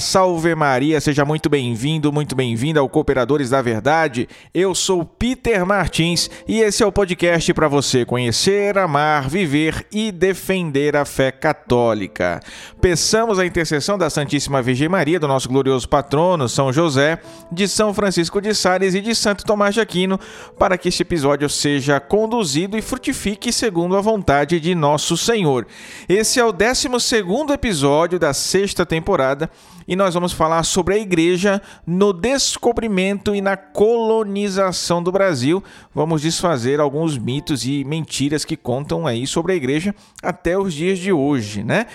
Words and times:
Salve 0.00 0.54
Maria, 0.54 1.00
seja 1.00 1.24
muito 1.24 1.48
bem-vindo, 1.48 2.12
muito 2.12 2.34
bem-vinda 2.34 2.80
ao 2.80 2.88
Cooperadores 2.88 3.50
da 3.50 3.60
Verdade. 3.60 4.28
Eu 4.52 4.74
sou 4.74 5.04
Peter 5.04 5.64
Martins 5.66 6.30
e 6.46 6.60
esse 6.60 6.82
é 6.82 6.86
o 6.86 6.92
podcast 6.92 7.52
para 7.52 7.68
você 7.68 8.04
conhecer, 8.04 8.78
amar, 8.78 9.28
viver 9.28 9.86
e 9.92 10.12
defender 10.12 10.96
a 10.96 11.04
fé 11.04 11.30
católica. 11.30 12.40
Peçamos 12.80 13.38
a 13.38 13.46
intercessão 13.46 13.98
da 13.98 14.10
Santíssima 14.10 14.62
Virgem 14.62 14.88
Maria, 14.88 15.20
do 15.20 15.28
nosso 15.28 15.48
glorioso 15.48 15.88
patrono 15.88 16.48
São 16.48 16.72
José, 16.72 17.18
de 17.50 17.66
São 17.68 17.92
Francisco 17.92 18.40
de 18.40 18.54
Sales 18.54 18.94
e 18.94 19.00
de 19.00 19.14
Santo 19.14 19.44
Tomás 19.44 19.74
de 19.74 19.80
Aquino, 19.80 20.18
para 20.58 20.78
que 20.78 20.88
este 20.88 21.02
episódio 21.02 21.48
seja 21.48 22.00
conduzido 22.00 22.76
e 22.76 22.82
frutifique 22.82 23.52
segundo 23.52 23.96
a 23.96 24.00
vontade 24.00 24.58
de 24.58 24.74
nosso 24.74 25.16
Senhor. 25.16 25.66
Esse 26.08 26.38
é 26.40 26.44
o 26.44 26.52
12 26.52 26.88
episódio 27.52 28.18
da 28.18 28.32
sexta 28.32 28.86
temporada 28.86 29.50
e 29.86 29.96
nós 29.96 30.14
vamos 30.14 30.32
falar 30.32 30.62
sobre 30.62 30.94
a 30.94 30.98
igreja 30.98 31.60
no 31.86 32.12
descobrimento 32.12 33.34
e 33.34 33.40
na 33.40 33.56
colonização 33.56 35.02
do 35.02 35.12
Brasil. 35.12 35.62
Vamos 35.94 36.22
desfazer 36.22 36.80
alguns 36.80 37.18
mitos 37.18 37.64
e 37.64 37.84
mentiras 37.84 38.44
que 38.44 38.56
contam 38.56 39.06
aí 39.06 39.26
sobre 39.26 39.52
a 39.52 39.56
igreja 39.56 39.94
até 40.22 40.58
os 40.58 40.72
dias 40.74 40.98
de 40.98 41.12
hoje, 41.12 41.62
né? 41.62 41.86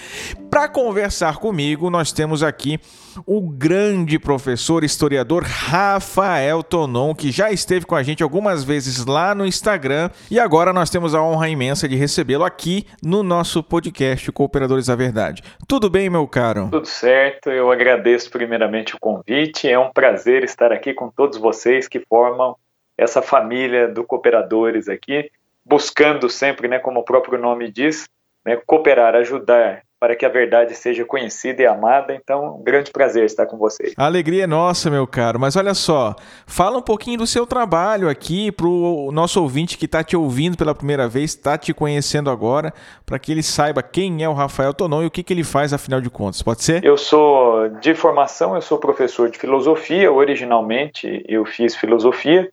Para 0.49 0.67
conversar 0.67 1.37
comigo, 1.37 1.89
nós 1.89 2.11
temos 2.11 2.43
aqui 2.43 2.79
o 3.26 3.41
grande 3.49 4.20
professor 4.20 4.84
historiador 4.84 5.44
Rafael 5.44 6.62
Tonon, 6.62 7.16
que 7.16 7.31
já 7.31 7.52
esteve 7.52 7.85
com 7.85 7.95
a 7.95 8.03
gente 8.03 8.23
algumas 8.23 8.64
vezes 8.64 9.05
lá 9.05 9.33
no 9.33 9.45
Instagram 9.45 10.09
e 10.30 10.39
agora 10.39 10.73
nós 10.73 10.89
temos 10.89 11.16
a 11.16 11.22
honra 11.22 11.50
imensa 11.50 11.88
de 11.88 11.95
recebê-lo 11.95 12.44
aqui 12.44 12.86
no 13.03 13.23
nosso 13.23 13.64
podcast 13.64 14.31
Cooperadores 14.31 14.88
da 14.88 14.95
Verdade. 14.95 15.44
Tudo 15.67 15.89
bem, 15.89 16.09
meu 16.09 16.28
caro? 16.28 16.69
Tudo 16.72 16.88
certo, 16.88 17.50
eu 17.50 17.72
agradeço 17.72 18.30
primeiramente 18.30 18.95
o 18.95 19.00
convite. 19.00 19.69
É 19.69 19.80
um 19.80 19.91
prazer 19.91 20.44
estar 20.44 20.72
aqui 20.72 20.94
com 20.94 21.09
todos 21.09 21.38
vocês 21.38 21.88
que 21.88 22.00
formam 22.00 22.56
essa 22.97 23.22
família 23.22 23.88
do 23.88 24.03
Cooperadores 24.03 24.89
aqui, 24.89 25.30
buscando 25.66 26.30
sempre, 26.30 26.67
né, 26.67 26.80
como 26.80 27.02
o 27.02 27.03
próprio 27.03 27.38
nome 27.38 27.72
diz, 27.72 28.08
né, 28.45 28.58
cooperar, 28.66 29.16
ajudar 29.16 29.84
para 30.00 30.16
que 30.16 30.26
a 30.26 30.30
verdade 30.30 30.76
seja 30.76 31.03
conhecida 31.03 31.62
e 31.62 31.66
amada. 31.66 32.14
Então, 32.14 32.58
um 32.59 32.64
grande 32.64 32.92
prazer 32.92 33.26
estar 33.26 33.45
com 33.45 33.58
vocês. 33.58 33.94
A 33.98 34.06
alegria 34.06 34.44
é 34.44 34.48
nossa, 34.48 34.90
meu 34.90 35.08
caro. 35.08 35.40
Mas 35.40 35.56
olha 35.56 35.73
só, 35.73 36.16
fala 36.45 36.78
um 36.78 36.81
pouquinho 36.81 37.17
do 37.17 37.28
seu 37.28 37.48
trabalho 37.48 38.09
aqui 38.09 38.52
para 38.52 38.68
o 38.68 39.12
nosso 39.12 39.42
ouvinte 39.42 39.78
que 39.78 39.86
está 39.86 40.03
te 40.03 40.16
ouvindo 40.16 40.58
pela 40.58 40.75
primeira 40.75 41.08
vez, 41.08 41.31
está 41.31 41.58
te 41.58 41.73
conhecendo 41.73 42.30
agora, 42.30 42.73
para 43.06 43.18
que 43.18 43.31
ele 43.31 43.42
saiba 43.42 43.81
quem 43.81 44.23
é 44.23 44.30
o 44.30 44.34
Rafael 44.34 44.73
Tonon 44.73 45.03
e 45.03 45.06
o 45.08 45.12
que, 45.12 45.23
que 45.23 45.34
ele 45.34 45.44
faz, 45.44 45.73
afinal 45.73 46.00
de 46.00 46.09
contas. 46.09 46.44
Pode 46.44 46.64
ser? 46.64 46.84
Eu 46.84 46.98
sou, 46.98 47.70
de 47.70 47.95
formação, 47.95 48.56
eu 48.56 48.62
sou 48.62 48.78
professor 48.78 49.30
de 49.30 49.40
filosofia. 49.40 50.12
Originalmente, 50.12 51.23
eu 51.28 51.44
fiz 51.45 51.75
filosofia. 51.75 52.50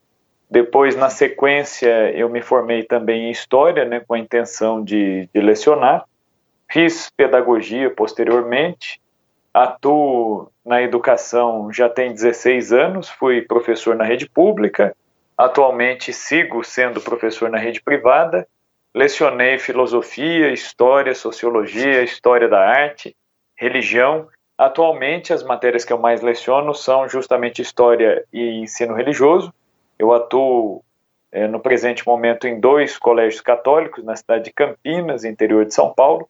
Depois, 0.50 0.94
na 0.94 1.10
sequência, 1.10 2.12
eu 2.12 2.28
me 2.28 2.40
formei 2.40 2.84
também 2.84 3.24
em 3.24 3.30
História, 3.30 3.84
né, 3.84 4.00
com 4.06 4.14
a 4.14 4.18
intenção 4.18 4.82
de, 4.82 5.28
de 5.34 5.40
lecionar. 5.40 6.04
Fiz 6.74 7.08
pedagogia 7.08 7.88
posteriormente, 7.88 9.00
atuo 9.54 10.50
na 10.66 10.82
educação 10.82 11.72
já 11.72 11.88
tem 11.88 12.12
16 12.12 12.72
anos, 12.72 13.08
fui 13.08 13.42
professor 13.42 13.94
na 13.94 14.02
rede 14.02 14.28
pública, 14.28 14.92
atualmente 15.38 16.12
sigo 16.12 16.64
sendo 16.64 17.00
professor 17.00 17.48
na 17.48 17.58
rede 17.58 17.80
privada, 17.80 18.44
lecionei 18.92 19.56
filosofia, 19.56 20.52
história, 20.52 21.14
sociologia, 21.14 22.02
história 22.02 22.48
da 22.48 22.68
arte, 22.68 23.16
religião. 23.54 24.26
Atualmente, 24.58 25.32
as 25.32 25.44
matérias 25.44 25.84
que 25.84 25.92
eu 25.92 25.98
mais 26.00 26.22
leciono 26.22 26.74
são 26.74 27.08
justamente 27.08 27.62
história 27.62 28.24
e 28.32 28.58
ensino 28.58 28.94
religioso. 28.94 29.54
Eu 29.96 30.12
atuo 30.12 30.82
é, 31.30 31.46
no 31.46 31.60
presente 31.60 32.04
momento 32.04 32.48
em 32.48 32.58
dois 32.58 32.98
colégios 32.98 33.40
católicos, 33.40 34.02
na 34.02 34.16
cidade 34.16 34.46
de 34.46 34.52
Campinas, 34.52 35.22
interior 35.24 35.64
de 35.64 35.72
São 35.72 35.94
Paulo, 35.94 36.28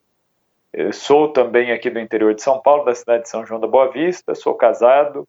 eu 0.76 0.92
sou 0.92 1.28
também 1.28 1.70
aqui 1.70 1.88
do 1.88 2.00
interior 2.00 2.34
de 2.34 2.42
São 2.42 2.60
Paulo, 2.60 2.84
da 2.84 2.94
cidade 2.94 3.22
de 3.22 3.28
São 3.28 3.46
João 3.46 3.60
da 3.60 3.66
Boa 3.66 3.90
Vista, 3.92 4.34
sou 4.34 4.54
casado, 4.54 5.26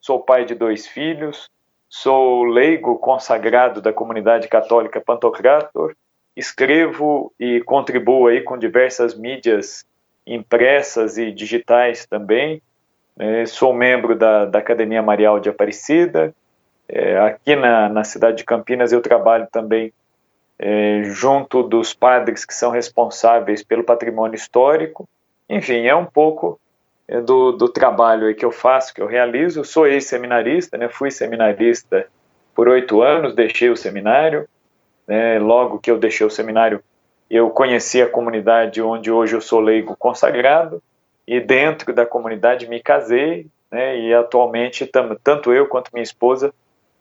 sou 0.00 0.20
pai 0.20 0.44
de 0.44 0.54
dois 0.54 0.86
filhos, 0.86 1.48
sou 1.88 2.42
leigo 2.42 2.98
consagrado 2.98 3.80
da 3.80 3.92
comunidade 3.92 4.48
católica 4.48 5.00
Pantocrator, 5.00 5.94
escrevo 6.36 7.32
e 7.38 7.60
contribuo 7.60 8.26
aí 8.26 8.40
com 8.40 8.58
diversas 8.58 9.14
mídias 9.14 9.84
impressas 10.26 11.18
e 11.18 11.30
digitais 11.30 12.04
também, 12.04 12.60
é, 13.16 13.46
sou 13.46 13.72
membro 13.72 14.16
da, 14.16 14.44
da, 14.44 14.58
Academia 14.58 15.02
Marial 15.02 15.38
de 15.38 15.48
Aparecida, 15.48 16.34
é, 16.88 17.18
aqui 17.18 17.54
na, 17.54 17.88
na 17.88 18.02
cidade 18.02 18.38
de 18.38 18.44
Campinas 18.44 18.92
eu 18.92 19.00
trabalho 19.00 19.46
também 19.52 19.92
é, 20.62 21.04
junto 21.04 21.62
dos 21.62 21.94
padres 21.94 22.44
que 22.44 22.52
são 22.52 22.70
responsáveis 22.70 23.64
pelo 23.64 23.82
patrimônio 23.82 24.36
histórico. 24.36 25.08
Enfim, 25.48 25.86
é 25.86 25.96
um 25.96 26.04
pouco 26.04 26.60
é, 27.08 27.18
do, 27.18 27.52
do 27.52 27.66
trabalho 27.66 28.34
que 28.34 28.44
eu 28.44 28.52
faço, 28.52 28.92
que 28.92 29.00
eu 29.00 29.06
realizo. 29.06 29.64
Sou 29.64 29.86
ex-seminarista, 29.86 30.76
né, 30.76 30.90
fui 30.90 31.10
seminarista 31.10 32.06
por 32.54 32.68
oito 32.68 33.00
anos, 33.00 33.34
deixei 33.34 33.70
o 33.70 33.76
seminário. 33.76 34.46
Né, 35.08 35.38
logo 35.38 35.78
que 35.78 35.90
eu 35.90 35.98
deixei 35.98 36.26
o 36.26 36.30
seminário, 36.30 36.84
eu 37.30 37.48
conheci 37.48 38.02
a 38.02 38.08
comunidade 38.08 38.82
onde 38.82 39.10
hoje 39.10 39.34
eu 39.34 39.40
sou 39.40 39.60
leigo 39.60 39.96
consagrado, 39.96 40.82
e 41.26 41.40
dentro 41.40 41.92
da 41.92 42.04
comunidade 42.04 42.68
me 42.68 42.80
casei, 42.80 43.46
né, 43.70 43.98
e 43.98 44.12
atualmente 44.12 44.88
tanto 45.22 45.52
eu 45.52 45.66
quanto 45.66 45.90
minha 45.92 46.02
esposa 46.02 46.52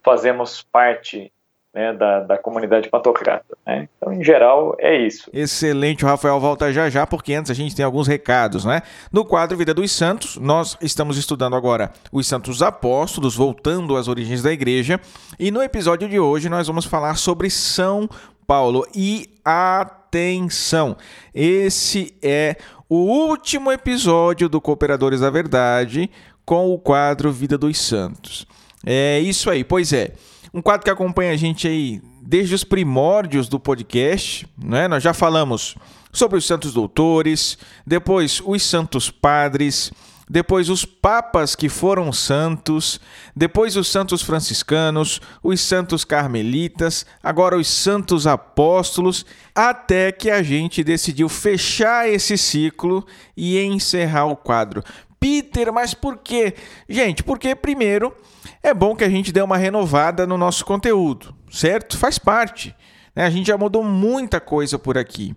fazemos 0.02 0.64
parte 0.64 1.32
né, 1.74 1.94
da, 1.94 2.22
da 2.22 2.38
comunidade 2.38 2.90
pantocrata. 2.90 3.58
Né? 3.66 3.88
Então, 3.98 4.12
em 4.12 4.24
geral, 4.24 4.76
é 4.80 4.98
isso. 4.98 5.30
Excelente, 5.34 6.04
o 6.04 6.08
Rafael 6.08 6.40
volta 6.40 6.72
já 6.74 6.90
já, 6.90 7.06
porque 7.06 7.34
antes 7.34 7.52
a 7.52 7.54
gente 7.54 7.76
tem 7.76 7.86
alguns 7.86 8.08
recados. 8.08 8.66
Né? 8.66 8.82
No 9.12 9.24
quadro 9.24 9.58
Vida 9.58 9.74
dos 9.74 9.92
Santos, 9.92 10.38
nós 10.38 10.78
estamos 10.82 11.18
estudando 11.18 11.56
agora 11.56 11.92
os 12.12 12.28
Santos 12.28 12.62
Apóstolos, 12.62 13.36
voltando 13.36 13.96
às 13.96 14.08
origens 14.08 14.42
da 14.42 14.52
igreja, 14.52 15.00
e 15.40 15.52
no 15.52 15.62
episódio 15.62 16.10
de 16.10 16.20
hoje 16.20 16.50
nós 16.50 16.68
vamos 16.68 16.86
falar 16.86 17.16
sobre 17.16 17.50
São 17.50 18.10
Paulo. 18.48 18.86
E 18.96 19.30
atenção, 19.46 20.98
esse 21.34 22.16
é 22.22 22.56
o 22.90 22.96
último 22.96 23.72
episódio 23.72 24.50
do 24.50 24.60
Cooperadores 24.60 25.20
da 25.20 25.30
Verdade 25.30 26.10
com 26.44 26.74
o 26.74 26.80
quadro 26.80 27.32
Vida 27.32 27.60
dos 27.60 27.78
Santos. 27.78 28.48
É 28.84 29.20
isso 29.20 29.52
aí, 29.52 29.64
pois 29.64 29.94
é. 29.94 30.14
Um 30.54 30.62
quadro 30.62 30.84
que 30.84 30.90
acompanha 30.90 31.32
a 31.32 31.38
gente 31.38 31.68
aí 31.68 32.02
desde 32.22 32.56
os 32.56 32.64
primórdios 32.64 33.48
do 33.48 33.60
podcast, 33.60 34.48
né? 34.58 34.88
Nós 34.88 35.04
já 35.04 35.14
falamos 35.14 35.76
sobre 36.12 36.38
os 36.38 36.46
santos 36.46 36.74
doutores, 36.74 37.58
depois 37.86 38.42
os 38.44 38.64
santos 38.64 39.12
padres, 39.12 39.92
depois 40.30 40.70
os 40.70 40.86
papas 40.86 41.56
que 41.56 41.68
foram 41.68 42.14
santos, 42.14 43.00
depois 43.36 43.76
os 43.76 43.88
santos 43.88 44.22
franciscanos, 44.22 45.20
os 45.42 45.60
santos 45.60 46.06
carmelitas, 46.06 47.04
agora 47.24 47.58
os 47.58 47.68
santos 47.68 48.28
apóstolos, 48.28 49.26
até 49.56 50.12
que 50.12 50.30
a 50.30 50.44
gente 50.44 50.84
decidiu 50.84 51.28
fechar 51.28 52.08
esse 52.08 52.38
ciclo 52.38 53.06
e 53.36 53.60
encerrar 53.60 54.26
o 54.26 54.36
quadro. 54.36 54.84
Peter, 55.20 55.72
mas 55.74 55.94
por 55.94 56.18
quê? 56.18 56.54
Gente, 56.88 57.24
porque 57.24 57.56
primeiro 57.56 58.16
é 58.64 58.74
bom 58.74 58.96
que 58.96 59.04
a 59.04 59.10
gente 59.10 59.32
dê 59.32 59.42
uma 59.42 59.58
renovada 59.58 60.26
no 60.26 60.38
nosso 60.38 60.66
conteúdo, 60.66 61.36
certo? 61.52 61.98
Faz 61.98 62.18
parte. 62.18 62.76
Né? 63.16 63.26
A 63.26 63.30
gente 63.30 63.48
já 63.48 63.58
mudou 63.58 63.84
muita 63.84 64.40
coisa 64.40 64.80
por 64.80 64.98
aqui. 64.98 65.36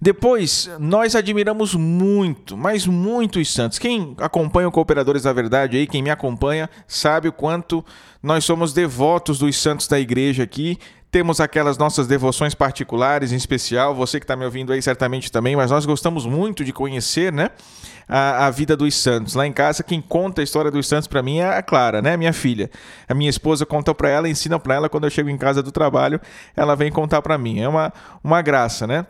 Depois, 0.00 0.70
nós 0.78 1.16
admiramos 1.16 1.74
muito, 1.74 2.56
mas 2.56 2.86
muito 2.86 3.40
os 3.40 3.52
santos. 3.52 3.80
Quem 3.80 4.14
acompanha 4.18 4.68
o 4.68 4.72
Cooperadores 4.72 5.24
da 5.24 5.32
Verdade 5.32 5.76
aí, 5.76 5.88
quem 5.88 6.02
me 6.02 6.10
acompanha, 6.10 6.70
sabe 6.86 7.26
o 7.26 7.32
quanto 7.32 7.84
nós 8.22 8.44
somos 8.44 8.72
devotos 8.72 9.40
dos 9.40 9.56
santos 9.56 9.88
da 9.88 9.98
igreja 9.98 10.44
aqui. 10.44 10.78
Temos 11.10 11.40
aquelas 11.40 11.78
nossas 11.78 12.06
devoções 12.06 12.54
particulares, 12.54 13.32
em 13.32 13.36
especial, 13.36 13.94
você 13.94 14.20
que 14.20 14.24
está 14.24 14.36
me 14.36 14.44
ouvindo 14.44 14.72
aí 14.72 14.82
certamente 14.82 15.32
também, 15.32 15.56
mas 15.56 15.70
nós 15.70 15.86
gostamos 15.86 16.26
muito 16.26 16.64
de 16.64 16.72
conhecer, 16.72 17.32
né? 17.32 17.50
a, 18.08 18.46
a 18.46 18.50
vida 18.50 18.76
dos 18.76 18.94
santos. 18.94 19.34
Lá 19.34 19.46
em 19.46 19.52
casa, 19.52 19.82
quem 19.82 20.00
conta 20.00 20.40
a 20.40 20.44
história 20.44 20.70
dos 20.70 20.88
santos 20.88 21.06
para 21.06 21.22
mim 21.22 21.38
é 21.38 21.58
a 21.58 21.62
Clara, 21.62 22.00
né? 22.00 22.16
Minha 22.16 22.32
filha. 22.32 22.70
A 23.06 23.14
minha 23.14 23.28
esposa 23.28 23.66
conta 23.66 23.94
para 23.94 24.08
ela, 24.08 24.28
ensina 24.28 24.58
para 24.58 24.74
ela. 24.74 24.88
Quando 24.88 25.04
eu 25.04 25.10
chego 25.10 25.28
em 25.28 25.36
casa 25.36 25.62
do 25.62 25.70
trabalho, 25.70 26.20
ela 26.56 26.74
vem 26.74 26.90
contar 26.90 27.20
para 27.20 27.36
mim. 27.36 27.60
É 27.60 27.68
uma, 27.68 27.92
uma 28.24 28.40
graça, 28.40 28.86
né? 28.86 29.06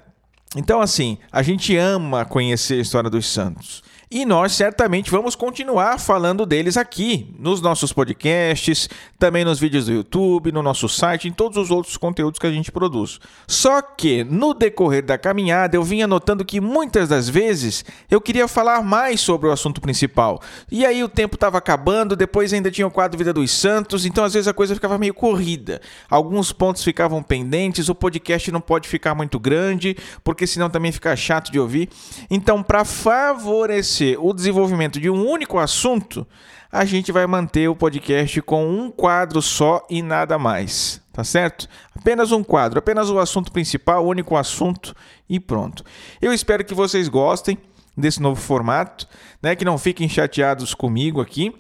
Então, 0.56 0.80
assim, 0.80 1.18
a 1.30 1.42
gente 1.42 1.76
ama 1.76 2.24
conhecer 2.24 2.74
a 2.74 2.82
história 2.82 3.08
dos 3.08 3.26
santos. 3.26 3.82
E 4.10 4.25
nós 4.25 4.52
certamente 4.52 5.10
vamos 5.10 5.34
continuar 5.34 6.00
falando 6.00 6.46
deles 6.46 6.78
aqui, 6.78 7.28
nos 7.38 7.60
nossos 7.60 7.93
podcasts, 7.93 8.88
também 9.19 9.44
nos 9.44 9.58
vídeos 9.58 9.84
do 9.84 9.93
YouTube, 9.93 10.50
no 10.50 10.62
nosso 10.62 10.88
site, 10.88 11.28
em 11.28 11.31
todos 11.31 11.58
os 11.58 11.70
outros 11.70 11.99
conteúdos 11.99 12.38
que 12.38 12.46
a 12.46 12.50
gente 12.50 12.72
produz. 12.72 13.20
Só 13.46 13.82
que 13.82 14.25
no 14.25 14.55
decorrer 14.55 15.05
da 15.05 15.19
caminhada 15.19 15.76
eu 15.76 15.82
vinha 15.82 16.06
notando 16.06 16.43
que 16.43 16.58
muitas 16.58 17.10
das 17.10 17.28
vezes 17.28 17.84
eu 18.10 18.19
queria 18.19 18.49
falar 18.49 18.82
mais 18.82 19.20
sobre 19.20 19.46
o 19.46 19.52
assunto 19.52 19.78
principal. 19.78 20.40
E 20.72 20.87
aí 20.87 21.04
o 21.04 21.08
tempo 21.08 21.34
estava 21.34 21.58
acabando, 21.58 22.16
depois 22.16 22.50
ainda 22.54 22.70
tinha 22.70 22.87
o 22.87 22.90
quadro 22.90 23.19
Vida 23.19 23.34
dos 23.34 23.50
Santos, 23.50 24.06
então 24.06 24.25
às 24.25 24.32
vezes 24.32 24.49
a 24.49 24.54
coisa 24.54 24.75
ficava 24.75 24.96
meio 24.96 25.12
corrida. 25.12 25.82
Alguns 26.08 26.50
pontos 26.50 26.82
ficavam 26.82 27.22
pendentes, 27.22 27.90
o 27.90 27.94
podcast 27.94 28.50
não 28.50 28.62
pode 28.62 28.88
ficar 28.88 29.14
muito 29.14 29.38
grande, 29.38 29.94
porque 30.25 30.46
senão 30.46 30.70
também 30.70 30.93
fica 30.93 31.14
chato 31.14 31.52
de 31.52 31.61
ouvir. 31.61 31.90
Então, 32.31 32.62
para 32.62 32.87
favorecer 32.87 33.97
o 34.18 34.32
desenvolvimento 34.32 35.00
de 35.00 35.10
um 35.10 35.26
único 35.26 35.58
assunto, 35.58 36.26
a 36.70 36.84
gente 36.84 37.10
vai 37.10 37.26
manter 37.26 37.68
o 37.68 37.76
podcast 37.76 38.40
com 38.42 38.68
um 38.68 38.90
quadro 38.90 39.40
só 39.40 39.86
e 39.88 40.02
nada 40.02 40.38
mais. 40.38 41.00
Tá 41.12 41.24
certo? 41.24 41.68
Apenas 41.96 42.30
um 42.30 42.44
quadro, 42.44 42.78
apenas 42.78 43.10
o 43.10 43.18
assunto 43.18 43.50
principal, 43.50 44.04
o 44.04 44.08
único 44.08 44.36
assunto 44.36 44.94
e 45.28 45.40
pronto. 45.40 45.82
Eu 46.22 46.32
espero 46.32 46.64
que 46.64 46.74
vocês 46.74 47.08
gostem 47.08 47.58
desse 47.96 48.22
novo 48.22 48.40
formato, 48.40 49.08
né? 49.42 49.56
Que 49.56 49.64
não 49.64 49.76
fiquem 49.76 50.08
chateados 50.08 50.74
comigo 50.74 51.20
aqui. 51.20 51.52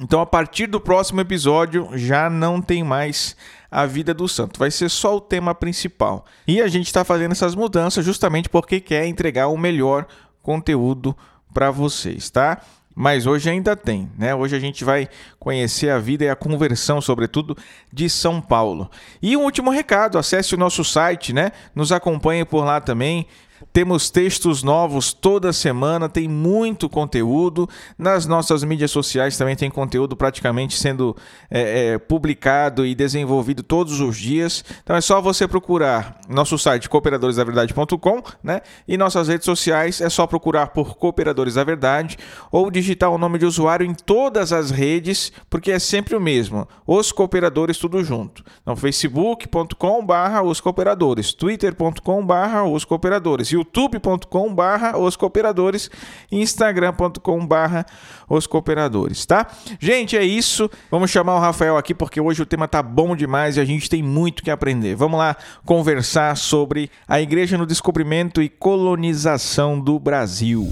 Então, 0.00 0.20
a 0.20 0.26
partir 0.26 0.66
do 0.66 0.80
próximo 0.80 1.20
episódio, 1.20 1.88
já 1.94 2.30
não 2.30 2.62
tem 2.62 2.84
mais 2.84 3.36
a 3.70 3.86
vida 3.86 4.12
do 4.12 4.28
santo, 4.28 4.58
vai 4.58 4.70
ser 4.70 4.88
só 4.90 5.16
o 5.16 5.20
tema 5.20 5.54
principal. 5.54 6.26
E 6.46 6.60
a 6.60 6.68
gente 6.68 6.86
está 6.86 7.04
fazendo 7.04 7.32
essas 7.32 7.54
mudanças 7.54 8.04
justamente 8.04 8.48
porque 8.48 8.80
quer 8.80 9.06
entregar 9.06 9.48
o 9.48 9.56
melhor 9.56 10.06
conteúdo 10.42 11.16
para 11.52 11.70
vocês, 11.70 12.30
tá? 12.30 12.60
Mas 12.94 13.26
hoje 13.26 13.48
ainda 13.48 13.74
tem, 13.74 14.10
né? 14.18 14.34
Hoje 14.34 14.54
a 14.54 14.60
gente 14.60 14.84
vai 14.84 15.08
conhecer 15.38 15.88
a 15.88 15.98
vida 15.98 16.24
e 16.24 16.28
a 16.28 16.36
conversão, 16.36 17.00
sobretudo, 17.00 17.56
de 17.90 18.08
São 18.10 18.40
Paulo. 18.40 18.90
E 19.22 19.36
um 19.36 19.44
último 19.44 19.70
recado: 19.70 20.18
acesse 20.18 20.54
o 20.54 20.58
nosso 20.58 20.84
site, 20.84 21.32
né? 21.32 21.52
Nos 21.74 21.90
acompanhe 21.90 22.44
por 22.44 22.64
lá 22.64 22.80
também. 22.80 23.26
Temos 23.72 24.10
textos 24.10 24.62
novos 24.62 25.14
toda 25.14 25.50
semana, 25.50 26.06
tem 26.06 26.28
muito 26.28 26.90
conteúdo. 26.90 27.66
Nas 27.96 28.26
nossas 28.26 28.62
mídias 28.62 28.90
sociais 28.90 29.38
também 29.38 29.56
tem 29.56 29.70
conteúdo 29.70 30.14
praticamente 30.14 30.76
sendo 30.76 31.16
é, 31.50 31.94
é, 31.94 31.98
publicado 31.98 32.84
e 32.84 32.94
desenvolvido 32.94 33.62
todos 33.62 33.98
os 34.00 34.18
dias. 34.18 34.62
Então 34.82 34.94
é 34.94 35.00
só 35.00 35.22
você 35.22 35.48
procurar 35.48 36.20
nosso 36.28 36.58
site 36.58 36.86
cooperadoresdaverdade.com, 36.86 38.22
né? 38.42 38.60
E 38.86 38.98
nossas 38.98 39.28
redes 39.28 39.46
sociais 39.46 40.02
é 40.02 40.10
só 40.10 40.26
procurar 40.26 40.68
por 40.68 40.96
Cooperadores 40.96 41.54
da 41.54 41.64
Verdade 41.64 42.18
ou 42.50 42.70
digitar 42.70 43.10
o 43.10 43.16
nome 43.16 43.38
de 43.38 43.46
usuário 43.46 43.86
em 43.86 43.94
todas 43.94 44.52
as 44.52 44.70
redes, 44.70 45.32
porque 45.48 45.72
é 45.72 45.78
sempre 45.78 46.14
o 46.14 46.20
mesmo. 46.20 46.68
Os 46.86 47.10
Cooperadores 47.10 47.78
tudo 47.78 48.04
junto. 48.04 48.44
Então 48.60 48.76
facebook.com/barra 48.76 50.42
os 50.42 50.60
cooperadores, 50.60 51.32
twitter.com/barra 51.32 52.64
os 52.64 52.84
cooperadores 52.84 53.50
youtube.com 53.62 54.54
barra 54.54 54.98
os 54.98 55.16
cooperadores 55.16 55.90
instagram.com 56.30 57.46
barra 57.46 57.86
os 58.28 58.46
cooperadores, 58.46 59.26
tá? 59.26 59.46
Gente, 59.78 60.16
é 60.16 60.24
isso. 60.24 60.70
Vamos 60.90 61.10
chamar 61.10 61.36
o 61.36 61.40
Rafael 61.40 61.76
aqui 61.76 61.94
porque 61.94 62.20
hoje 62.20 62.42
o 62.42 62.46
tema 62.46 62.66
tá 62.66 62.82
bom 62.82 63.14
demais 63.14 63.56
e 63.56 63.60
a 63.60 63.64
gente 63.64 63.88
tem 63.88 64.02
muito 64.02 64.42
que 64.42 64.50
aprender. 64.50 64.94
Vamos 64.94 65.18
lá 65.18 65.36
conversar 65.64 66.36
sobre 66.36 66.90
a 67.06 67.20
igreja 67.20 67.58
no 67.58 67.66
descobrimento 67.66 68.42
e 68.42 68.48
colonização 68.48 69.78
do 69.78 69.98
Brasil. 69.98 70.70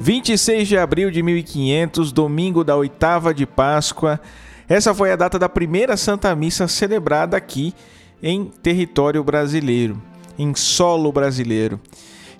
26 0.00 0.66
de 0.66 0.78
abril 0.78 1.10
de 1.10 1.22
1500, 1.22 2.10
domingo 2.10 2.64
da 2.64 2.74
oitava 2.74 3.34
de 3.34 3.44
Páscoa. 3.44 4.18
Essa 4.66 4.94
foi 4.94 5.12
a 5.12 5.16
data 5.16 5.38
da 5.38 5.46
primeira 5.46 5.94
Santa 5.94 6.34
Missa 6.34 6.66
celebrada 6.66 7.36
aqui 7.36 7.74
em 8.22 8.46
território 8.46 9.22
brasileiro, 9.22 10.00
em 10.38 10.54
solo 10.54 11.12
brasileiro. 11.12 11.78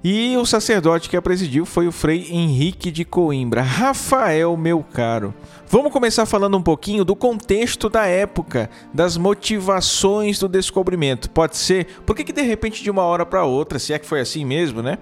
E 0.02 0.34
o 0.38 0.46
sacerdote 0.46 1.10
que 1.10 1.16
a 1.18 1.20
presidiu 1.20 1.66
foi 1.66 1.86
o 1.86 1.92
Frei 1.92 2.28
Henrique 2.30 2.90
de 2.90 3.04
Coimbra. 3.04 3.60
Rafael, 3.60 4.56
meu 4.56 4.82
caro. 4.82 5.34
Vamos 5.68 5.92
começar 5.92 6.24
falando 6.24 6.56
um 6.56 6.62
pouquinho 6.62 7.04
do 7.04 7.14
contexto 7.14 7.90
da 7.90 8.06
época, 8.06 8.70
das 8.94 9.18
motivações 9.18 10.38
do 10.38 10.48
descobrimento. 10.48 11.28
Pode 11.28 11.58
ser? 11.58 11.86
Por 12.06 12.16
que, 12.16 12.24
que 12.24 12.32
de 12.32 12.40
repente 12.40 12.82
de 12.82 12.90
uma 12.90 13.02
hora 13.02 13.26
para 13.26 13.44
outra, 13.44 13.78
se 13.78 13.92
é 13.92 13.98
que 13.98 14.06
foi 14.06 14.20
assim 14.20 14.46
mesmo, 14.46 14.80
né? 14.80 14.96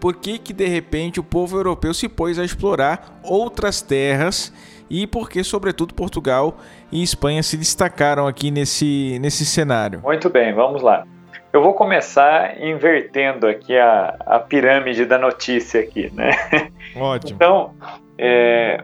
Por 0.00 0.16
que, 0.16 0.38
que 0.38 0.52
de 0.52 0.66
repente 0.66 1.20
o 1.20 1.22
povo 1.22 1.56
europeu 1.56 1.92
se 1.92 2.08
pôs 2.08 2.38
a 2.38 2.44
explorar 2.44 3.20
outras 3.22 3.82
terras 3.82 4.52
e 4.88 5.06
por 5.06 5.30
que, 5.30 5.44
sobretudo, 5.44 5.94
Portugal 5.94 6.56
e 6.90 7.02
Espanha 7.02 7.42
se 7.42 7.56
destacaram 7.56 8.26
aqui 8.26 8.50
nesse, 8.50 9.18
nesse 9.20 9.46
cenário? 9.46 10.00
Muito 10.00 10.28
bem, 10.28 10.52
vamos 10.52 10.82
lá. 10.82 11.06
Eu 11.52 11.62
vou 11.62 11.74
começar 11.74 12.60
invertendo 12.60 13.46
aqui 13.46 13.76
a, 13.76 14.16
a 14.26 14.38
pirâmide 14.40 15.04
da 15.04 15.18
notícia 15.18 15.80
aqui, 15.80 16.10
né? 16.12 16.30
Ótimo. 16.96 17.36
Então, 17.36 17.74
é, 18.18 18.82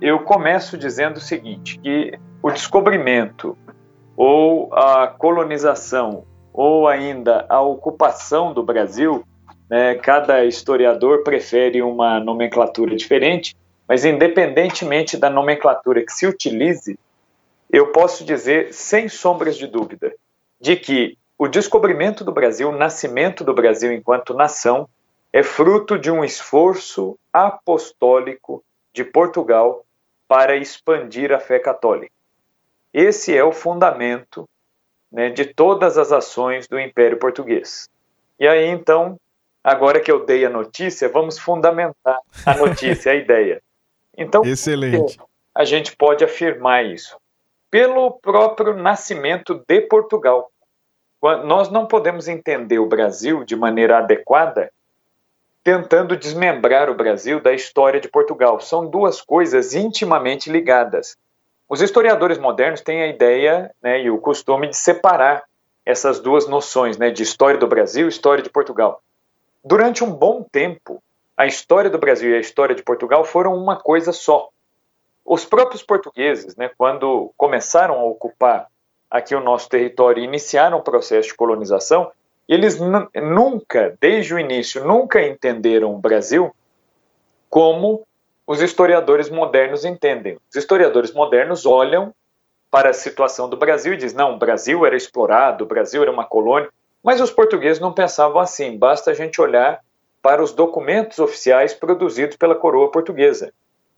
eu 0.00 0.20
começo 0.20 0.76
dizendo 0.78 1.16
o 1.16 1.20
seguinte, 1.20 1.78
que 1.78 2.12
o 2.42 2.50
descobrimento 2.50 3.56
ou 4.16 4.72
a 4.74 5.08
colonização 5.08 6.24
ou 6.52 6.88
ainda 6.88 7.46
a 7.48 7.60
ocupação 7.60 8.52
do 8.52 8.62
Brasil 8.62 9.24
né? 9.68 9.94
Cada 9.96 10.44
historiador 10.44 11.22
prefere 11.22 11.82
uma 11.82 12.18
nomenclatura 12.20 12.96
diferente, 12.96 13.56
mas 13.86 14.04
independentemente 14.04 15.16
da 15.16 15.30
nomenclatura 15.30 16.04
que 16.04 16.12
se 16.12 16.26
utilize, 16.26 16.98
eu 17.70 17.88
posso 17.92 18.24
dizer, 18.24 18.72
sem 18.72 19.08
sombras 19.08 19.56
de 19.56 19.66
dúvida, 19.66 20.14
de 20.60 20.76
que 20.76 21.18
o 21.38 21.46
descobrimento 21.46 22.24
do 22.24 22.32
Brasil, 22.32 22.68
o 22.68 22.76
nascimento 22.76 23.44
do 23.44 23.54
Brasil 23.54 23.92
enquanto 23.92 24.34
nação, 24.34 24.88
é 25.32 25.42
fruto 25.42 25.98
de 25.98 26.10
um 26.10 26.24
esforço 26.24 27.18
apostólico 27.32 28.64
de 28.92 29.04
Portugal 29.04 29.84
para 30.26 30.56
expandir 30.56 31.32
a 31.32 31.38
fé 31.38 31.58
católica. 31.58 32.12
Esse 32.92 33.36
é 33.36 33.44
o 33.44 33.52
fundamento 33.52 34.48
né, 35.12 35.30
de 35.30 35.44
todas 35.44 35.96
as 35.96 36.10
ações 36.10 36.66
do 36.66 36.78
Império 36.78 37.18
Português. 37.18 37.88
E 38.40 38.46
aí, 38.46 38.66
então, 38.66 39.18
Agora 39.68 40.00
que 40.00 40.10
eu 40.10 40.24
dei 40.24 40.46
a 40.46 40.48
notícia, 40.48 41.10
vamos 41.10 41.38
fundamentar 41.38 42.18
a 42.46 42.56
notícia, 42.56 43.12
a 43.12 43.14
ideia. 43.14 43.60
Então, 44.16 44.42
Excelente. 44.42 45.20
a 45.54 45.62
gente 45.62 45.94
pode 45.94 46.24
afirmar 46.24 46.86
isso? 46.86 47.18
Pelo 47.70 48.12
próprio 48.12 48.72
nascimento 48.72 49.62
de 49.68 49.82
Portugal. 49.82 50.50
Nós 51.44 51.68
não 51.68 51.84
podemos 51.84 52.28
entender 52.28 52.78
o 52.78 52.86
Brasil 52.86 53.44
de 53.44 53.54
maneira 53.54 53.98
adequada 53.98 54.72
tentando 55.62 56.16
desmembrar 56.16 56.88
o 56.88 56.94
Brasil 56.94 57.38
da 57.38 57.52
história 57.52 58.00
de 58.00 58.08
Portugal. 58.08 58.58
São 58.60 58.86
duas 58.86 59.20
coisas 59.20 59.74
intimamente 59.74 60.50
ligadas. 60.50 61.14
Os 61.68 61.82
historiadores 61.82 62.38
modernos 62.38 62.80
têm 62.80 63.02
a 63.02 63.08
ideia 63.08 63.70
né, 63.82 64.00
e 64.00 64.10
o 64.10 64.16
costume 64.16 64.68
de 64.68 64.78
separar 64.78 65.42
essas 65.84 66.20
duas 66.20 66.48
noções 66.48 66.96
né, 66.96 67.10
de 67.10 67.22
história 67.22 67.60
do 67.60 67.66
Brasil 67.66 68.06
e 68.06 68.08
história 68.08 68.42
de 68.42 68.48
Portugal. 68.48 69.02
Durante 69.64 70.04
um 70.04 70.10
bom 70.10 70.44
tempo, 70.50 71.02
a 71.36 71.46
história 71.46 71.90
do 71.90 71.98
Brasil 71.98 72.30
e 72.30 72.36
a 72.36 72.40
história 72.40 72.74
de 72.74 72.82
Portugal 72.82 73.24
foram 73.24 73.54
uma 73.54 73.76
coisa 73.76 74.12
só. 74.12 74.48
Os 75.24 75.44
próprios 75.44 75.82
portugueses, 75.82 76.56
né, 76.56 76.70
quando 76.76 77.32
começaram 77.36 77.98
a 77.98 78.04
ocupar 78.04 78.68
aqui 79.10 79.34
o 79.34 79.40
nosso 79.40 79.68
território 79.68 80.20
e 80.20 80.24
iniciaram 80.24 80.78
o 80.78 80.82
processo 80.82 81.28
de 81.28 81.34
colonização, 81.34 82.10
eles 82.48 82.78
nunca, 83.14 83.96
desde 84.00 84.34
o 84.34 84.38
início, 84.38 84.84
nunca 84.84 85.20
entenderam 85.20 85.94
o 85.94 85.98
Brasil 85.98 86.54
como 87.50 88.06
os 88.46 88.62
historiadores 88.62 89.28
modernos 89.28 89.84
entendem. 89.84 90.38
Os 90.50 90.56
historiadores 90.56 91.12
modernos 91.12 91.66
olham 91.66 92.14
para 92.70 92.90
a 92.90 92.94
situação 92.94 93.48
do 93.48 93.56
Brasil 93.56 93.92
e 93.92 93.96
dizem: 93.96 94.16
não, 94.16 94.34
o 94.34 94.38
Brasil 94.38 94.86
era 94.86 94.96
explorado, 94.96 95.64
o 95.64 95.66
Brasil 95.66 96.02
era 96.02 96.10
uma 96.10 96.24
colônia. 96.24 96.70
Mas 97.02 97.20
os 97.20 97.30
portugueses 97.30 97.80
não 97.80 97.92
pensavam 97.92 98.40
assim, 98.40 98.76
basta 98.76 99.10
a 99.10 99.14
gente 99.14 99.40
olhar 99.40 99.80
para 100.20 100.42
os 100.42 100.52
documentos 100.52 101.18
oficiais 101.18 101.72
produzidos 101.72 102.36
pela 102.36 102.54
coroa 102.54 102.90
portuguesa. 102.90 103.52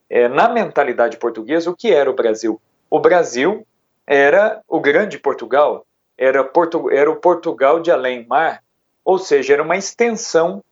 É, 0.09 0.29
na 0.29 0.49
mentalidade 0.49 1.17
portuguesa, 1.17 1.71
o 1.71 1.77
que 1.77 1.93
era 1.93 2.11
o 2.11 2.15
Brasil? 2.15 2.61
O 2.91 2.99
Brasil 2.99 3.67
era 4.07 4.61
o 4.69 4.81
grande 4.81 5.19
Portugal, 5.19 5.87
era, 6.19 6.45
Portu 6.45 6.91
era 6.91 7.11
o 7.11 7.17
Portugal 7.17 7.81
de 7.81 7.91
além-mar, 7.91 8.63
ou 9.05 9.19
seja, 9.19 9.55
era 9.55 9.63
uma 9.63 9.77
extensão 9.77 10.63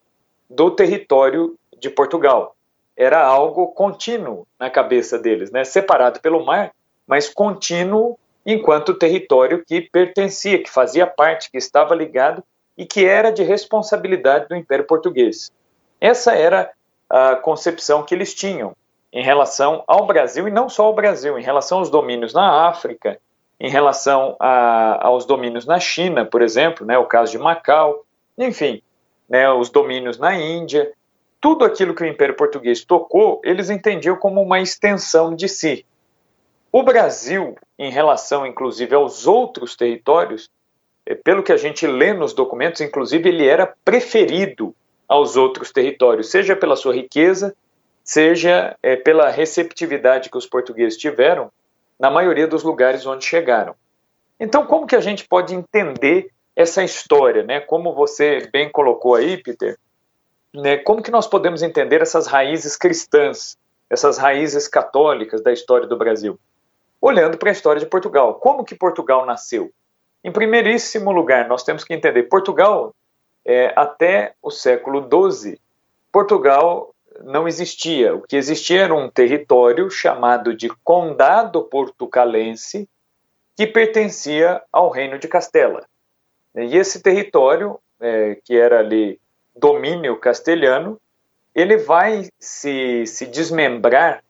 do 0.50 0.70
território 0.70 1.56
de 1.78 1.88
Portugal. 1.88 2.54
era 2.96 3.24
algo 3.24 3.68
contínuo 3.68 4.44
na 4.58 4.68
cabeça 4.68 5.16
deles, 5.16 5.52
né? 5.52 5.62
separado 5.62 6.18
pelo 6.20 6.44
mar, 6.44 6.72
mas 7.06 7.28
contínuo 7.28 8.18
enquanto 8.44 8.94
território 8.94 9.64
que 9.66 9.80
pertencia, 9.80 10.62
que 10.62 10.70
fazia 10.70 11.06
parte, 11.06 11.50
que 11.50 11.58
estava 11.58 11.94
ligado 11.94 12.42
e 12.76 12.86
que 12.86 13.04
era 13.04 13.30
de 13.30 13.42
responsabilidade 13.42 14.48
do 14.48 14.56
Império 14.56 14.86
Português. 14.86 15.50
Essa 16.00 16.34
era 16.34 16.70
a 17.10 17.36
concepção 17.36 18.02
que 18.02 18.14
eles 18.14 18.34
tinham 18.34 18.74
em 19.12 19.22
relação 19.22 19.82
ao 19.86 20.06
Brasil 20.06 20.46
e 20.46 20.50
não 20.50 20.68
só 20.68 20.84
ao 20.84 20.94
Brasil, 20.94 21.38
em 21.38 21.42
relação 21.42 21.78
aos 21.78 21.90
domínios 21.90 22.32
na 22.32 22.68
África, 22.68 23.18
em 23.58 23.70
relação 23.70 24.36
a, 24.38 25.06
aos 25.06 25.24
domínios 25.24 25.66
na 25.66 25.80
China, 25.80 26.24
por 26.24 26.42
exemplo, 26.42 26.86
né, 26.86 26.96
o 26.96 27.06
caso 27.06 27.32
de 27.32 27.38
Macau, 27.38 28.04
enfim, 28.36 28.82
né, 29.28 29.50
os 29.50 29.70
domínios 29.70 30.18
na 30.18 30.34
Índia, 30.38 30.92
tudo 31.40 31.64
aquilo 31.64 31.94
que 31.94 32.02
o 32.02 32.06
Império 32.06 32.36
Português 32.36 32.84
tocou, 32.84 33.40
eles 33.44 33.70
entendiam 33.70 34.16
como 34.16 34.42
uma 34.42 34.60
extensão 34.60 35.34
de 35.34 35.48
si. 35.48 35.84
O 36.70 36.82
Brasil, 36.82 37.56
em 37.78 37.90
relação 37.90 38.46
inclusive 38.46 38.94
aos 38.94 39.26
outros 39.26 39.74
territórios, 39.74 40.50
é, 41.06 41.14
pelo 41.14 41.42
que 41.42 41.52
a 41.52 41.56
gente 41.56 41.86
lê 41.86 42.12
nos 42.12 42.34
documentos, 42.34 42.80
inclusive 42.80 43.28
ele 43.28 43.46
era 43.46 43.74
preferido 43.84 44.74
aos 45.08 45.36
outros 45.36 45.72
territórios, 45.72 46.30
seja 46.30 46.54
pela 46.54 46.76
sua 46.76 46.94
riqueza, 46.94 47.56
seja 48.04 48.76
é, 48.82 48.96
pela 48.96 49.30
receptividade 49.30 50.30
que 50.30 50.36
os 50.36 50.46
portugueses 50.46 50.98
tiveram 50.98 51.50
na 51.98 52.10
maioria 52.10 52.46
dos 52.46 52.62
lugares 52.62 53.06
onde 53.06 53.24
chegaram. 53.24 53.74
Então, 54.38 54.66
como 54.66 54.86
que 54.86 54.94
a 54.94 55.00
gente 55.00 55.26
pode 55.26 55.54
entender 55.54 56.30
essa 56.54 56.84
história, 56.84 57.42
né? 57.42 57.60
Como 57.60 57.94
você 57.94 58.48
bem 58.52 58.70
colocou 58.70 59.14
aí, 59.14 59.42
Peter, 59.42 59.78
né? 60.54 60.76
Como 60.76 61.02
que 61.02 61.10
nós 61.10 61.26
podemos 61.26 61.62
entender 61.62 62.02
essas 62.02 62.26
raízes 62.26 62.76
cristãs, 62.76 63.56
essas 63.88 64.18
raízes 64.18 64.68
católicas 64.68 65.42
da 65.42 65.52
história 65.52 65.86
do 65.86 65.96
Brasil? 65.96 66.38
Olhando 67.00 67.38
para 67.38 67.50
a 67.50 67.52
história 67.52 67.80
de 67.80 67.86
Portugal. 67.86 68.34
Como 68.34 68.64
que 68.64 68.74
Portugal 68.74 69.24
nasceu? 69.24 69.70
Em 70.22 70.32
primeiríssimo 70.32 71.12
lugar, 71.12 71.48
nós 71.48 71.62
temos 71.62 71.84
que 71.84 71.94
entender 71.94 72.24
Portugal 72.24 72.94
é, 73.44 73.72
até 73.76 74.34
o 74.42 74.50
século 74.50 75.08
XII. 75.08 75.60
Portugal 76.10 76.94
não 77.22 77.46
existia. 77.46 78.14
O 78.14 78.22
que 78.22 78.36
existia 78.36 78.82
era 78.82 78.94
um 78.94 79.08
território 79.08 79.90
chamado 79.90 80.54
de 80.54 80.68
Condado 80.82 81.62
Portucalense, 81.64 82.88
que 83.56 83.66
pertencia 83.66 84.62
ao 84.72 84.90
Reino 84.90 85.18
de 85.18 85.28
Castela. 85.28 85.84
E 86.54 86.76
esse 86.76 87.02
território, 87.02 87.78
é, 88.00 88.36
que 88.44 88.56
era 88.56 88.80
ali 88.80 89.20
domínio 89.54 90.16
castelhano, 90.18 91.00
ele 91.54 91.76
vai 91.76 92.28
se, 92.38 93.04
se 93.06 93.26
desmembrar 93.26 94.22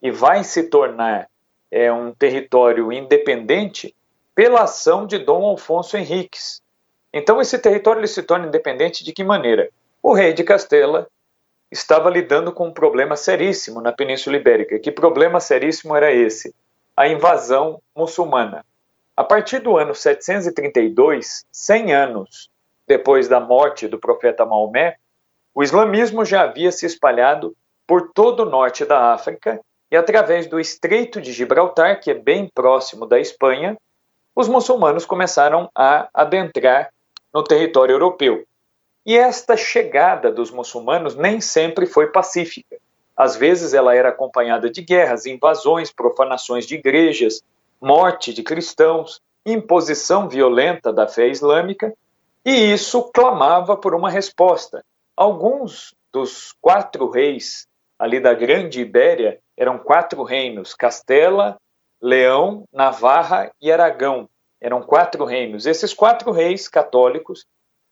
e 0.00 0.10
vai 0.10 0.42
se 0.42 0.64
tornar 0.64 1.28
é, 1.72 1.90
um 1.90 2.12
território 2.12 2.92
independente 2.92 3.96
pela 4.34 4.64
ação 4.64 5.06
de 5.06 5.18
Dom 5.18 5.42
Alfonso 5.46 5.96
Henriques. 5.96 6.62
Então 7.10 7.40
esse 7.40 7.58
território 7.58 8.00
ele 8.00 8.06
se 8.06 8.22
torna 8.22 8.46
independente 8.46 9.02
de 9.02 9.12
que 9.12 9.24
maneira? 9.24 9.70
O 10.02 10.12
rei 10.12 10.34
de 10.34 10.44
Castela 10.44 11.08
estava 11.70 12.10
lidando 12.10 12.52
com 12.52 12.68
um 12.68 12.72
problema 12.72 13.16
seríssimo 13.16 13.80
na 13.80 13.90
Península 13.90 14.36
Ibérica. 14.36 14.78
Que 14.78 14.92
problema 14.92 15.40
seríssimo 15.40 15.96
era 15.96 16.12
esse? 16.12 16.54
A 16.94 17.08
invasão 17.08 17.80
muçulmana. 17.96 18.64
A 19.16 19.24
partir 19.24 19.60
do 19.60 19.78
ano 19.78 19.94
732, 19.94 21.46
100 21.50 21.94
anos 21.94 22.50
depois 22.86 23.28
da 23.28 23.40
morte 23.40 23.88
do 23.88 23.98
profeta 23.98 24.44
Maomé, 24.44 24.96
o 25.54 25.62
islamismo 25.62 26.24
já 26.24 26.42
havia 26.42 26.70
se 26.70 26.84
espalhado 26.84 27.56
por 27.86 28.10
todo 28.12 28.40
o 28.40 28.50
norte 28.50 28.84
da 28.84 29.12
África 29.12 29.60
e 29.92 29.96
através 29.96 30.46
do 30.46 30.58
Estreito 30.58 31.20
de 31.20 31.34
Gibraltar, 31.34 32.00
que 32.00 32.10
é 32.10 32.14
bem 32.14 32.50
próximo 32.54 33.04
da 33.04 33.20
Espanha, 33.20 33.76
os 34.34 34.48
muçulmanos 34.48 35.04
começaram 35.04 35.70
a 35.74 36.08
adentrar 36.14 36.90
no 37.30 37.44
território 37.44 37.92
europeu. 37.92 38.42
E 39.04 39.18
esta 39.18 39.54
chegada 39.54 40.32
dos 40.32 40.50
muçulmanos 40.50 41.14
nem 41.14 41.42
sempre 41.42 41.84
foi 41.84 42.06
pacífica. 42.06 42.78
Às 43.14 43.36
vezes 43.36 43.74
ela 43.74 43.94
era 43.94 44.08
acompanhada 44.08 44.70
de 44.70 44.80
guerras, 44.80 45.26
invasões, 45.26 45.92
profanações 45.92 46.66
de 46.66 46.76
igrejas, 46.76 47.42
morte 47.78 48.32
de 48.32 48.42
cristãos, 48.42 49.20
imposição 49.44 50.26
violenta 50.26 50.90
da 50.90 51.06
fé 51.06 51.28
islâmica, 51.28 51.92
e 52.42 52.72
isso 52.72 53.10
clamava 53.12 53.76
por 53.76 53.94
uma 53.94 54.08
resposta. 54.08 54.82
Alguns 55.14 55.94
dos 56.10 56.54
quatro 56.62 57.10
reis 57.10 57.68
ali 57.98 58.18
da 58.18 58.32
Grande 58.32 58.80
Ibéria 58.80 59.38
eram 59.56 59.78
quatro 59.78 60.22
reinos: 60.22 60.74
Castela, 60.74 61.56
Leão, 62.00 62.64
Navarra 62.72 63.50
e 63.60 63.70
Aragão. 63.70 64.28
Eram 64.60 64.82
quatro 64.82 65.24
reinos. 65.24 65.66
Esses 65.66 65.92
quatro 65.92 66.30
reis 66.30 66.68
católicos 66.68 67.46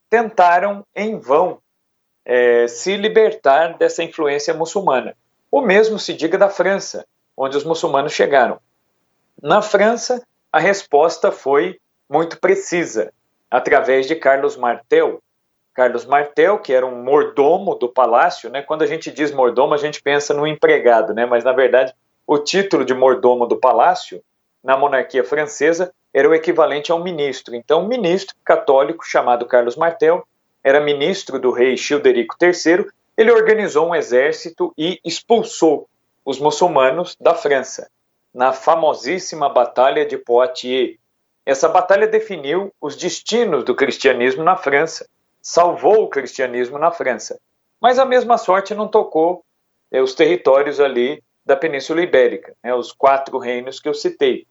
tentaram 0.09 0.85
em 0.95 1.19
vão 1.19 1.61
é, 2.25 2.67
se 2.69 2.97
libertar 2.97 3.77
dessa 3.77 4.03
influência 4.03 4.55
muçulmana. 4.55 5.17
O 5.51 5.61
mesmo 5.61 5.99
se 5.99 6.15
diga 6.15 6.39
da 6.39 6.49
França, 6.49 7.07
onde 7.37 7.57
os 7.57 7.65
muçulmanos 7.65 8.13
chegaram. 8.13 8.61
Na 9.43 9.63
França, 9.63 10.25
a 10.53 10.59
resposta 10.59 11.33
foi 11.33 11.81
muito 12.09 12.39
precisa, 12.39 13.13
através 13.51 14.07
de 14.07 14.15
Carlos 14.15 14.57
Martel. 14.57 15.23
Carlos 15.75 16.05
Martel, 16.05 16.59
que 16.59 16.73
era 16.73 16.85
um 16.85 17.03
mordomo 17.03 17.75
do 17.75 17.89
palácio, 17.89 18.51
né? 18.51 18.63
quando 18.63 18.83
a 18.83 18.87
gente 18.87 19.11
diz 19.11 19.33
mordomo, 19.33 19.75
a 19.75 19.79
gente 19.79 20.03
pensa 20.03 20.35
no 20.35 20.47
empregado, 20.47 21.15
né? 21.15 21.25
mas 21.27 21.45
na 21.45 21.53
verdade 21.53 21.95
o 22.27 22.39
título 22.39 22.85
de 22.85 22.95
mordomo 22.95 23.45
do 23.45 23.57
palácio, 23.57 24.23
na 24.63 24.77
monarquia 24.77 25.25
francesa, 25.25 25.93
era 26.15 26.29
o 26.29 26.35
equivalente 26.35 26.93
a 26.93 26.95
um 26.95 27.03
ministro. 27.03 27.57
Então, 27.57 27.83
um 27.83 27.89
ministro 27.89 28.37
católico 28.45 29.05
chamado 29.05 29.47
Carlos 29.47 29.75
Martel 29.75 30.25
era 30.63 30.81
ministro 30.81 31.41
do 31.41 31.51
rei 31.51 31.77
Childerico 31.77 32.37
III. 32.41 32.87
Ele 33.17 33.33
organizou 33.33 33.89
um 33.89 33.95
exército 33.97 34.73
e 34.79 35.01
expulsou 35.05 35.89
os 36.25 36.39
muçulmanos 36.39 37.17
da 37.21 37.35
França, 37.35 37.91
na 38.33 38.53
famosíssima 38.53 39.49
Batalha 39.49 40.07
de 40.07 40.17
Poitiers. 40.17 40.99
Essa 41.45 41.69
batalha 41.69 42.07
definiu 42.07 42.73
os 42.81 42.95
destinos 42.95 43.65
do 43.65 43.75
cristianismo 43.75 44.45
na 44.45 44.57
França, 44.57 45.09
salvou 45.43 46.05
o 46.05 46.09
cristianismo 46.09 46.79
na 46.79 46.91
França. 46.91 47.39
Mas 47.81 47.99
a 47.99 48.05
mesma 48.05 48.37
sorte 48.37 48.75
não 48.75 48.89
tocou 48.89 49.45
é, 49.91 50.01
os 50.01 50.15
territórios 50.15 50.81
ali 50.81 51.23
da 51.45 51.57
Península 51.57 52.03
Ibérica, 52.03 52.55
né, 52.63 52.75
os 52.75 52.93
quatro 52.93 53.39
reinos 53.39 53.81
que 53.81 53.89
eu 53.89 53.95
citei. 53.95 54.47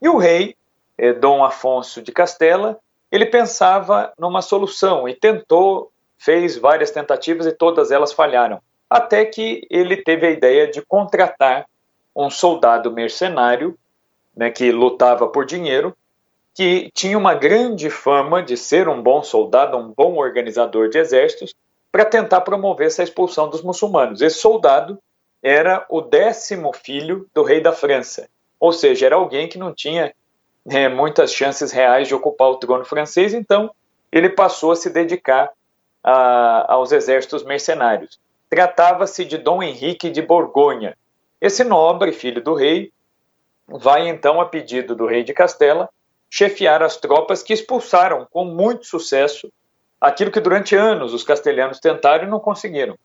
E 0.00 0.08
o 0.08 0.16
rei 0.16 0.56
eh, 0.98 1.12
Dom 1.12 1.44
Afonso 1.44 2.02
de 2.02 2.10
Castela, 2.10 2.78
ele 3.12 3.26
pensava 3.26 4.12
numa 4.18 4.42
solução 4.42 5.08
e 5.08 5.14
tentou, 5.14 5.92
fez 6.18 6.56
várias 6.56 6.90
tentativas 6.90 7.46
e 7.46 7.52
todas 7.52 7.90
elas 7.90 8.12
falharam. 8.12 8.60
Até 8.88 9.24
que 9.24 9.66
ele 9.70 9.96
teve 9.96 10.26
a 10.26 10.30
ideia 10.30 10.66
de 10.68 10.82
contratar 10.82 11.66
um 12.16 12.28
soldado 12.28 12.90
mercenário, 12.90 13.78
né, 14.36 14.50
que 14.50 14.72
lutava 14.72 15.28
por 15.28 15.44
dinheiro, 15.44 15.96
que 16.54 16.90
tinha 16.94 17.16
uma 17.16 17.34
grande 17.34 17.88
fama 17.90 18.42
de 18.42 18.56
ser 18.56 18.88
um 18.88 19.02
bom 19.02 19.22
soldado, 19.22 19.76
um 19.76 19.92
bom 19.92 20.16
organizador 20.16 20.88
de 20.88 20.98
exércitos, 20.98 21.54
para 21.92 22.04
tentar 22.04 22.42
promover 22.42 22.86
essa 22.86 23.02
expulsão 23.02 23.48
dos 23.48 23.62
muçulmanos. 23.62 24.20
Esse 24.20 24.38
soldado 24.38 24.98
era 25.42 25.84
o 25.88 26.00
décimo 26.00 26.72
filho 26.72 27.26
do 27.34 27.42
rei 27.42 27.60
da 27.60 27.72
França, 27.72 28.28
ou 28.58 28.72
seja, 28.72 29.06
era 29.06 29.16
alguém 29.16 29.48
que 29.48 29.58
não 29.58 29.72
tinha 29.72 30.12
é, 30.68 30.88
muitas 30.88 31.32
chances 31.32 31.72
reais 31.72 32.08
de 32.08 32.14
ocupar 32.14 32.48
o 32.48 32.56
trono 32.56 32.84
francês, 32.84 33.32
então 33.32 33.70
ele 34.12 34.28
passou 34.28 34.72
a 34.72 34.76
se 34.76 34.90
dedicar 34.90 35.50
a, 36.02 36.74
aos 36.74 36.92
exércitos 36.92 37.44
mercenários. 37.44 38.20
Tratava-se 38.48 39.24
de 39.24 39.38
Dom 39.38 39.62
Henrique 39.62 40.10
de 40.10 40.20
Borgonha. 40.20 40.96
Esse 41.40 41.64
nobre, 41.64 42.12
filho 42.12 42.42
do 42.42 42.54
rei, 42.54 42.92
vai 43.66 44.08
então, 44.08 44.40
a 44.40 44.46
pedido 44.46 44.94
do 44.94 45.06
rei 45.06 45.22
de 45.22 45.32
Castela, 45.32 45.88
chefiar 46.30 46.82
as 46.82 46.96
tropas 46.96 47.42
que 47.42 47.52
expulsaram 47.52 48.26
com 48.30 48.44
muito 48.44 48.86
sucesso 48.86 49.52
aquilo 50.00 50.30
que 50.30 50.40
durante 50.40 50.76
anos 50.76 51.12
os 51.12 51.24
castelhanos 51.24 51.80
tentaram 51.80 52.24
e 52.24 52.30
não 52.30 52.38
conseguiram. 52.38 52.96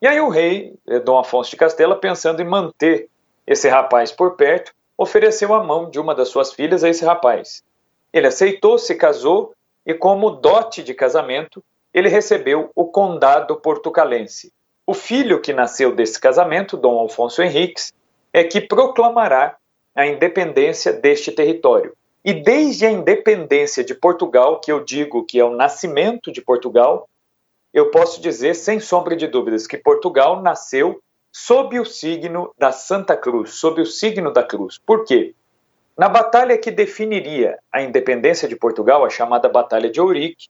E 0.00 0.06
aí 0.06 0.20
o 0.20 0.28
rei, 0.28 0.74
eh, 0.86 1.00
Dom 1.00 1.18
Afonso 1.18 1.50
de 1.50 1.56
Castela, 1.56 1.96
pensando 1.96 2.42
em 2.42 2.44
manter 2.44 3.08
esse 3.46 3.68
rapaz 3.68 4.12
por 4.12 4.36
perto, 4.36 4.72
ofereceu 4.96 5.54
a 5.54 5.64
mão 5.64 5.88
de 5.88 5.98
uma 5.98 6.14
das 6.14 6.28
suas 6.28 6.52
filhas 6.52 6.84
a 6.84 6.88
esse 6.88 7.04
rapaz. 7.04 7.64
Ele 8.12 8.26
aceitou, 8.26 8.78
se 8.78 8.94
casou 8.94 9.54
e, 9.84 9.94
como 9.94 10.30
dote 10.30 10.82
de 10.82 10.94
casamento, 10.94 11.64
ele 11.92 12.08
recebeu 12.08 12.70
o 12.74 12.84
condado 12.86 13.56
portucalense. 13.56 14.52
O 14.86 14.92
filho 14.92 15.40
que 15.40 15.52
nasceu 15.52 15.94
desse 15.94 16.20
casamento, 16.20 16.76
Dom 16.76 16.98
Alfonso 16.98 17.42
Henriques, 17.42 17.92
é 18.32 18.44
que 18.44 18.60
proclamará 18.60 19.56
a 19.94 20.06
independência 20.06 20.92
deste 20.92 21.32
território. 21.32 21.95
E 22.26 22.34
desde 22.34 22.84
a 22.84 22.90
independência 22.90 23.84
de 23.84 23.94
Portugal, 23.94 24.58
que 24.58 24.72
eu 24.72 24.82
digo 24.82 25.24
que 25.24 25.38
é 25.38 25.44
o 25.44 25.54
nascimento 25.54 26.32
de 26.32 26.42
Portugal, 26.42 27.08
eu 27.72 27.92
posso 27.92 28.20
dizer 28.20 28.54
sem 28.54 28.80
sombra 28.80 29.14
de 29.14 29.28
dúvidas 29.28 29.64
que 29.64 29.78
Portugal 29.78 30.42
nasceu 30.42 31.00
sob 31.32 31.78
o 31.78 31.84
signo 31.84 32.52
da 32.58 32.72
Santa 32.72 33.16
Cruz, 33.16 33.50
sob 33.50 33.80
o 33.80 33.86
signo 33.86 34.32
da 34.32 34.42
cruz. 34.42 34.76
Por 34.76 35.04
quê? 35.04 35.36
Na 35.96 36.08
batalha 36.08 36.58
que 36.58 36.72
definiria 36.72 37.60
a 37.70 37.80
independência 37.80 38.48
de 38.48 38.56
Portugal, 38.56 39.04
a 39.04 39.08
chamada 39.10 39.48
Batalha 39.48 39.88
de 39.88 40.00
Ourique, 40.00 40.48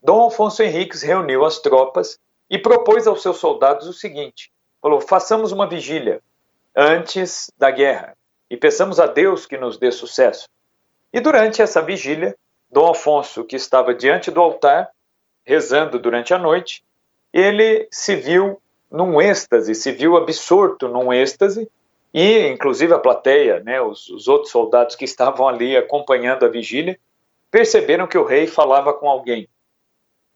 Dom 0.00 0.20
Alfonso 0.20 0.62
Henriques 0.62 1.02
reuniu 1.02 1.44
as 1.44 1.58
tropas 1.58 2.20
e 2.48 2.56
propôs 2.56 3.04
aos 3.04 3.20
seus 3.20 3.38
soldados 3.38 3.88
o 3.88 3.92
seguinte: 3.92 4.52
falou, 4.80 5.00
façamos 5.00 5.50
uma 5.50 5.68
vigília 5.68 6.22
antes 6.76 7.50
da 7.58 7.72
guerra 7.72 8.16
e 8.48 8.56
peçamos 8.56 9.00
a 9.00 9.06
Deus 9.08 9.44
que 9.44 9.58
nos 9.58 9.76
dê 9.76 9.90
sucesso. 9.90 10.46
E 11.16 11.20
durante 11.20 11.62
essa 11.62 11.80
vigília, 11.80 12.36
Dom 12.70 12.90
Afonso, 12.90 13.42
que 13.42 13.56
estava 13.56 13.94
diante 13.94 14.30
do 14.30 14.38
altar, 14.38 14.90
rezando 15.46 15.98
durante 15.98 16.34
a 16.34 16.38
noite, 16.38 16.84
ele 17.32 17.88
se 17.90 18.14
viu 18.16 18.60
num 18.90 19.18
êxtase, 19.18 19.74
se 19.74 19.92
viu 19.92 20.14
absorto 20.14 20.88
num 20.88 21.10
êxtase, 21.10 21.70
e 22.12 22.48
inclusive 22.48 22.92
a 22.92 22.98
plateia, 22.98 23.60
né, 23.60 23.80
os, 23.80 24.10
os 24.10 24.28
outros 24.28 24.52
soldados 24.52 24.94
que 24.94 25.06
estavam 25.06 25.48
ali 25.48 25.74
acompanhando 25.74 26.44
a 26.44 26.50
vigília, 26.50 27.00
perceberam 27.50 28.06
que 28.06 28.18
o 28.18 28.24
rei 28.24 28.46
falava 28.46 28.92
com 28.92 29.08
alguém. 29.08 29.48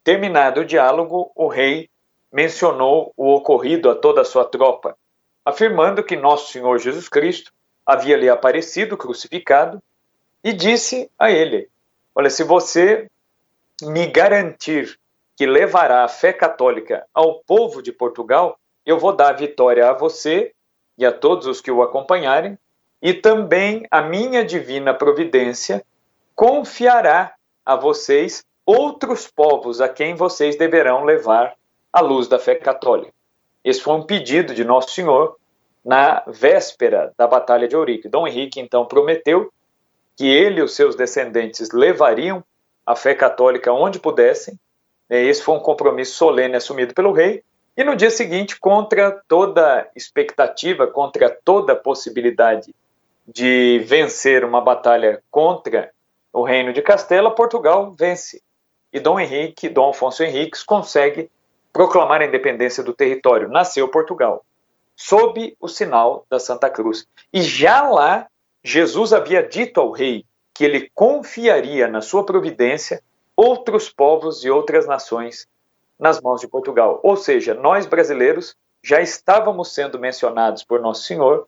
Terminado 0.02 0.62
o 0.62 0.64
diálogo, 0.64 1.30
o 1.34 1.46
rei 1.46 1.90
mencionou 2.32 3.12
o 3.18 3.34
ocorrido 3.34 3.90
a 3.90 3.94
toda 3.94 4.22
a 4.22 4.24
sua 4.24 4.46
tropa, 4.46 4.96
afirmando 5.44 6.02
que 6.02 6.16
Nosso 6.16 6.50
Senhor 6.50 6.78
Jesus 6.78 7.06
Cristo 7.06 7.52
havia 7.84 8.16
lhe 8.16 8.30
aparecido 8.30 8.96
crucificado 8.96 9.82
e 10.42 10.52
disse 10.52 11.10
a 11.18 11.30
ele: 11.30 11.68
Olha, 12.14 12.30
se 12.30 12.42
você 12.42 13.08
me 13.82 14.06
garantir 14.06 14.98
que 15.36 15.46
levará 15.46 16.04
a 16.04 16.08
fé 16.08 16.32
católica 16.32 17.06
ao 17.14 17.40
povo 17.40 17.82
de 17.82 17.92
Portugal, 17.92 18.58
eu 18.84 18.98
vou 18.98 19.14
dar 19.14 19.30
a 19.30 19.36
vitória 19.36 19.88
a 19.88 19.92
você 19.92 20.52
e 20.98 21.06
a 21.06 21.12
todos 21.12 21.46
os 21.46 21.60
que 21.60 21.70
o 21.70 21.82
acompanharem, 21.82 22.58
e 23.00 23.14
também 23.14 23.86
a 23.90 24.02
minha 24.02 24.44
divina 24.44 24.92
providência 24.92 25.82
confiará 26.34 27.34
a 27.64 27.74
vocês 27.74 28.44
outros 28.66 29.26
povos 29.26 29.80
a 29.80 29.88
quem 29.88 30.14
vocês 30.14 30.56
deverão 30.56 31.04
levar 31.04 31.54
a 31.92 32.00
luz 32.00 32.28
da 32.28 32.38
fé 32.38 32.54
católica. 32.54 33.12
Esse 33.64 33.80
foi 33.80 33.94
um 33.94 34.02
pedido 34.02 34.54
de 34.54 34.64
Nosso 34.64 34.90
Senhor 34.90 35.36
na 35.84 36.22
véspera 36.26 37.12
da 37.16 37.26
Batalha 37.26 37.66
de 37.66 37.76
Ourique. 37.76 38.08
Dom 38.08 38.26
Henrique 38.26 38.60
então 38.60 38.86
prometeu 38.86 39.50
que 40.20 40.28
ele 40.28 40.60
e 40.60 40.62
os 40.62 40.74
seus 40.74 40.94
descendentes 40.94 41.70
levariam 41.70 42.44
a 42.84 42.94
fé 42.94 43.14
católica 43.14 43.72
onde 43.72 43.98
pudessem. 43.98 44.60
Esse 45.08 45.42
foi 45.42 45.54
um 45.54 45.60
compromisso 45.60 46.14
solene 46.14 46.56
assumido 46.56 46.92
pelo 46.92 47.10
rei. 47.10 47.42
E 47.74 47.82
no 47.82 47.96
dia 47.96 48.10
seguinte, 48.10 48.60
contra 48.60 49.12
toda 49.26 49.88
expectativa, 49.96 50.86
contra 50.86 51.30
toda 51.30 51.74
possibilidade 51.74 52.74
de 53.26 53.82
vencer 53.86 54.44
uma 54.44 54.60
batalha 54.60 55.22
contra 55.30 55.90
o 56.30 56.42
reino 56.42 56.70
de 56.70 56.82
Castela, 56.82 57.34
Portugal 57.34 57.94
vence. 57.98 58.42
E 58.92 59.00
Dom 59.00 59.18
Henrique, 59.18 59.70
Dom 59.70 59.88
Afonso 59.88 60.22
Henriques, 60.22 60.62
consegue 60.62 61.30
proclamar 61.72 62.20
a 62.20 62.26
independência 62.26 62.84
do 62.84 62.92
território. 62.92 63.48
Nasceu 63.48 63.88
Portugal, 63.88 64.44
sob 64.94 65.56
o 65.58 65.66
sinal 65.66 66.26
da 66.28 66.38
Santa 66.38 66.68
Cruz. 66.68 67.08
E 67.32 67.40
já 67.40 67.88
lá, 67.88 68.26
Jesus 68.62 69.12
havia 69.12 69.42
dito 69.42 69.80
ao 69.80 69.90
rei 69.90 70.24
que 70.54 70.64
ele 70.64 70.90
confiaria 70.94 71.88
na 71.88 72.00
sua 72.00 72.24
providência 72.24 73.02
outros 73.36 73.88
povos 73.88 74.44
e 74.44 74.50
outras 74.50 74.86
nações 74.86 75.46
nas 75.98 76.20
mãos 76.20 76.40
de 76.40 76.48
Portugal. 76.48 77.00
Ou 77.02 77.16
seja, 77.16 77.54
nós 77.54 77.86
brasileiros 77.86 78.54
já 78.82 79.00
estávamos 79.00 79.74
sendo 79.74 79.98
mencionados 79.98 80.64
por 80.64 80.80
Nosso 80.80 81.04
Senhor 81.04 81.46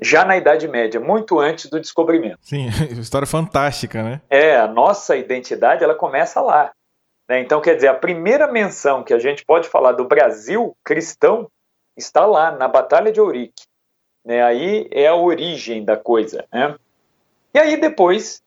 já 0.00 0.24
na 0.24 0.36
Idade 0.36 0.68
Média, 0.68 1.00
muito 1.00 1.40
antes 1.40 1.68
do 1.68 1.80
descobrimento. 1.80 2.38
Sim, 2.42 2.68
história 3.00 3.26
fantástica, 3.26 4.02
né? 4.02 4.20
É, 4.30 4.56
a 4.56 4.68
nossa 4.68 5.16
identidade 5.16 5.82
ela 5.82 5.94
começa 5.94 6.40
lá. 6.40 6.70
Né? 7.28 7.40
Então, 7.40 7.60
quer 7.60 7.74
dizer, 7.74 7.88
a 7.88 7.94
primeira 7.94 8.46
menção 8.46 9.02
que 9.02 9.12
a 9.12 9.18
gente 9.18 9.44
pode 9.44 9.68
falar 9.68 9.92
do 9.92 10.04
Brasil 10.04 10.76
cristão 10.84 11.50
está 11.96 12.24
lá, 12.24 12.52
na 12.52 12.68
Batalha 12.68 13.10
de 13.10 13.20
Ourique. 13.20 13.64
Né? 14.24 14.42
Aí 14.42 14.88
é 14.90 15.06
a 15.06 15.14
origem 15.14 15.84
da 15.84 15.96
coisa. 15.96 16.44
Né? 16.52 16.74
E 17.54 17.58
aí 17.58 17.76
depois 17.76 18.42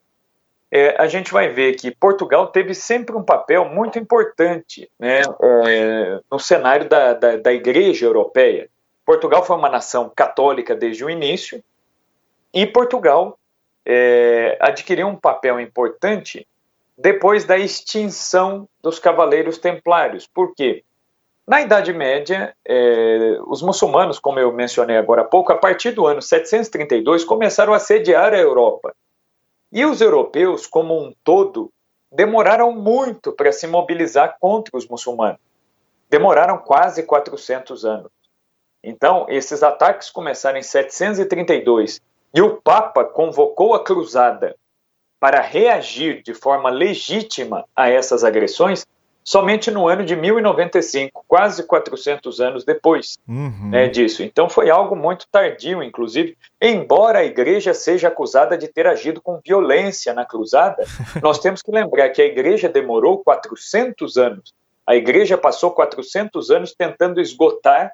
é, 0.71 0.95
a 0.97 1.07
gente 1.07 1.33
vai 1.33 1.49
ver 1.49 1.75
que 1.75 1.91
Portugal 1.91 2.47
teve 2.47 2.73
sempre 2.73 3.15
um 3.15 3.23
papel 3.23 3.65
muito 3.65 3.99
importante 3.99 4.89
né, 4.97 5.21
é, 5.67 6.19
no 6.31 6.39
cenário 6.39 6.87
da, 6.87 7.13
da, 7.13 7.35
da 7.37 7.53
Igreja 7.53 8.05
Europeia. 8.05 8.69
Portugal 9.05 9.43
foi 9.43 9.57
uma 9.57 9.69
nação 9.69 10.09
católica 10.15 10.73
desde 10.73 11.03
o 11.03 11.09
início 11.09 11.61
e 12.53 12.65
Portugal 12.65 13.37
é, 13.85 14.57
adquiriu 14.61 15.07
um 15.07 15.15
papel 15.15 15.59
importante 15.59 16.47
depois 16.97 17.43
da 17.43 17.57
extinção 17.57 18.69
dos 18.81 18.99
Cavaleiros 18.99 19.57
Templários. 19.57 20.27
Por 20.27 20.53
quê? 20.55 20.83
Na 21.47 21.61
Idade 21.61 21.91
Média, 21.91 22.55
é, 22.65 23.39
os 23.47 23.61
muçulmanos, 23.61 24.19
como 24.19 24.39
eu 24.39 24.53
mencionei 24.53 24.97
agora 24.97 25.23
há 25.23 25.25
pouco, 25.25 25.51
a 25.51 25.57
partir 25.57 25.91
do 25.91 26.05
ano 26.05 26.21
732 26.21 27.25
começaram 27.25 27.73
a 27.73 27.79
sediar 27.79 28.33
a 28.33 28.37
Europa. 28.37 28.95
E 29.71 29.85
os 29.85 30.01
europeus, 30.01 30.67
como 30.67 30.97
um 30.97 31.13
todo, 31.23 31.71
demoraram 32.11 32.71
muito 32.73 33.31
para 33.31 33.51
se 33.51 33.65
mobilizar 33.67 34.37
contra 34.39 34.77
os 34.77 34.87
muçulmanos. 34.87 35.39
Demoraram 36.09 36.57
quase 36.57 37.03
400 37.03 37.85
anos. 37.85 38.11
Então, 38.83 39.25
esses 39.29 39.63
ataques 39.63 40.09
começaram 40.09 40.57
em 40.57 40.63
732 40.63 42.01
e 42.33 42.41
o 42.41 42.61
Papa 42.61 43.03
convocou 43.03 43.73
a 43.73 43.83
cruzada 43.83 44.55
para 45.19 45.39
reagir 45.39 46.21
de 46.23 46.33
forma 46.33 46.69
legítima 46.69 47.65
a 47.75 47.89
essas 47.89 48.23
agressões 48.23 48.85
somente 49.23 49.69
no 49.69 49.87
ano 49.87 50.03
de 50.03 50.15
1095, 50.15 51.23
quase 51.27 51.63
400 51.63 52.39
anos 52.39 52.63
depois 52.63 53.17
uhum. 53.27 53.69
né, 53.69 53.87
disso. 53.87 54.23
Então 54.23 54.49
foi 54.49 54.69
algo 54.69 54.95
muito 54.95 55.27
tardio, 55.31 55.83
inclusive, 55.83 56.37
embora 56.61 57.19
a 57.19 57.25
igreja 57.25 57.73
seja 57.73 58.07
acusada 58.07 58.57
de 58.57 58.67
ter 58.67 58.87
agido 58.87 59.21
com 59.21 59.39
violência 59.45 60.13
na 60.13 60.25
cruzada, 60.25 60.83
nós 61.21 61.39
temos 61.39 61.61
que 61.61 61.71
lembrar 61.71 62.09
que 62.09 62.21
a 62.21 62.25
igreja 62.25 62.67
demorou 62.67 63.19
400 63.23 64.17
anos. 64.17 64.53
A 64.85 64.95
igreja 64.95 65.37
passou 65.37 65.71
400 65.71 66.49
anos 66.49 66.73
tentando 66.73 67.21
esgotar 67.21 67.91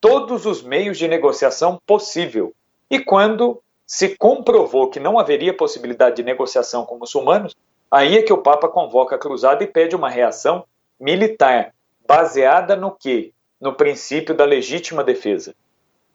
todos 0.00 0.46
os 0.46 0.62
meios 0.62 0.98
de 0.98 1.06
negociação 1.06 1.78
possível. 1.86 2.52
E 2.90 2.98
quando 2.98 3.62
se 3.86 4.16
comprovou 4.16 4.88
que 4.88 4.98
não 4.98 5.18
haveria 5.18 5.54
possibilidade 5.54 6.16
de 6.16 6.22
negociação 6.22 6.84
com 6.84 6.98
muçulmanos, 6.98 7.54
Aí 7.92 8.16
é 8.16 8.22
que 8.22 8.32
o 8.32 8.38
Papa 8.38 8.70
convoca 8.70 9.16
a 9.16 9.18
cruzada 9.18 9.62
e 9.62 9.66
pede 9.66 9.94
uma 9.94 10.08
reação 10.08 10.64
militar, 10.98 11.74
baseada 12.08 12.74
no 12.74 12.90
quê? 12.90 13.34
No 13.60 13.74
princípio 13.74 14.34
da 14.34 14.46
legítima 14.46 15.04
defesa. 15.04 15.54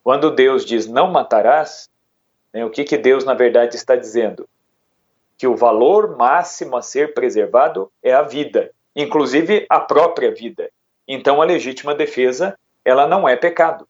Quando 0.03 0.31
Deus 0.31 0.65
diz 0.65 0.87
não 0.87 1.11
matarás, 1.11 1.87
né, 2.51 2.65
o 2.65 2.71
que, 2.71 2.83
que 2.83 2.97
Deus 2.97 3.23
na 3.23 3.35
verdade 3.35 3.75
está 3.75 3.95
dizendo? 3.95 4.49
Que 5.37 5.45
o 5.45 5.55
valor 5.55 6.17
máximo 6.17 6.75
a 6.75 6.81
ser 6.81 7.13
preservado 7.13 7.91
é 8.01 8.11
a 8.11 8.23
vida, 8.23 8.71
inclusive 8.95 9.67
a 9.69 9.79
própria 9.79 10.33
vida. 10.33 10.71
Então 11.07 11.43
a 11.43 11.45
legítima 11.45 11.93
defesa, 11.93 12.57
ela 12.83 13.05
não 13.05 13.29
é 13.29 13.35
pecado. 13.35 13.87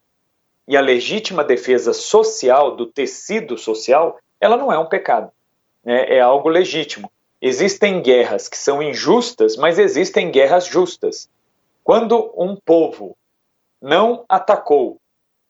E 0.67 0.75
a 0.75 0.81
legítima 0.81 1.41
defesa 1.41 1.93
social, 1.93 2.75
do 2.75 2.85
tecido 2.85 3.57
social, 3.57 4.19
ela 4.41 4.57
não 4.57 4.73
é 4.73 4.77
um 4.77 4.87
pecado. 4.87 5.31
Né? 5.85 6.17
É 6.17 6.19
algo 6.19 6.49
legítimo. 6.49 7.09
Existem 7.41 8.01
guerras 8.01 8.49
que 8.49 8.57
são 8.57 8.81
injustas, 8.81 9.55
mas 9.55 9.77
existem 9.77 10.31
guerras 10.31 10.65
justas. 10.65 11.29
Quando 11.83 12.33
um 12.35 12.55
povo 12.55 13.15
não 13.81 14.25
atacou, 14.27 14.99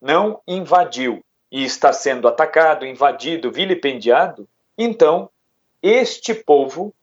não 0.02 0.41
invadiu 0.47 1.23
e 1.52 1.63
está 1.63 1.93
sendo 1.93 2.28
atacado, 2.28 2.86
invadido, 2.86 3.52
vilipendiado, 3.52 4.47
então 4.78 5.30
este 5.82 6.34
povo 6.34 6.93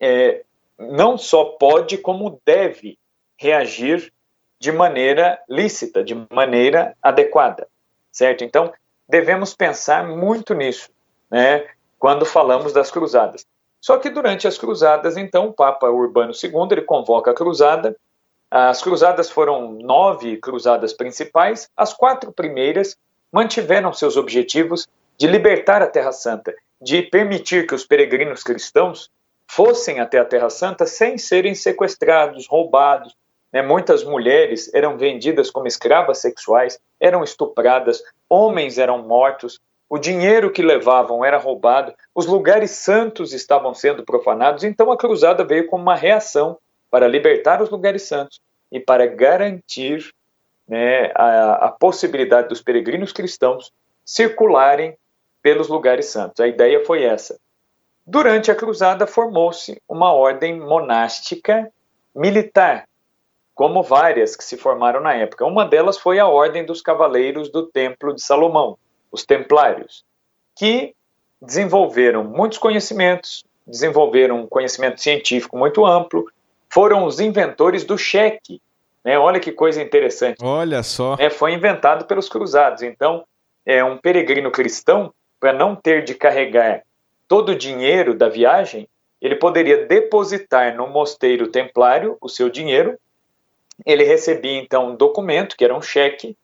é, 0.00 0.44
não 0.78 1.18
só 1.18 1.44
pode, 1.44 1.98
como 1.98 2.40
deve 2.44 2.96
reagir 3.36 4.12
de 4.60 4.70
maneira 4.70 5.42
lícita, 5.48 6.02
de 6.02 6.14
maneira 6.30 6.96
adequada, 7.02 7.68
certo? 8.12 8.44
Então 8.44 8.72
devemos 9.08 9.54
pensar 9.54 10.06
muito 10.06 10.54
nisso, 10.54 10.90
né? 11.30 11.66
Quando 11.98 12.24
falamos 12.24 12.72
das 12.72 12.90
cruzadas. 12.90 13.44
Só 13.80 13.98
que 13.98 14.10
durante 14.10 14.46
as 14.48 14.58
cruzadas, 14.58 15.16
então, 15.16 15.48
o 15.48 15.52
Papa 15.52 15.88
Urbano 15.88 16.32
II 16.32 16.68
ele 16.72 16.82
convoca 16.82 17.30
a 17.30 17.34
cruzada. 17.34 17.96
As 18.50 18.82
cruzadas 18.82 19.30
foram 19.30 19.72
nove 19.72 20.36
cruzadas 20.38 20.92
principais. 20.92 21.68
As 21.76 21.92
quatro 21.92 22.32
primeiras 22.32 22.96
mantiveram 23.32 23.92
seus 23.92 24.16
objetivos 24.16 24.86
de 25.16 25.26
libertar 25.26 25.82
a 25.82 25.86
Terra 25.86 26.12
Santa, 26.12 26.54
de 26.80 27.02
permitir 27.02 27.66
que 27.66 27.74
os 27.74 27.84
peregrinos 27.84 28.42
cristãos 28.42 29.10
fossem 29.46 30.00
até 30.00 30.18
a 30.18 30.24
Terra 30.24 30.50
Santa 30.50 30.86
sem 30.86 31.18
serem 31.18 31.54
sequestrados, 31.54 32.46
roubados, 32.46 33.16
né, 33.52 33.62
muitas 33.62 34.04
mulheres 34.04 34.72
eram 34.74 34.98
vendidas 34.98 35.50
como 35.50 35.66
escravas 35.66 36.18
sexuais, 36.18 36.78
eram 37.00 37.24
estupradas, 37.24 38.02
homens 38.28 38.78
eram 38.78 39.02
mortos, 39.02 39.58
o 39.88 39.98
dinheiro 39.98 40.50
que 40.50 40.62
levavam 40.62 41.24
era 41.24 41.38
roubado, 41.38 41.94
os 42.14 42.26
lugares 42.26 42.72
santos 42.72 43.32
estavam 43.32 43.72
sendo 43.72 44.04
profanados. 44.04 44.64
Então 44.64 44.92
a 44.92 44.98
cruzada 44.98 45.44
veio 45.44 45.66
como 45.66 45.82
uma 45.82 45.96
reação 45.96 46.58
para 46.90 47.08
libertar 47.08 47.62
os 47.62 47.70
lugares 47.70 48.02
santos 48.02 48.40
e 48.70 48.78
para 48.78 49.06
garantir 49.06 50.12
né, 50.66 51.10
a, 51.14 51.66
a 51.66 51.68
possibilidade 51.70 52.48
dos 52.48 52.60
peregrinos 52.60 53.12
cristãos 53.12 53.72
circularem 54.04 54.96
pelos 55.42 55.68
lugares 55.68 56.06
santos. 56.06 56.40
A 56.40 56.46
ideia 56.46 56.84
foi 56.84 57.04
essa. 57.04 57.38
Durante 58.06 58.50
a 58.50 58.54
cruzada 58.54 59.06
formou-se 59.06 59.80
uma 59.88 60.12
ordem 60.12 60.58
monástica 60.58 61.70
militar, 62.14 62.86
como 63.54 63.82
várias 63.82 64.34
que 64.34 64.44
se 64.44 64.56
formaram 64.56 65.00
na 65.00 65.14
época. 65.14 65.44
Uma 65.44 65.64
delas 65.64 65.98
foi 65.98 66.18
a 66.18 66.26
Ordem 66.26 66.64
dos 66.64 66.80
Cavaleiros 66.80 67.50
do 67.50 67.66
Templo 67.66 68.14
de 68.14 68.22
Salomão, 68.22 68.78
os 69.10 69.24
Templários, 69.24 70.04
que 70.56 70.94
desenvolveram 71.40 72.24
muitos 72.24 72.58
conhecimentos, 72.58 73.44
desenvolveram 73.66 74.40
um 74.40 74.46
conhecimento 74.46 75.00
científico 75.00 75.56
muito 75.56 75.84
amplo, 75.86 76.30
foram 76.68 77.04
os 77.04 77.20
inventores 77.20 77.84
do 77.84 77.96
cheque. 77.96 78.60
Né? 79.04 79.18
Olha 79.18 79.40
que 79.40 79.52
coisa 79.52 79.80
interessante. 79.82 80.38
Olha 80.42 80.82
só. 80.82 81.16
É, 81.18 81.30
foi 81.30 81.52
inventado 81.52 82.04
pelos 82.06 82.28
cruzados. 82.28 82.82
Então, 82.82 83.24
é 83.64 83.82
um 83.84 83.96
peregrino 83.96 84.50
cristão, 84.50 85.12
para 85.38 85.52
não 85.52 85.76
ter 85.76 86.02
de 86.02 86.14
carregar 86.14 86.82
todo 87.28 87.50
o 87.50 87.56
dinheiro 87.56 88.14
da 88.14 88.28
viagem, 88.28 88.88
ele 89.20 89.36
poderia 89.36 89.86
depositar 89.86 90.74
no 90.76 90.88
mosteiro 90.88 91.48
templário 91.48 92.16
o 92.20 92.28
seu 92.28 92.48
dinheiro. 92.48 92.98
Ele 93.84 94.04
recebia 94.04 94.58
então 94.58 94.90
um 94.90 94.96
documento, 94.96 95.56
que 95.56 95.64
era 95.64 95.76
um 95.76 95.82
cheque, 95.82 96.36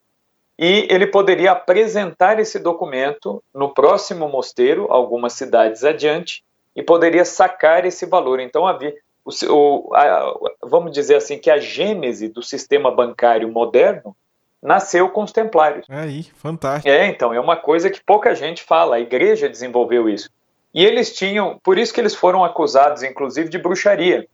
e 0.59 0.87
ele 0.89 1.07
poderia 1.07 1.53
apresentar 1.53 2.39
esse 2.39 2.59
documento 2.59 3.43
no 3.53 3.75
próximo 3.75 4.29
mosteiro, 4.29 4.87
algumas 4.91 5.33
cidades 5.33 5.85
adiante, 5.85 6.45
e 6.77 6.83
poderia 6.83 7.25
sacar 7.25 7.85
esse 7.85 8.07
valor. 8.07 8.41
Então 8.41 8.67
havia, 8.67 8.95
o, 9.25 9.31
o, 9.49 9.95
a, 9.95 10.35
vamos 10.63 10.93
dizer 10.93 11.17
assim, 11.17 11.39
que 11.39 11.51
a 11.51 11.59
gênese 11.59 12.29
do 12.29 12.43
sistema 12.43 12.91
bancário 12.91 13.51
moderno 13.51 14.17
nasceu 14.63 15.11
com 15.11 15.23
os 15.23 15.33
templários. 15.33 15.87
Aí, 15.91 16.23
fantástico. 16.37 16.89
É, 16.89 17.07
então, 17.07 17.35
é 17.35 17.41
uma 17.41 17.57
coisa 17.57 17.91
que 17.91 18.03
pouca 18.03 18.35
gente 18.35 18.63
fala, 18.63 18.97
a 18.97 19.01
igreja 19.01 19.49
desenvolveu 19.49 20.09
isso. 20.09 20.31
E 20.73 20.85
eles 20.85 21.15
tinham, 21.15 21.61
por 21.63 21.79
isso 21.79 21.93
que 21.93 22.01
eles 22.01 22.15
foram 22.15 22.43
acusados, 22.43 23.03
inclusive, 23.03 23.49
de 23.49 23.59
bruxaria, 23.59 24.27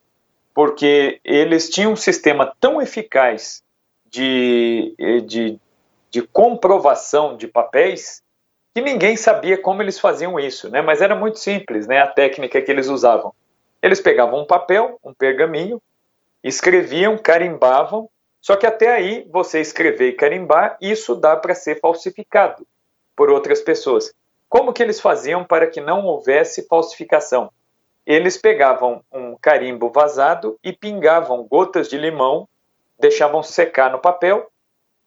porque 0.54 1.20
eles 1.24 1.68
tinham 1.68 1.92
um 1.92 1.96
sistema 1.96 2.52
tão 2.60 2.80
eficaz 2.80 3.62
de, 4.08 4.94
de 5.26 5.58
de 6.10 6.22
comprovação 6.22 7.36
de 7.36 7.46
papéis 7.46 8.22
que 8.74 8.80
ninguém 8.80 9.16
sabia 9.16 9.56
como 9.60 9.82
eles 9.82 9.98
faziam 9.98 10.38
isso, 10.38 10.68
né? 10.70 10.82
Mas 10.82 11.00
era 11.00 11.14
muito 11.14 11.38
simples, 11.38 11.86
né? 11.86 12.00
A 12.00 12.06
técnica 12.06 12.60
que 12.60 12.70
eles 12.70 12.88
usavam. 12.88 13.32
Eles 13.82 14.00
pegavam 14.00 14.40
um 14.40 14.46
papel, 14.46 14.98
um 15.02 15.14
pergaminho, 15.14 15.80
escreviam, 16.42 17.16
carimbavam. 17.16 18.08
Só 18.40 18.56
que 18.56 18.66
até 18.66 18.92
aí, 18.92 19.26
você 19.30 19.60
escrever 19.60 20.08
e 20.08 20.12
carimbar, 20.12 20.76
isso 20.80 21.14
dá 21.14 21.36
para 21.36 21.54
ser 21.54 21.80
falsificado 21.80 22.66
por 23.16 23.30
outras 23.30 23.60
pessoas. 23.60 24.12
Como 24.48 24.72
que 24.72 24.82
eles 24.82 25.00
faziam 25.00 25.44
para 25.44 25.66
que 25.66 25.80
não 25.80 26.04
houvesse 26.04 26.66
falsificação? 26.66 27.50
Eles 28.06 28.36
pegavam 28.36 29.04
um 29.12 29.36
carimbo 29.36 29.90
vazado 29.90 30.58
e 30.64 30.72
pingavam 30.72 31.44
gotas 31.44 31.88
de 31.88 31.96
limão, 31.96 32.48
deixavam 32.98 33.42
secar 33.42 33.92
no 33.92 33.98
papel 33.98 34.49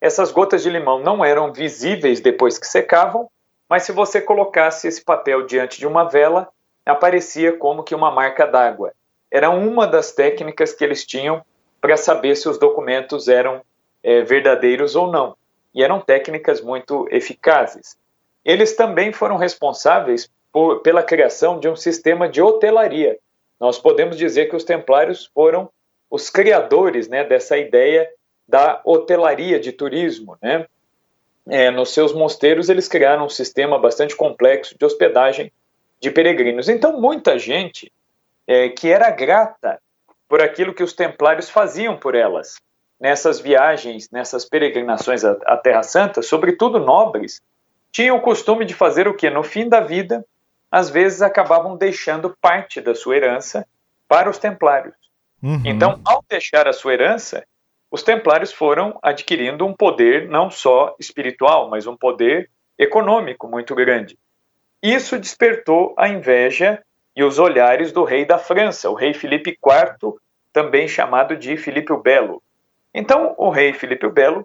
essas 0.04 0.34
gotas 0.34 0.62
de 0.62 0.70
limão 0.70 1.00
não 1.00 1.24
eram 1.24 1.54
visíveis 1.54 2.20
depois 2.20 2.60
que 2.60 2.68
secavam, 2.68 3.30
mas 3.70 3.84
se 3.84 3.94
você 3.94 4.20
colocasse 4.20 4.86
esse 4.86 5.02
papel 5.02 5.46
diante 5.46 5.80
de 5.80 5.88
uma 5.88 6.04
vela, 6.04 6.50
aparecia 6.86 7.56
como 7.56 7.84
que 7.84 7.96
uma 7.96 8.12
marca 8.12 8.46
d'água. 8.46 8.92
Era 9.32 9.50
uma 9.50 9.88
das 9.88 10.12
técnicas 10.12 10.74
que 10.74 10.84
eles 10.84 11.06
tinham 11.06 11.42
para 11.80 11.96
saber 11.96 12.36
se 12.36 12.50
os 12.50 12.58
documentos 12.58 13.30
eram 13.30 13.62
é, 14.04 14.22
verdadeiros 14.24 14.94
ou 14.94 15.10
não. 15.10 15.38
E 15.74 15.82
eram 15.82 16.02
técnicas 16.02 16.60
muito 16.60 17.08
eficazes. 17.10 17.98
Eles 18.44 18.76
também 18.76 19.14
foram 19.14 19.38
responsáveis 19.38 20.30
por, 20.52 20.82
pela 20.82 21.02
criação 21.02 21.62
de 21.62 21.70
um 21.70 21.78
sistema 21.78 22.28
de 22.28 22.42
hotelaria. 22.42 23.18
Nós 23.58 23.80
podemos 23.80 24.18
dizer 24.18 24.50
que 24.50 24.56
os 24.58 24.66
templários 24.66 25.32
foram 25.34 25.70
os 26.12 26.30
criadores 26.30 27.08
né, 27.08 27.24
dessa 27.24 27.58
ideia 27.58 28.10
da 28.48 28.82
hotelaria 28.86 29.60
de 29.60 29.72
turismo. 29.72 30.38
Né? 30.42 30.66
É, 31.48 31.72
nos 31.72 31.94
seus 31.94 32.14
mosteiros, 32.14 32.70
eles 32.70 32.88
criaram 32.88 33.26
um 33.26 33.30
sistema 33.30 33.80
bastante 33.80 34.16
complexo 34.16 34.78
de 34.78 34.86
hospedagem 34.86 35.52
de 36.00 36.12
peregrinos. 36.12 36.70
Então, 36.70 37.00
muita 37.00 37.40
gente 37.40 37.92
é, 38.48 38.70
que 38.70 38.90
era 38.90 39.10
grata 39.10 39.80
por 40.28 40.42
aquilo 40.42 40.74
que 40.74 40.84
os 40.84 40.94
templários 40.94 41.50
faziam 41.50 41.98
por 41.98 42.16
elas 42.16 42.56
nessas 43.00 43.40
viagens, 43.40 44.10
nessas 44.10 44.46
peregrinações 44.46 45.26
à, 45.26 45.32
à 45.46 45.58
Terra 45.58 45.84
Santa, 45.84 46.22
sobretudo 46.22 46.80
nobres, 46.80 47.42
tinham 47.92 48.18
o 48.18 48.22
costume 48.22 48.66
de 48.66 48.74
fazer 48.74 49.08
o 49.08 49.14
que? 49.14 49.30
No 49.30 49.44
fim 49.44 49.68
da 49.68 49.82
vida, 49.82 50.26
às 50.72 50.90
vezes 50.90 51.22
acabavam 51.22 51.76
deixando 51.76 52.36
parte 52.42 52.82
da 52.82 52.96
sua 52.96 53.16
herança 53.16 53.68
para 54.08 54.30
os 54.30 54.38
templários. 54.38 54.96
Uhum. 55.42 55.62
Então, 55.66 56.00
ao 56.06 56.24
deixar 56.28 56.68
a 56.68 56.74
sua 56.74 56.94
herança, 56.94 57.46
os 57.94 58.02
templários 58.02 58.52
foram 58.52 58.98
adquirindo 59.04 59.68
um 59.68 59.72
poder 59.72 60.28
não 60.28 60.50
só 60.50 60.96
espiritual, 61.00 61.70
mas 61.70 61.86
um 61.86 61.96
poder 61.96 62.50
econômico 62.76 63.48
muito 63.48 63.76
grande. 63.76 64.18
Isso 64.82 65.20
despertou 65.20 65.94
a 65.96 66.10
inveja 66.10 66.84
e 67.16 67.24
os 67.24 67.38
olhares 67.38 67.92
do 67.92 68.04
rei 68.04 68.26
da 68.26 68.40
França, 68.40 68.90
o 68.90 68.96
rei 68.96 69.14
Filipe 69.14 69.52
IV, 69.52 70.16
também 70.52 70.88
chamado 70.88 71.38
de 71.38 71.56
Filipe 71.56 71.94
o 71.94 72.02
Belo. 72.02 72.42
Então, 72.92 73.36
o 73.38 73.52
rei 73.52 73.74
Filipe 73.74 74.08
o 74.08 74.12
Belo 74.12 74.44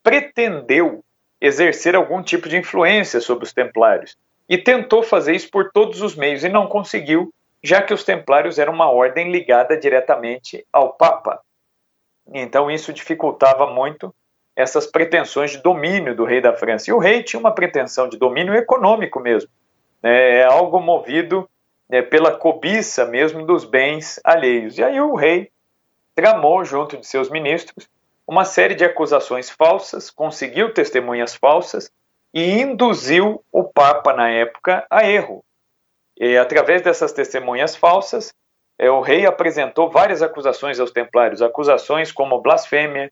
pretendeu 0.00 1.04
exercer 1.40 1.96
algum 1.96 2.22
tipo 2.22 2.48
de 2.48 2.56
influência 2.56 3.20
sobre 3.20 3.46
os 3.46 3.52
templários 3.52 4.16
e 4.48 4.56
tentou 4.56 5.02
fazer 5.02 5.34
isso 5.34 5.50
por 5.50 5.72
todos 5.72 6.02
os 6.02 6.14
meios 6.14 6.44
e 6.44 6.48
não 6.48 6.68
conseguiu, 6.68 7.34
já 7.64 7.82
que 7.82 7.92
os 7.92 8.04
templários 8.04 8.60
eram 8.60 8.72
uma 8.72 8.88
ordem 8.88 9.32
ligada 9.32 9.76
diretamente 9.76 10.64
ao 10.72 10.92
Papa. 10.92 11.40
Então 12.32 12.70
isso 12.70 12.92
dificultava 12.92 13.66
muito 13.66 14.14
essas 14.54 14.86
pretensões 14.86 15.50
de 15.50 15.58
domínio 15.58 16.16
do 16.16 16.24
rei 16.24 16.40
da 16.40 16.54
França. 16.54 16.90
E 16.90 16.92
o 16.92 16.98
rei 16.98 17.22
tinha 17.22 17.38
uma 17.38 17.54
pretensão 17.54 18.08
de 18.08 18.16
domínio 18.16 18.54
econômico 18.54 19.20
mesmo, 19.20 19.50
né? 20.02 20.38
é 20.38 20.44
algo 20.44 20.80
movido 20.80 21.48
é, 21.90 22.02
pela 22.02 22.36
cobiça 22.36 23.04
mesmo 23.04 23.44
dos 23.44 23.64
bens 23.64 24.18
alheios. 24.24 24.78
E 24.78 24.82
aí 24.82 25.00
o 25.00 25.14
rei 25.14 25.50
tramou 26.14 26.64
junto 26.64 26.96
de 26.96 27.06
seus 27.06 27.28
ministros 27.28 27.88
uma 28.26 28.44
série 28.44 28.74
de 28.74 28.84
acusações 28.84 29.48
falsas, 29.48 30.10
conseguiu 30.10 30.74
testemunhas 30.74 31.34
falsas 31.34 31.90
e 32.34 32.60
induziu 32.60 33.44
o 33.52 33.62
Papa 33.62 34.12
na 34.12 34.28
época 34.30 34.84
a 34.90 35.08
erro. 35.08 35.44
E 36.18 36.36
através 36.36 36.82
dessas 36.82 37.12
testemunhas 37.12 37.76
falsas, 37.76 38.32
é, 38.78 38.90
o 38.90 39.00
rei 39.00 39.26
apresentou 39.26 39.90
várias 39.90 40.22
acusações 40.22 40.78
aos 40.78 40.90
templários, 40.90 41.40
acusações 41.40 42.12
como 42.12 42.40
blasfêmia, 42.40 43.10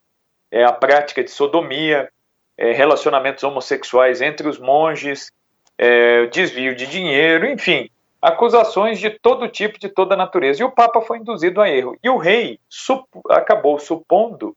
é, 0.50 0.64
a 0.64 0.72
prática 0.72 1.24
de 1.24 1.30
sodomia, 1.30 2.08
é, 2.56 2.72
relacionamentos 2.72 3.42
homossexuais 3.42 4.20
entre 4.20 4.46
os 4.46 4.58
monges, 4.58 5.32
é, 5.78 6.26
desvio 6.26 6.74
de 6.74 6.86
dinheiro, 6.86 7.46
enfim, 7.46 7.90
acusações 8.20 8.98
de 8.98 9.10
todo 9.10 9.48
tipo, 9.48 9.78
de 9.78 9.88
toda 9.88 10.16
natureza. 10.16 10.62
E 10.62 10.64
o 10.64 10.70
Papa 10.70 11.00
foi 11.00 11.18
induzido 11.18 11.60
a 11.60 11.68
erro. 11.68 11.96
E 12.02 12.08
o 12.08 12.16
rei 12.16 12.58
sup 12.68 13.04
acabou 13.28 13.78
supondo 13.78 14.56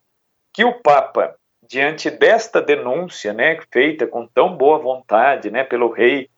que 0.53 0.63
o 0.63 0.73
Papa, 0.73 1.35
diante 1.67 2.09
desta 2.09 2.61
denúncia, 2.61 3.33
né, 3.33 3.57
feita 3.71 4.07
com 4.07 4.27
tão 4.27 4.55
boa 4.55 4.77
vontade, 4.77 5.49
né, 5.49 5.63
pelo 5.63 5.91
rei, 5.91 6.29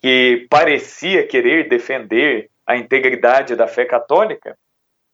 que 0.00 0.46
parecia 0.48 1.26
querer 1.26 1.68
defender 1.68 2.50
a 2.68 2.76
integridade 2.76 3.56
da 3.56 3.66
fé 3.66 3.86
católica, 3.86 4.54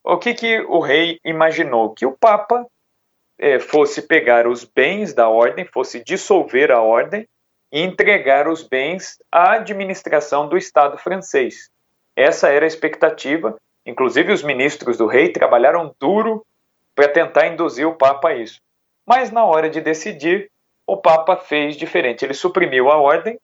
o 0.03 0.17
que, 0.17 0.33
que 0.33 0.59
o 0.59 0.81
rei 0.81 1.21
imaginou? 1.23 1.93
Que 1.93 2.05
o 2.05 2.11
Papa 2.11 2.67
é, 3.39 3.59
fosse 3.59 4.01
pegar 4.01 4.45
os 4.45 4.65
bens 4.65 5.13
da 5.13 5.29
ordem, 5.29 5.63
fosse 5.63 6.03
dissolver 6.03 6.69
a 6.69 6.81
ordem 6.81 7.25
e 7.71 7.81
entregar 7.81 8.49
os 8.49 8.61
bens 8.61 9.17
à 9.31 9.53
administração 9.53 10.49
do 10.49 10.57
Estado 10.57 10.97
francês. 10.97 11.69
Essa 12.13 12.49
era 12.49 12.65
a 12.65 12.67
expectativa. 12.67 13.57
Inclusive, 13.85 14.33
os 14.33 14.43
ministros 14.43 14.97
do 14.97 15.07
rei 15.07 15.29
trabalharam 15.29 15.95
duro 15.97 16.45
para 16.93 17.07
tentar 17.07 17.47
induzir 17.47 17.87
o 17.87 17.95
Papa 17.95 18.29
a 18.29 18.35
isso. 18.35 18.59
Mas, 19.05 19.31
na 19.31 19.45
hora 19.45 19.69
de 19.69 19.79
decidir, 19.79 20.51
o 20.85 20.97
Papa 20.97 21.37
fez 21.37 21.77
diferente. 21.77 22.25
Ele 22.25 22.33
suprimiu 22.33 22.91
a 22.91 22.97
ordem 22.97 23.39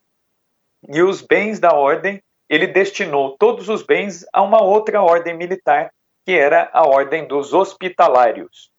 e 0.90 1.02
os 1.02 1.22
bens 1.22 1.60
da 1.60 1.74
ordem 1.74 2.22
ele 2.52 2.68
destinou 2.68 3.38
todos 3.38 3.70
os 3.70 3.82
bens 3.82 4.26
a 4.34 4.42
uma 4.42 4.62
outra 4.62 5.02
ordem 5.02 5.34
militar, 5.34 5.90
que 6.26 6.34
era 6.34 6.70
a 6.74 6.86
ordem 6.86 7.26
dos 7.26 7.54
hospitalários. 7.54 8.70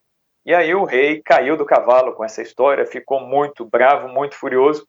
E 0.44 0.54
aí 0.54 0.74
o 0.74 0.84
rei 0.84 1.22
caiu 1.22 1.56
do 1.56 1.64
cavalo 1.64 2.12
com 2.12 2.22
essa 2.22 2.42
história, 2.42 2.84
ficou 2.84 3.20
muito 3.20 3.64
bravo, 3.64 4.08
muito 4.08 4.34
furioso. 4.34 4.86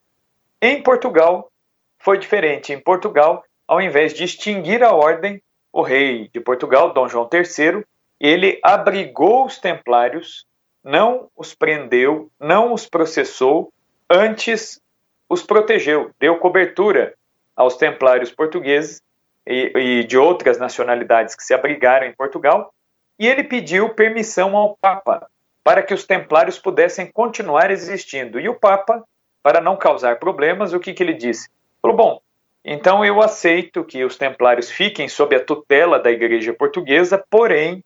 Em 0.61 0.83
Portugal 0.83 1.49
foi 1.97 2.17
diferente. 2.17 2.73
Em 2.73 2.79
Portugal, 2.79 3.45
ao 3.65 3.79
invés 3.79 4.13
de 4.13 4.25
extinguir 4.25 4.83
a 4.83 4.91
ordem, 4.91 5.41
o 5.71 5.81
rei 5.81 6.27
de 6.27 6.41
Portugal, 6.41 6.91
Dom 6.91 7.07
João 7.07 7.29
III, 7.31 7.85
ele 8.19 8.59
abrigou 8.61 9.45
os 9.45 9.59
templários, 9.59 10.45
não 10.83 11.29
os 11.37 11.55
prendeu, 11.55 12.29
não 12.37 12.73
os 12.73 12.85
processou, 12.85 13.71
antes 14.09 14.81
os 15.29 15.41
protegeu, 15.41 16.11
deu 16.19 16.37
cobertura 16.37 17.15
aos 17.55 17.75
templários 17.75 18.31
portugueses 18.31 19.01
e, 19.45 19.71
e 19.75 20.03
de 20.03 20.17
outras 20.17 20.57
nacionalidades 20.57 21.35
que 21.35 21.43
se 21.43 21.53
abrigaram 21.53 22.07
em 22.07 22.13
Portugal, 22.13 22.73
e 23.19 23.27
ele 23.27 23.43
pediu 23.43 23.89
permissão 23.89 24.55
ao 24.57 24.77
Papa 24.77 25.27
para 25.63 25.81
que 25.81 25.93
os 25.93 26.05
templários 26.05 26.59
pudessem 26.59 27.09
continuar 27.09 27.71
existindo. 27.71 28.39
E 28.39 28.49
o 28.49 28.55
Papa, 28.55 29.03
para 29.41 29.61
não 29.61 29.77
causar 29.77 30.19
problemas, 30.19 30.73
o 30.73 30.79
que, 30.79 30.93
que 30.93 31.01
ele 31.01 31.13
disse? 31.13 31.49
Falou: 31.81 31.95
bom, 31.95 32.21
então 32.65 33.03
eu 33.05 33.21
aceito 33.21 33.83
que 33.83 34.03
os 34.03 34.17
templários 34.17 34.69
fiquem 34.69 35.07
sob 35.07 35.35
a 35.35 35.43
tutela 35.43 35.99
da 35.99 36.11
Igreja 36.11 36.53
Portuguesa, 36.53 37.23
porém, 37.29 37.83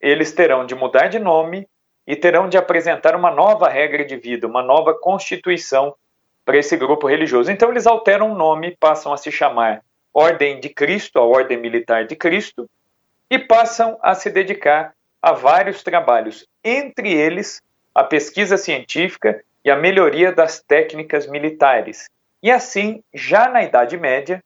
eles 0.00 0.32
terão 0.32 0.66
de 0.66 0.74
mudar 0.74 1.08
de 1.08 1.18
nome 1.18 1.66
e 2.06 2.14
terão 2.14 2.48
de 2.48 2.56
apresentar 2.56 3.16
uma 3.16 3.30
nova 3.30 3.68
regra 3.68 4.04
de 4.04 4.16
vida, 4.16 4.46
uma 4.46 4.62
nova 4.62 4.94
constituição 4.94 5.94
para 6.46 6.56
esse 6.56 6.76
grupo 6.76 7.08
religioso. 7.08 7.50
Então 7.50 7.70
eles 7.70 7.88
alteram 7.88 8.30
o 8.30 8.36
nome, 8.36 8.76
passam 8.78 9.12
a 9.12 9.16
se 9.16 9.32
chamar 9.32 9.82
Ordem 10.14 10.60
de 10.60 10.68
Cristo, 10.68 11.18
a 11.18 11.24
Ordem 11.24 11.58
Militar 11.58 12.06
de 12.06 12.14
Cristo, 12.14 12.70
e 13.28 13.36
passam 13.36 13.98
a 14.00 14.14
se 14.14 14.30
dedicar 14.30 14.94
a 15.20 15.32
vários 15.32 15.82
trabalhos, 15.82 16.46
entre 16.64 17.12
eles 17.12 17.60
a 17.92 18.04
pesquisa 18.04 18.56
científica 18.56 19.42
e 19.64 19.70
a 19.70 19.76
melhoria 19.76 20.32
das 20.32 20.62
técnicas 20.62 21.26
militares. 21.26 22.06
E 22.40 22.52
assim, 22.52 23.02
já 23.12 23.48
na 23.48 23.64
Idade 23.64 23.96
Média, 23.96 24.40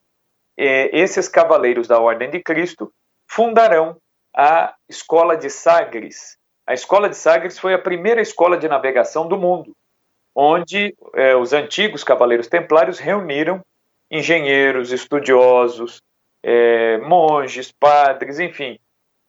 eh, 0.56 0.88
esses 0.92 1.28
cavaleiros 1.28 1.86
da 1.86 2.00
Ordem 2.00 2.30
de 2.30 2.40
Cristo 2.40 2.90
fundarão 3.28 3.98
a 4.34 4.74
Escola 4.88 5.36
de 5.36 5.50
Sagres. 5.50 6.38
A 6.66 6.72
Escola 6.72 7.10
de 7.10 7.16
Sagres 7.16 7.58
foi 7.58 7.74
a 7.74 7.78
primeira 7.78 8.22
escola 8.22 8.56
de 8.56 8.68
navegação 8.68 9.28
do 9.28 9.36
mundo, 9.36 9.76
onde 10.34 10.94
eh, 11.14 11.34
os 11.36 11.52
antigos 11.52 12.04
cavaleiros 12.04 12.48
templários 12.48 12.98
reuniram 12.98 13.60
engenheiros, 14.10 14.92
estudiosos, 14.92 16.02
eh, 16.42 16.98
monges, 16.98 17.70
padres, 17.72 18.40
enfim, 18.40 18.78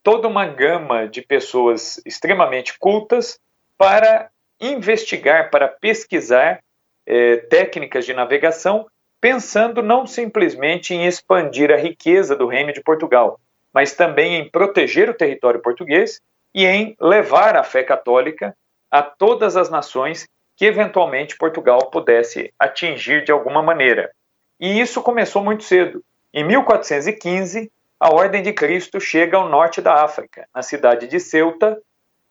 toda 0.04 0.28
uma 0.28 0.46
gama 0.46 1.08
de 1.08 1.22
pessoas 1.22 2.02
extremamente 2.06 2.78
cultas 2.80 3.40
para 3.78 4.30
investigar, 4.60 5.50
para 5.50 5.68
pesquisar 5.68 6.62
eh, 7.06 7.38
técnicas 7.50 8.06
de 8.06 8.14
navegação, 8.14 8.88
pensando 9.20 9.84
não 9.84 10.08
simplesmente 10.08 10.94
em 10.94 11.06
expandir 11.06 11.72
a 11.72 11.78
riqueza 11.78 12.36
do 12.36 12.48
Reino 12.48 12.74
de 12.74 12.82
Portugal, 12.82 13.40
mas 13.74 13.94
também 13.94 14.36
em 14.36 14.50
proteger 14.50 15.10
o 15.10 15.14
território 15.14 15.62
português 15.62 16.22
e 16.54 16.66
em 16.66 16.96
levar 17.00 17.56
a 17.56 17.64
fé 17.64 17.84
católica 17.84 18.56
a 18.90 19.02
todas 19.02 19.56
as 19.56 19.70
nações 19.70 20.28
que 20.62 20.66
eventualmente 20.68 21.38
Portugal 21.38 21.90
pudesse 21.90 22.54
atingir 22.60 23.24
de 23.24 23.32
alguma 23.32 23.64
maneira. 23.64 24.12
E 24.60 24.80
isso 24.80 25.02
começou 25.02 25.44
muito 25.44 25.64
cedo. 25.64 26.04
Em 26.32 26.44
1415, 26.44 27.72
a 28.00 28.14
Ordem 28.14 28.44
de 28.44 28.54
Cristo 28.54 29.02
chega 29.02 29.38
ao 29.38 29.50
norte 29.50 29.82
da 29.82 30.04
África, 30.04 30.48
na 30.54 30.62
cidade 30.62 31.08
de 31.08 31.20
Ceuta, 31.20 31.82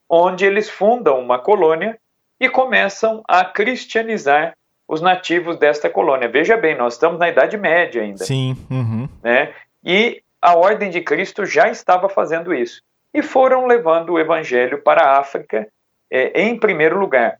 onde 0.09 0.45
eles 0.45 0.69
fundam 0.69 1.19
uma 1.19 1.39
colônia 1.39 1.99
e 2.39 2.47
começam 2.47 3.21
a 3.27 3.43
cristianizar 3.43 4.55
os 4.87 5.01
nativos 5.01 5.57
desta 5.57 5.89
colônia. 5.89 6.29
Veja 6.29 6.55
bem, 6.55 6.77
nós 6.77 6.93
estamos 6.93 7.19
na 7.19 7.27
Idade 7.27 7.57
Média 7.57 8.01
ainda. 8.01 8.23
Sim. 8.23 8.55
Uhum. 8.71 9.09
Né? 9.21 9.53
E 9.83 10.23
a 10.41 10.55
Ordem 10.55 10.89
de 10.89 11.01
Cristo 11.01 11.45
já 11.45 11.67
estava 11.67 12.07
fazendo 12.07 12.53
isso. 12.53 12.81
E 13.13 13.21
foram 13.21 13.67
levando 13.67 14.11
o 14.13 14.19
Evangelho 14.19 14.81
para 14.81 15.01
a 15.01 15.19
África 15.19 15.67
é, 16.09 16.43
em 16.43 16.57
primeiro 16.57 16.97
lugar. 16.97 17.37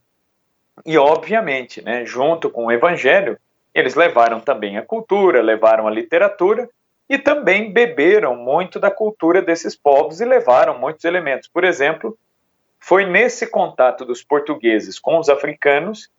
E, 0.86 0.98
obviamente, 0.98 1.82
né, 1.82 2.06
junto 2.06 2.50
com 2.50 2.66
o 2.66 2.72
Evangelho, 2.72 3.38
eles 3.74 3.96
levaram 3.96 4.40
também 4.40 4.78
a 4.78 4.82
cultura, 4.82 5.42
levaram 5.42 5.88
a 5.88 5.92
literatura 5.92 6.70
e 7.10 7.18
também 7.18 7.72
beberam 7.72 8.36
muito 8.36 8.80
da 8.80 8.90
cultura 8.90 9.42
desses 9.42 9.76
povos 9.76 10.22
e 10.22 10.26
levaram 10.26 10.78
muitos 10.78 11.06
elementos. 11.06 11.48
Por 11.48 11.64
exemplo, 11.64 12.18
foi 12.80 13.06
nesse 13.06 13.48
contato 13.48 14.06
dos 14.06 14.24
portugueses 14.24 15.00
com 15.00 15.20
os 15.20 15.30
africanos 15.30 16.10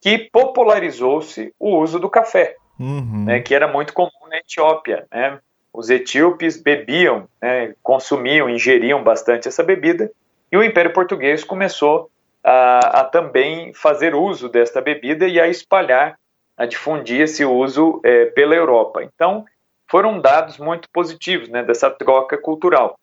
que 0.00 0.18
popularizou-se 0.18 1.54
o 1.58 1.76
uso 1.76 1.98
do 1.98 2.08
café, 2.08 2.56
uhum. 2.78 3.24
né, 3.26 3.40
que 3.40 3.54
era 3.54 3.68
muito 3.68 3.92
comum 3.92 4.28
na 4.28 4.38
Etiópia. 4.38 5.06
Né? 5.10 5.38
Os 5.72 5.90
etíopes 5.90 6.60
bebiam, 6.60 7.28
né, 7.40 7.74
consumiam, 7.82 8.48
ingeriam 8.48 9.02
bastante 9.02 9.46
essa 9.46 9.62
bebida, 9.62 10.10
e 10.50 10.56
o 10.56 10.64
Império 10.64 10.92
Português 10.92 11.44
começou 11.44 12.10
a, 12.42 13.00
a 13.00 13.04
também 13.04 13.72
fazer 13.74 14.14
uso 14.14 14.48
desta 14.48 14.80
bebida 14.80 15.26
e 15.26 15.40
a 15.40 15.48
espalhar, 15.48 16.18
a 16.56 16.66
difundir 16.66 17.20
esse 17.22 17.44
uso 17.44 18.00
é, 18.04 18.26
pela 18.26 18.54
Europa. 18.54 19.02
Então, 19.02 19.44
foram 19.90 20.20
dados 20.20 20.58
muito 20.58 20.88
positivos 20.90 21.48
né, 21.48 21.62
dessa 21.62 21.90
troca 21.90 22.38
cultural. 22.38 22.98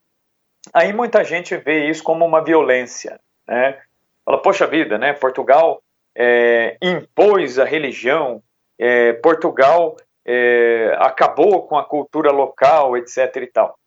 Aí 0.74 0.94
muita 0.94 1.24
gente 1.24 1.56
vê 1.58 1.90
isso 1.90 2.04
como 2.04 2.26
uma 2.26 2.44
violência. 2.44 3.20
Né? 3.48 3.80
Fala, 4.26 4.42
poxa 4.42 4.68
vida, 4.68 4.98
né, 4.98 5.14
Portugal 5.14 5.82
é, 6.16 6.78
impôs 6.82 7.60
a 7.60 7.66
religião, 7.66 8.42
é, 8.80 9.14
Portugal 9.14 9.96
é, 10.26 10.96
acabou 11.00 11.68
com 11.68 11.78
a 11.78 11.84
cultura 11.84 12.32
local, 12.32 12.98
etc. 12.98 13.36
e 13.38 13.48
tal. 13.48 13.78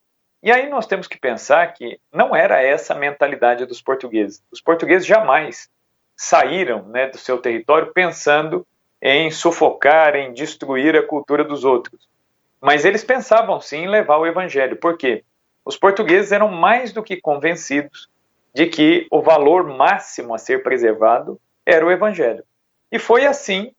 E 0.43 0.51
aí 0.51 0.69
nós 0.69 0.87
temos 0.87 1.07
que 1.07 1.19
pensar 1.19 1.67
que 1.75 2.01
não 2.13 2.35
era 2.35 2.63
essa 2.63 2.95
a 2.95 2.99
mentalidade 2.99 3.67
dos 3.67 3.83
portugueses. 3.83 4.43
Os 4.51 4.61
portugueses 4.61 5.07
jamais 5.07 5.69
saíram 6.17 6.83
né, 6.89 7.09
do 7.09 7.19
seu 7.19 7.39
território 7.39 7.93
pensando 7.93 8.67
em 9.03 9.31
sufocar, 9.31 10.17
em 10.17 10.33
destruir 10.33 10.97
a 10.97 11.07
cultura 11.07 11.45
dos 11.45 11.65
outros. 11.65 12.09
Mas 12.61 12.85
eles 12.85 13.05
pensavam 13.05 13.61
sim 13.61 13.85
em 13.85 13.89
levar 13.89 14.19
o 14.19 14.27
evangelho. 14.27 14.77
Por 14.77 14.97
quê? 14.97 15.25
Os 15.65 15.77
portugueses 15.77 16.33
eram 16.33 16.49
mais 16.49 16.93
do 16.93 17.03
que 17.03 17.21
convencidos 17.21 18.09
de 18.55 18.67
que 18.67 19.07
o 19.11 19.23
valor 19.23 19.65
máximo 19.65 20.35
a 20.35 20.39
ser 20.39 20.63
preservado 20.63 21.41
era 21.65 21.85
o 21.85 21.91
evangelho. 21.91 22.45
E 22.91 22.99
foi 22.99 23.27
assim 23.27 23.73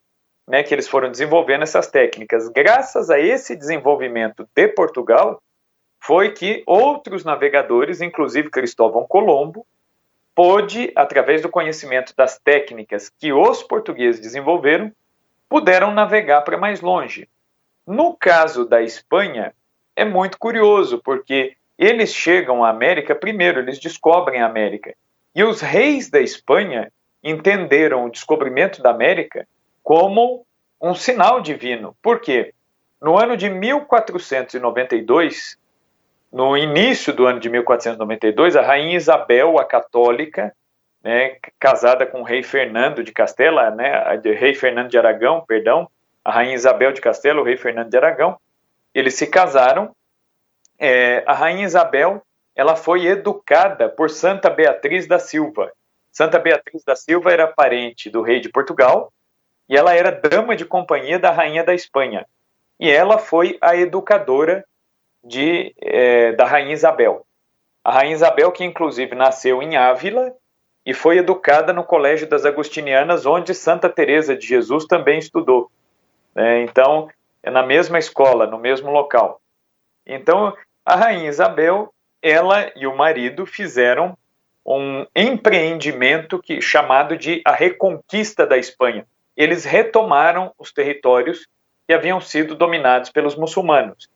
né, 0.47 0.63
que 0.63 0.73
eles 0.73 0.87
foram 0.87 1.11
desenvolvendo 1.11 1.63
essas 1.63 1.87
técnicas. 1.87 2.47
Graças 2.49 3.09
a 3.09 3.19
esse 3.19 3.55
desenvolvimento 3.55 4.47
de 4.55 4.67
Portugal, 4.69 5.41
foi 6.01 6.31
que 6.31 6.63
outros 6.65 7.23
navegadores, 7.23 8.01
inclusive 8.01 8.49
Cristóvão 8.49 9.05
Colombo, 9.07 9.63
pôde, 10.33 10.91
através 10.95 11.43
do 11.43 11.49
conhecimento 11.49 12.15
das 12.17 12.39
técnicas 12.39 13.07
que 13.07 13.31
os 13.31 13.61
portugueses 13.61 14.19
desenvolveram, 14.19 14.91
puderam 15.47 15.93
navegar 15.93 16.41
para 16.41 16.57
mais 16.57 16.81
longe. 16.81 17.29
No 17.85 18.15
caso 18.15 18.65
da 18.65 18.81
Espanha, 18.81 19.53
é 19.95 20.03
muito 20.03 20.39
curioso, 20.39 20.99
porque 21.03 21.55
eles 21.77 22.11
chegam 22.11 22.63
à 22.63 22.69
América 22.69 23.13
primeiro, 23.13 23.59
eles 23.59 23.77
descobrem 23.77 24.41
a 24.41 24.47
América. 24.47 24.95
E 25.35 25.43
os 25.43 25.61
reis 25.61 26.09
da 26.09 26.19
Espanha 26.19 26.91
entenderam 27.23 28.05
o 28.05 28.09
descobrimento 28.09 28.81
da 28.81 28.89
América 28.89 29.47
como 29.83 30.43
um 30.81 30.95
sinal 30.95 31.41
divino. 31.41 31.95
Por 32.01 32.19
quê? 32.19 32.55
No 32.99 33.19
ano 33.19 33.37
de 33.37 33.47
1492, 33.49 35.60
no 36.31 36.57
início 36.57 37.13
do 37.13 37.25
ano 37.25 37.39
de 37.39 37.49
1492, 37.49 38.55
a 38.55 38.61
rainha 38.61 38.95
Isabel, 38.95 39.59
a 39.59 39.65
católica, 39.65 40.55
né, 41.03 41.35
casada 41.59 42.05
com 42.05 42.21
o 42.21 42.23
rei 42.23 42.41
Fernando 42.41 43.03
de 43.03 43.11
Castela, 43.11 43.71
né, 43.71 43.91
rei 44.23 44.53
Fernando 44.53 44.89
de 44.89 44.97
Aragão, 44.97 45.43
perdão, 45.45 45.89
a 46.23 46.31
rainha 46.31 46.55
Isabel 46.55 46.91
de 46.93 47.01
Castelo, 47.01 47.41
o 47.41 47.43
rei 47.43 47.57
Fernando 47.57 47.89
de 47.89 47.97
Aragão. 47.97 48.37
Eles 48.93 49.15
se 49.15 49.27
casaram. 49.27 49.95
É, 50.79 51.23
a 51.25 51.33
rainha 51.33 51.65
Isabel 51.65 52.21
ela 52.55 52.75
foi 52.75 53.07
educada 53.07 53.89
por 53.89 54.09
Santa 54.09 54.49
Beatriz 54.49 55.07
da 55.07 55.19
Silva. 55.19 55.71
Santa 56.11 56.37
Beatriz 56.37 56.83
da 56.83 56.95
Silva 56.95 57.31
era 57.31 57.47
parente 57.47 58.09
do 58.09 58.21
rei 58.21 58.39
de 58.39 58.49
Portugal 58.49 59.11
e 59.67 59.77
ela 59.77 59.95
era 59.95 60.11
dama 60.11 60.55
de 60.55 60.65
companhia 60.65 61.17
da 61.17 61.31
rainha 61.31 61.63
da 61.63 61.73
Espanha. 61.73 62.25
E 62.79 62.89
ela 62.89 63.17
foi 63.17 63.57
a 63.61 63.75
educadora 63.75 64.65
de, 65.23 65.73
é, 65.79 66.31
da 66.33 66.45
rainha 66.45 66.73
Isabel. 66.73 67.25
A 67.83 67.91
rainha 67.91 68.13
Isabel, 68.13 68.51
que 68.51 68.63
inclusive 68.63 69.15
nasceu 69.15 69.61
em 69.61 69.75
Ávila 69.75 70.33
e 70.85 70.93
foi 70.93 71.17
educada 71.17 71.73
no 71.73 71.83
Colégio 71.83 72.27
das 72.27 72.45
Agostinianas, 72.45 73.25
onde 73.25 73.53
Santa 73.53 73.89
Teresa 73.89 74.35
de 74.35 74.45
Jesus 74.47 74.85
também 74.85 75.19
estudou. 75.19 75.71
Né? 76.35 76.63
Então, 76.63 77.09
é 77.43 77.49
na 77.49 77.63
mesma 77.63 77.99
escola, 77.99 78.45
no 78.47 78.57
mesmo 78.57 78.91
local. 78.91 79.41
Então, 80.05 80.55
a 80.85 80.95
rainha 80.95 81.29
Isabel, 81.29 81.93
ela 82.21 82.71
e 82.75 82.85
o 82.87 82.95
marido 82.95 83.45
fizeram 83.45 84.17
um 84.65 85.05
empreendimento 85.15 86.39
que, 86.39 86.61
chamado 86.61 87.17
de 87.17 87.41
a 87.45 87.51
Reconquista 87.51 88.45
da 88.45 88.57
Espanha. 88.57 89.05
Eles 89.35 89.65
retomaram 89.65 90.53
os 90.57 90.71
territórios 90.71 91.47
que 91.87 91.93
haviam 91.93 92.21
sido 92.21 92.55
dominados 92.55 93.09
pelos 93.09 93.35
muçulmanos. 93.35 94.07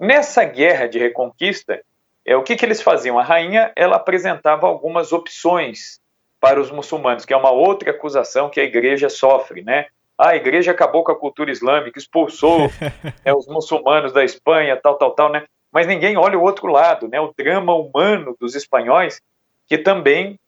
Nessa 0.00 0.44
guerra 0.44 0.86
de 0.86 0.98
reconquista, 0.98 1.82
é, 2.24 2.34
o 2.34 2.42
que, 2.42 2.56
que 2.56 2.64
eles 2.64 2.80
faziam? 2.80 3.18
A 3.18 3.22
rainha 3.22 3.70
ela 3.76 3.96
apresentava 3.96 4.66
algumas 4.66 5.12
opções 5.12 6.00
para 6.40 6.58
os 6.58 6.70
muçulmanos, 6.70 7.26
que 7.26 7.34
é 7.34 7.36
uma 7.36 7.50
outra 7.50 7.90
acusação 7.90 8.48
que 8.48 8.58
a 8.58 8.64
igreja 8.64 9.10
sofre, 9.10 9.62
né? 9.62 9.86
Ah, 10.16 10.30
a 10.30 10.36
igreja 10.36 10.70
acabou 10.70 11.04
com 11.04 11.12
a 11.12 11.18
cultura 11.18 11.50
islâmica, 11.50 11.98
expulsou 11.98 12.70
é, 13.24 13.34
os 13.34 13.46
muçulmanos 13.46 14.10
da 14.10 14.24
Espanha, 14.24 14.74
tal, 14.74 14.96
tal, 14.96 15.10
tal, 15.10 15.30
né? 15.30 15.44
Mas 15.70 15.86
ninguém 15.86 16.16
olha 16.16 16.38
o 16.38 16.42
outro 16.42 16.66
lado, 16.66 17.06
né? 17.06 17.20
O 17.20 17.34
drama 17.36 17.74
humano 17.74 18.34
dos 18.40 18.54
espanhóis, 18.54 19.20
que 19.68 19.76
também 19.76 20.40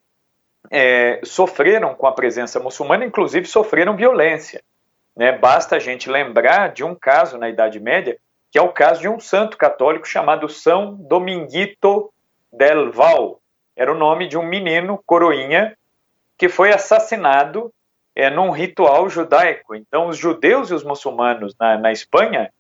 é, 0.71 1.21
sofreram 1.25 1.95
com 1.95 2.07
a 2.07 2.13
presença 2.13 2.59
muçulmana, 2.59 3.05
inclusive 3.05 3.47
sofreram 3.47 3.97
violência. 3.97 4.63
Né? 5.15 5.31
Basta 5.31 5.77
a 5.77 5.79
gente 5.79 6.09
lembrar 6.09 6.73
de 6.73 6.83
um 6.83 6.95
caso 6.95 7.37
na 7.37 7.51
Idade 7.51 7.79
Média, 7.79 8.17
que 8.53 8.59
é 8.59 8.63
o 8.63 8.69
caso 8.69 9.01
de 9.01 9.09
um 9.09 9.19
santo 9.19 9.57
católico 9.57 10.07
chamado 10.07 10.47
São 10.47 10.95
Dominguito 10.95 12.13
del 12.53 12.93
Val. 12.93 13.41
Era 13.75 13.91
o 13.91 13.97
nome 13.97 14.29
de 14.29 14.37
um 14.37 14.43
menino 14.43 15.03
coroinha 15.07 15.75
que 16.37 16.51
foi 16.51 16.71
assassinado 16.71 17.73
é, 18.15 18.29
num 18.29 18.51
ritual 18.51 19.09
judaico. 19.09 19.75
Então, 19.75 20.09
os 20.09 20.19
judeus 20.19 20.71
e 20.71 20.75
os 20.75 20.85
muçulmanos 20.85 21.57
na, 21.59 21.79
na 21.79 21.93
Espanha 21.93 22.53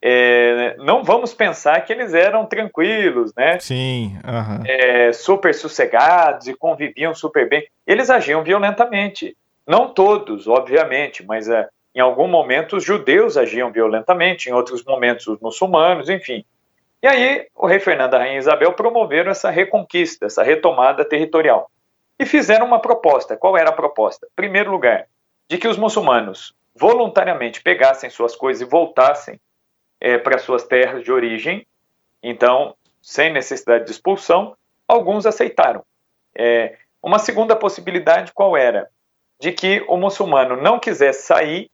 é, 0.00 0.76
não 0.78 1.02
vamos 1.02 1.34
pensar 1.34 1.80
que 1.84 1.92
eles 1.92 2.14
eram 2.14 2.46
tranquilos, 2.46 3.34
né? 3.36 3.58
Sim. 3.58 4.16
É, 4.64 5.12
super 5.12 5.52
sossegados 5.52 6.46
e 6.46 6.54
conviviam 6.54 7.12
super 7.16 7.48
bem. 7.48 7.66
Eles 7.84 8.10
agiam 8.10 8.44
violentamente. 8.44 9.36
Não 9.66 9.92
todos, 9.92 10.46
obviamente, 10.46 11.24
mas 11.26 11.48
é, 11.48 11.68
em 11.94 12.00
algum 12.00 12.26
momento 12.26 12.76
os 12.76 12.84
judeus 12.84 13.36
agiam 13.36 13.70
violentamente, 13.70 14.48
em 14.48 14.52
outros 14.52 14.84
momentos 14.84 15.26
os 15.26 15.38
muçulmanos, 15.40 16.08
enfim. 16.08 16.44
E 17.02 17.06
aí 17.06 17.46
o 17.54 17.66
rei 17.66 17.80
Fernando 17.80 18.14
e 18.14 18.16
a 18.16 18.18
rainha 18.20 18.38
Isabel 18.38 18.72
promoveram 18.72 19.30
essa 19.30 19.50
reconquista, 19.50 20.26
essa 20.26 20.42
retomada 20.42 21.04
territorial. 21.04 21.70
E 22.18 22.24
fizeram 22.24 22.66
uma 22.66 22.80
proposta. 22.80 23.36
Qual 23.36 23.56
era 23.56 23.70
a 23.70 23.72
proposta? 23.72 24.26
Em 24.26 24.36
primeiro 24.36 24.70
lugar, 24.70 25.06
de 25.48 25.58
que 25.58 25.66
os 25.66 25.76
muçulmanos 25.76 26.54
voluntariamente 26.74 27.62
pegassem 27.62 28.08
suas 28.08 28.36
coisas 28.36 28.62
e 28.62 28.70
voltassem 28.70 29.40
é, 30.00 30.16
para 30.16 30.38
suas 30.38 30.64
terras 30.64 31.02
de 31.02 31.12
origem, 31.12 31.66
então, 32.22 32.74
sem 33.00 33.32
necessidade 33.32 33.84
de 33.84 33.90
expulsão, 33.90 34.56
alguns 34.86 35.26
aceitaram. 35.26 35.84
É, 36.34 36.76
uma 37.02 37.18
segunda 37.18 37.56
possibilidade 37.56 38.32
qual 38.32 38.56
era? 38.56 38.88
De 39.40 39.50
que 39.50 39.84
o 39.88 39.96
muçulmano 39.96 40.56
não 40.56 40.78
quisesse 40.78 41.26
sair, 41.26 41.68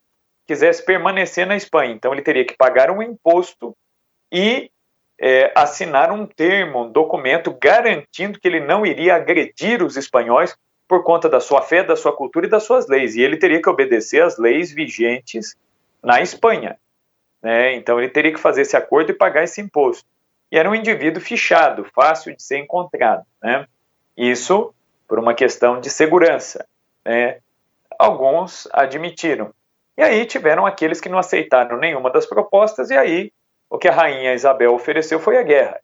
quisesse 0.49 0.83
permanecer 0.85 1.47
na 1.47 1.55
Espanha. 1.55 1.93
Então, 1.93 2.13
ele 2.13 2.23
teria 2.23 2.45
que 2.45 2.57
pagar 2.57 2.91
um 2.91 3.03
imposto 3.03 3.77
e 4.33 4.71
é, 5.21 5.53
assinar 5.55 6.11
um 6.11 6.25
termo, 6.25 6.85
um 6.85 6.91
documento 6.91 7.57
garantindo 7.61 8.41
que 8.41 8.49
ele 8.49 8.61
não 8.61 8.87
iria 8.87 9.15
agredir 9.15 9.83
os 9.83 9.97
espanhóis 9.97 10.57
por 10.89 11.05
conta 11.05 11.29
da 11.29 11.39
sua 11.39 11.61
fé, 11.61 11.85
da 11.85 11.95
sua 11.95 12.17
cultura 12.17 12.47
e 12.47 12.51
das 12.51 12.63
suas 12.63 12.89
leis. 12.89 13.15
E 13.15 13.21
ele 13.21 13.37
teria 13.37 13.61
que 13.61 13.69
obedecer 13.69 14.23
às 14.23 14.39
leis 14.39 14.73
vigentes 14.73 15.55
na 16.03 16.23
Espanha. 16.23 16.79
Né? 17.43 17.75
Então 17.75 17.99
ele 17.99 18.09
teria 18.09 18.33
que 18.33 18.41
fazer 18.41 18.63
esse 18.63 18.77
acordo 18.77 19.11
e 19.11 19.15
pagar 19.15 19.45
esse 19.45 19.61
imposto. 19.61 20.07
E 20.51 20.57
era 20.57 20.71
um 20.71 20.75
indivíduo 20.75 21.21
fichado, 21.21 21.85
fácil 21.95 22.35
de 22.35 22.43
ser 22.43 22.59
encontrado. 22.59 23.23
Né? 23.43 23.67
Isso 24.17 24.73
por 25.07 25.19
uma 25.19 25.35
questão 25.35 25.79
de 25.79 25.91
segurança. 25.91 26.67
Né? 27.05 27.39
Alguns 27.99 28.67
admitiram. 28.73 29.53
E 29.99 30.03
aí 30.03 30.25
tiveram 30.25 30.65
aqueles 30.65 31.01
que 31.01 31.09
não 31.09 31.19
aceitaram 31.19 31.77
nenhuma 31.77 32.09
das 32.09 32.25
propostas, 32.25 32.89
e 32.89 32.97
aí 32.97 33.33
o 33.69 33.77
que 33.77 33.89
a 33.89 33.93
rainha 33.93 34.33
Isabel 34.33 34.73
ofereceu 34.73 35.19
foi 35.19 35.37
a 35.37 35.43
guerra. 35.43 35.81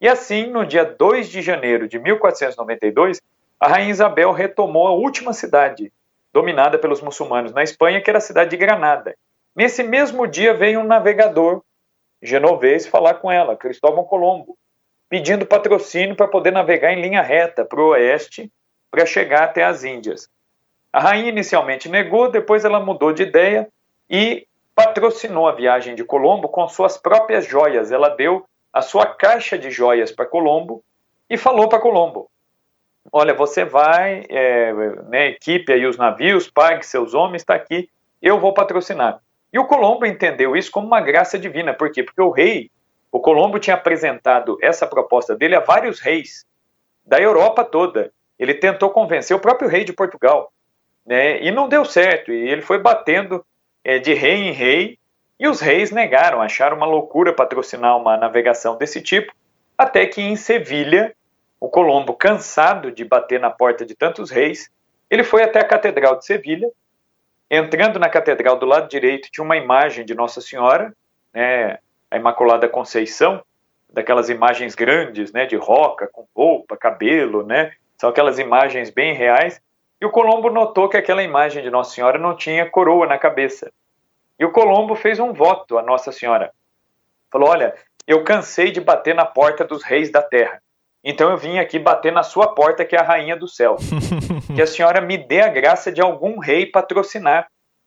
E 0.00 0.08
assim, 0.08 0.48
no 0.48 0.66
dia 0.66 0.84
2 0.84 1.28
de 1.28 1.40
janeiro 1.40 1.86
de 1.86 1.96
1492, 1.96 3.22
a 3.60 3.68
rainha 3.68 3.92
Isabel 3.92 4.32
retomou 4.32 4.88
a 4.88 4.92
última 4.92 5.32
cidade 5.32 5.92
dominada 6.32 6.76
pelos 6.76 7.00
muçulmanos 7.00 7.52
na 7.52 7.62
Espanha, 7.62 8.00
que 8.00 8.10
era 8.10 8.18
a 8.18 8.22
cidade 8.22 8.50
de 8.50 8.56
Granada. 8.56 9.14
Nesse 9.54 9.84
mesmo 9.84 10.26
dia 10.26 10.52
veio 10.52 10.80
um 10.80 10.84
navegador 10.84 11.62
genovês 12.20 12.84
falar 12.84 13.14
com 13.14 13.30
ela, 13.30 13.56
Cristóvão 13.56 14.02
Colombo, 14.02 14.58
pedindo 15.08 15.46
patrocínio 15.46 16.16
para 16.16 16.26
poder 16.26 16.50
navegar 16.50 16.92
em 16.92 17.00
linha 17.00 17.22
reta 17.22 17.64
para 17.64 17.80
o 17.80 17.90
oeste 17.90 18.50
para 18.90 19.06
chegar 19.06 19.44
até 19.44 19.62
as 19.62 19.84
Índias. 19.84 20.28
A 20.92 21.00
rainha 21.00 21.30
inicialmente 21.30 21.88
negou, 21.88 22.30
depois 22.30 22.64
ela 22.64 22.78
mudou 22.78 23.12
de 23.12 23.22
ideia 23.22 23.68
e 24.10 24.46
patrocinou 24.74 25.48
a 25.48 25.52
viagem 25.52 25.94
de 25.94 26.04
Colombo 26.04 26.48
com 26.48 26.68
suas 26.68 26.98
próprias 26.98 27.46
joias. 27.46 27.90
Ela 27.90 28.10
deu 28.10 28.44
a 28.72 28.82
sua 28.82 29.06
caixa 29.06 29.56
de 29.58 29.70
joias 29.70 30.12
para 30.12 30.26
Colombo 30.26 30.84
e 31.30 31.38
falou 31.38 31.68
para 31.68 31.78
Colombo: 31.78 32.28
Olha, 33.10 33.32
você 33.32 33.64
vai, 33.64 34.24
é, 34.28 34.72
né, 35.08 35.28
equipe 35.28 35.72
aí 35.72 35.86
os 35.86 35.96
navios, 35.96 36.50
pague 36.50 36.84
seus 36.84 37.14
homens, 37.14 37.42
está 37.42 37.54
aqui, 37.54 37.88
eu 38.20 38.38
vou 38.38 38.52
patrocinar. 38.52 39.20
E 39.52 39.58
o 39.58 39.66
Colombo 39.66 40.06
entendeu 40.06 40.56
isso 40.56 40.70
como 40.70 40.86
uma 40.86 41.00
graça 41.00 41.38
divina. 41.38 41.74
Por 41.74 41.90
quê? 41.90 42.02
Porque 42.02 42.22
o 42.22 42.30
rei, 42.30 42.70
o 43.10 43.20
Colombo 43.20 43.58
tinha 43.58 43.76
apresentado 43.76 44.56
essa 44.62 44.86
proposta 44.86 45.34
dele 45.34 45.54
a 45.54 45.60
vários 45.60 46.00
reis 46.00 46.46
da 47.04 47.20
Europa 47.20 47.64
toda. 47.64 48.12
Ele 48.38 48.54
tentou 48.54 48.90
convencer 48.90 49.36
o 49.36 49.40
próprio 49.40 49.68
rei 49.68 49.84
de 49.84 49.92
Portugal, 49.92 50.50
né? 51.06 51.42
E 51.42 51.50
não 51.50 51.68
deu 51.68 51.84
certo. 51.84 52.32
E 52.32 52.48
ele 52.48 52.62
foi 52.62 52.78
batendo 52.78 53.44
é, 53.84 53.98
de 53.98 54.14
rei 54.14 54.48
em 54.48 54.52
rei. 54.52 54.98
E 55.38 55.48
os 55.48 55.60
reis 55.60 55.90
negaram, 55.90 56.40
acharam 56.40 56.76
uma 56.76 56.86
loucura 56.86 57.32
patrocinar 57.32 57.96
uma 57.96 58.16
navegação 58.16 58.76
desse 58.76 59.00
tipo. 59.00 59.32
Até 59.76 60.06
que 60.06 60.20
em 60.20 60.36
Sevilha, 60.36 61.14
o 61.58 61.68
Colombo, 61.68 62.14
cansado 62.14 62.92
de 62.92 63.04
bater 63.04 63.40
na 63.40 63.50
porta 63.50 63.84
de 63.84 63.94
tantos 63.94 64.30
reis, 64.30 64.70
ele 65.10 65.24
foi 65.24 65.42
até 65.42 65.60
a 65.60 65.64
Catedral 65.64 66.16
de 66.16 66.26
Sevilha 66.26 66.68
Entrando 67.54 67.98
na 67.98 68.08
catedral 68.08 68.58
do 68.58 68.64
lado 68.64 68.88
direito 68.88 69.28
tinha 69.30 69.44
uma 69.44 69.58
imagem 69.58 70.06
de 70.06 70.14
Nossa 70.14 70.40
Senhora, 70.40 70.90
né, 71.34 71.78
a 72.10 72.16
Imaculada 72.16 72.66
Conceição, 72.66 73.44
daquelas 73.92 74.30
imagens 74.30 74.74
grandes, 74.74 75.34
né, 75.34 75.44
de 75.44 75.54
roca, 75.54 76.08
com 76.10 76.26
roupa, 76.34 76.78
cabelo, 76.78 77.46
né, 77.46 77.72
são 77.98 78.08
aquelas 78.08 78.38
imagens 78.38 78.88
bem 78.88 79.12
reais. 79.12 79.60
E 80.02 80.04
o 80.04 80.10
Colombo 80.10 80.50
notou 80.50 80.88
que 80.88 80.96
aquela 80.96 81.22
imagem 81.22 81.62
de 81.62 81.70
Nossa 81.70 81.94
Senhora 81.94 82.18
não 82.18 82.34
tinha 82.36 82.68
coroa 82.68 83.06
na 83.06 83.16
cabeça. 83.16 83.70
E 84.36 84.44
o 84.44 84.50
Colombo 84.50 84.96
fez 84.96 85.20
um 85.20 85.32
voto 85.32 85.78
a 85.78 85.82
Nossa 85.82 86.10
Senhora. 86.10 86.50
Falou: 87.30 87.48
Olha, 87.48 87.72
eu 88.04 88.24
cansei 88.24 88.72
de 88.72 88.80
bater 88.80 89.14
na 89.14 89.24
porta 89.24 89.64
dos 89.64 89.84
reis 89.84 90.10
da 90.10 90.20
terra. 90.20 90.60
Então 91.04 91.30
eu 91.30 91.36
vim 91.36 91.60
aqui 91.60 91.78
bater 91.78 92.10
na 92.10 92.24
sua 92.24 92.48
porta, 92.52 92.84
que 92.84 92.96
é 92.96 92.98
a 92.98 93.04
rainha 93.04 93.36
do 93.36 93.46
céu. 93.46 93.76
que 94.52 94.60
a 94.60 94.66
senhora 94.66 95.00
me 95.00 95.16
dê 95.16 95.40
a 95.40 95.46
graça 95.46 95.92
de 95.92 96.00
algum 96.00 96.40
rei 96.40 96.66
patrocinar 96.66 97.46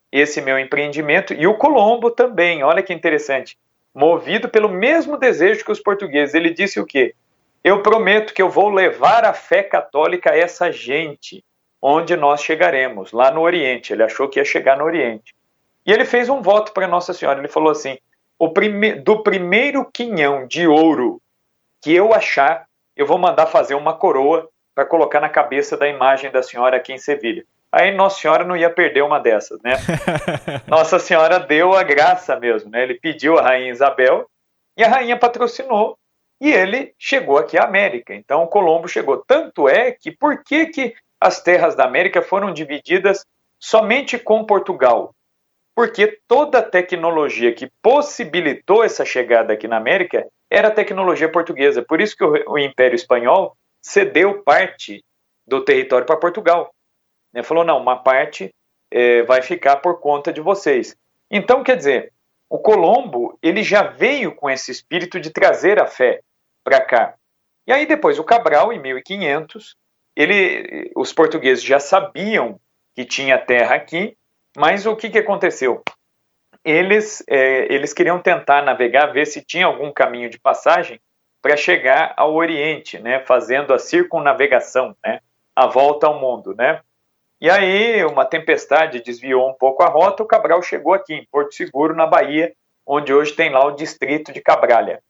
esse 0.09 0.41
meu 0.41 0.57
empreendimento. 0.57 1.33
E 1.33 1.45
o 1.45 1.57
Colombo 1.57 2.09
também, 2.09 2.63
olha 2.63 2.81
que 2.81 2.93
interessante. 2.93 3.57
Movido 3.93 4.47
pelo 4.47 4.69
mesmo 4.69 5.17
desejo 5.17 5.65
que 5.65 5.71
os 5.71 5.81
portugueses, 5.81 6.33
ele 6.33 6.51
disse 6.51 6.79
o 6.79 6.85
quê? 6.85 7.13
Eu 7.61 7.83
prometo 7.83 8.33
que 8.33 8.41
eu 8.41 8.49
vou 8.49 8.69
levar 8.69 9.25
a 9.25 9.33
fé 9.33 9.61
católica 9.61 10.31
a 10.31 10.37
essa 10.37 10.71
gente, 10.71 11.43
onde 11.87 12.15
nós 12.15 12.41
chegaremos, 12.41 13.11
lá 13.11 13.29
no 13.29 13.41
Oriente. 13.41 13.93
Ele 13.93 14.01
achou 14.01 14.27
que 14.27 14.39
ia 14.39 14.45
chegar 14.45 14.75
no 14.75 14.83
Oriente. 14.83 15.35
E 15.85 15.91
ele 15.91 16.03
fez 16.03 16.29
um 16.29 16.41
voto 16.41 16.73
para 16.73 16.87
Nossa 16.87 17.13
Senhora. 17.13 17.37
Ele 17.37 17.47
falou 17.47 17.69
assim: 17.69 17.99
prime 18.53 18.93
do 18.95 19.21
primeiro 19.21 19.85
quinhão 19.85 20.47
de 20.47 20.67
ouro 20.67 21.21
que 21.79 21.93
eu 21.93 22.11
achar, 22.11 22.65
eu 22.95 23.05
vou 23.05 23.19
mandar 23.19 23.45
fazer 23.45 23.75
uma 23.75 23.93
coroa 23.93 24.49
para 24.73 24.85
colocar 24.85 25.19
na 25.19 25.29
cabeça 25.29 25.77
da 25.77 25.87
imagem 25.87 26.31
da 26.31 26.41
senhora 26.41 26.77
aqui 26.77 26.91
em 26.91 26.97
Sevilha. 26.97 27.45
Aí 27.71 27.93
Nossa 27.93 28.19
Senhora 28.19 28.43
não 28.43 28.57
ia 28.57 28.69
perder 28.69 29.03
uma 29.03 29.19
dessas, 29.19 29.61
né? 29.61 29.75
Nossa 30.67 30.97
Senhora 30.97 31.39
deu 31.39 31.73
a 31.73 31.83
graça 31.83 32.39
mesmo, 32.39 32.71
né? 32.71 32.81
Ele 32.81 32.95
pediu 32.95 33.37
a 33.37 33.43
rainha 33.43 33.71
Isabel 33.71 34.27
e 34.75 34.83
a 34.83 34.87
rainha 34.87 35.17
patrocinou 35.17 35.97
e 36.41 36.51
ele 36.51 36.93
chegou 36.97 37.37
aqui 37.37 37.57
à 37.57 37.63
América. 37.63 38.15
Então 38.15 38.43
o 38.43 38.47
Colombo 38.47 38.87
chegou. 38.87 39.17
Tanto 39.17 39.69
é 39.69 39.91
que 39.91 40.11
por 40.11 40.43
que, 40.43 40.65
que 40.67 40.95
as 41.25 41.41
terras 41.41 41.75
da 41.75 41.85
América 41.85 42.21
foram 42.21 42.53
divididas 42.53 43.25
somente 43.59 44.19
com 44.19 44.45
Portugal? 44.45 45.15
Porque 45.73 46.19
toda 46.27 46.59
a 46.59 46.63
tecnologia 46.63 47.51
que 47.51 47.69
possibilitou 47.81 48.83
essa 48.83 49.03
chegada 49.03 49.53
aqui 49.53 49.67
na 49.67 49.77
América 49.77 50.27
era 50.49 50.69
tecnologia 50.69 51.27
portuguesa. 51.27 51.81
Por 51.81 51.99
isso 51.99 52.15
que 52.15 52.23
o, 52.23 52.51
o 52.51 52.59
Império 52.59 52.95
Espanhol 52.95 53.57
cedeu 53.81 54.43
parte 54.43 55.03
do 55.47 55.65
território 55.65 56.05
para 56.05 56.15
Portugal. 56.15 56.73
Ele 57.33 57.43
falou: 57.43 57.63
não, 57.63 57.79
uma 57.79 57.97
parte 57.97 58.53
é, 58.91 59.23
vai 59.23 59.41
ficar 59.41 59.77
por 59.77 59.99
conta 59.99 60.31
de 60.31 60.41
vocês. 60.41 60.95
Então, 61.29 61.63
quer 61.63 61.75
dizer, 61.75 62.13
o 62.47 62.59
Colombo 62.59 63.37
ele 63.41 63.63
já 63.63 63.81
veio 63.81 64.33
com 64.33 64.47
esse 64.47 64.71
espírito 64.71 65.19
de 65.19 65.31
trazer 65.31 65.81
a 65.81 65.87
fé 65.87 66.21
para 66.63 66.79
cá. 66.81 67.15
E 67.65 67.73
aí 67.73 67.87
depois 67.87 68.19
o 68.19 68.23
Cabral, 68.23 68.71
em 68.71 68.79
1500, 68.79 69.75
ele, 70.15 70.91
os 70.95 71.11
portugueses 71.11 71.63
já 71.63 71.79
sabiam 71.79 72.59
que 72.95 73.03
tinha 73.03 73.37
terra 73.37 73.75
aqui, 73.75 74.17
mas 74.55 74.85
o 74.85 74.95
que, 74.95 75.09
que 75.09 75.17
aconteceu? 75.17 75.83
Eles, 76.63 77.23
é, 77.29 77.71
eles 77.73 77.93
queriam 77.93 78.19
tentar 78.19 78.63
navegar, 78.63 79.07
ver 79.07 79.27
se 79.27 79.43
tinha 79.43 79.65
algum 79.65 79.91
caminho 79.91 80.29
de 80.29 80.39
passagem 80.39 80.99
para 81.41 81.57
chegar 81.57 82.13
ao 82.17 82.33
Oriente, 82.33 82.97
né, 82.97 83.19
fazendo 83.19 83.73
a 83.73 83.77
circunnavegação, 83.77 84.95
né, 85.05 85.19
a 85.55 85.67
volta 85.67 86.07
ao 86.07 86.19
mundo, 86.19 86.55
né. 86.55 86.81
E 87.39 87.49
aí 87.49 88.03
uma 88.05 88.25
tempestade 88.25 89.03
desviou 89.03 89.49
um 89.49 89.53
pouco 89.53 89.83
a 89.83 89.87
rota, 89.87 90.23
o 90.23 90.25
Cabral 90.25 90.63
chegou 90.63 90.93
aqui 90.93 91.13
em 91.13 91.27
Porto 91.29 91.53
Seguro, 91.53 91.95
na 91.95 92.07
Bahia, 92.07 92.53
onde 92.87 93.13
hoje 93.13 93.33
tem 93.33 93.49
lá 93.49 93.65
o 93.65 93.75
distrito 93.75 94.31
de 94.31 94.41
Cabralha. 94.41 95.03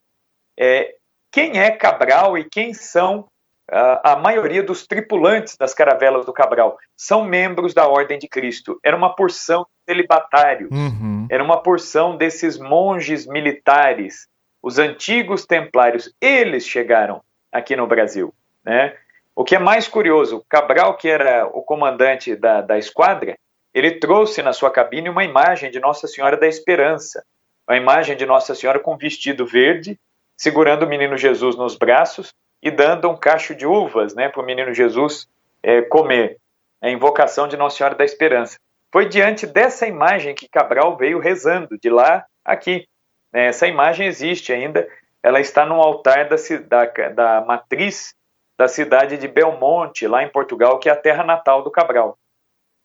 É, 0.59 0.95
quem 1.31 1.59
é 1.59 1.71
Cabral 1.71 2.37
e 2.37 2.43
quem 2.43 2.73
são 2.73 3.29
a 3.71 4.15
maioria 4.15 4.61
dos 4.61 4.85
tripulantes 4.85 5.57
das 5.57 5.73
caravelas 5.73 6.25
do 6.25 6.33
Cabral 6.33 6.77
são 6.95 7.25
membros 7.25 7.73
da 7.73 7.87
Ordem 7.87 8.19
de 8.19 8.27
Cristo. 8.27 8.79
Era 8.83 8.95
uma 8.95 9.15
porção 9.15 9.63
de 9.63 9.93
celibatários, 9.93 10.69
uhum. 10.71 11.27
era 11.29 11.43
uma 11.43 11.61
porção 11.61 12.15
desses 12.15 12.59
monges 12.59 13.25
militares, 13.25 14.27
os 14.61 14.77
antigos 14.77 15.45
templários. 15.45 16.13
Eles 16.21 16.65
chegaram 16.65 17.21
aqui 17.51 17.75
no 17.75 17.87
Brasil. 17.87 18.33
Né? 18.63 18.95
O 19.35 19.43
que 19.43 19.55
é 19.55 19.59
mais 19.59 19.87
curioso, 19.87 20.45
Cabral, 20.47 20.95
que 20.95 21.09
era 21.09 21.47
o 21.47 21.63
comandante 21.63 22.35
da, 22.35 22.61
da 22.61 22.77
esquadra, 22.77 23.35
ele 23.73 23.99
trouxe 23.99 24.41
na 24.41 24.53
sua 24.53 24.69
cabine 24.69 25.09
uma 25.09 25.23
imagem 25.23 25.71
de 25.71 25.79
Nossa 25.79 26.07
Senhora 26.07 26.37
da 26.37 26.47
Esperança, 26.47 27.25
uma 27.67 27.75
imagem 27.75 28.15
de 28.15 28.25
Nossa 28.25 28.53
Senhora 28.53 28.79
com 28.79 28.95
vestido 28.95 29.45
verde, 29.45 29.99
segurando 30.37 30.83
o 30.83 30.87
menino 30.87 31.17
Jesus 31.17 31.55
nos 31.55 31.75
braços 31.75 32.33
e 32.65 32.71
dando 32.71 33.07
um 33.07 33.15
cacho 33.15 33.53
de 33.53 33.67
uvas 33.67 34.15
né, 34.15 34.27
para 34.27 34.41
o 34.41 34.45
menino 34.45 34.73
Jesus 34.73 35.29
é, 35.61 35.83
comer. 35.83 36.39
É 36.81 36.87
a 36.87 36.91
invocação 36.91 37.47
de 37.47 37.55
Nossa 37.55 37.77
Senhora 37.77 37.93
da 37.93 38.03
Esperança. 38.03 38.57
Foi 38.91 39.07
diante 39.07 39.45
dessa 39.45 39.85
imagem 39.85 40.33
que 40.33 40.49
Cabral 40.49 40.97
veio 40.97 41.19
rezando, 41.19 41.77
de 41.77 41.91
lá 41.91 42.25
aqui. 42.43 42.87
Né, 43.31 43.45
essa 43.45 43.67
imagem 43.67 44.07
existe 44.07 44.51
ainda, 44.51 44.87
ela 45.21 45.39
está 45.39 45.63
no 45.63 45.75
altar 45.75 46.27
da, 46.27 46.35
da, 46.67 47.09
da 47.09 47.41
matriz 47.41 48.15
da 48.57 48.67
cidade 48.67 49.17
de 49.19 49.27
Belmonte, 49.27 50.07
lá 50.07 50.23
em 50.23 50.29
Portugal, 50.29 50.79
que 50.79 50.89
é 50.89 50.91
a 50.91 50.97
terra 50.97 51.23
natal 51.23 51.61
do 51.61 51.69
Cabral. 51.69 52.17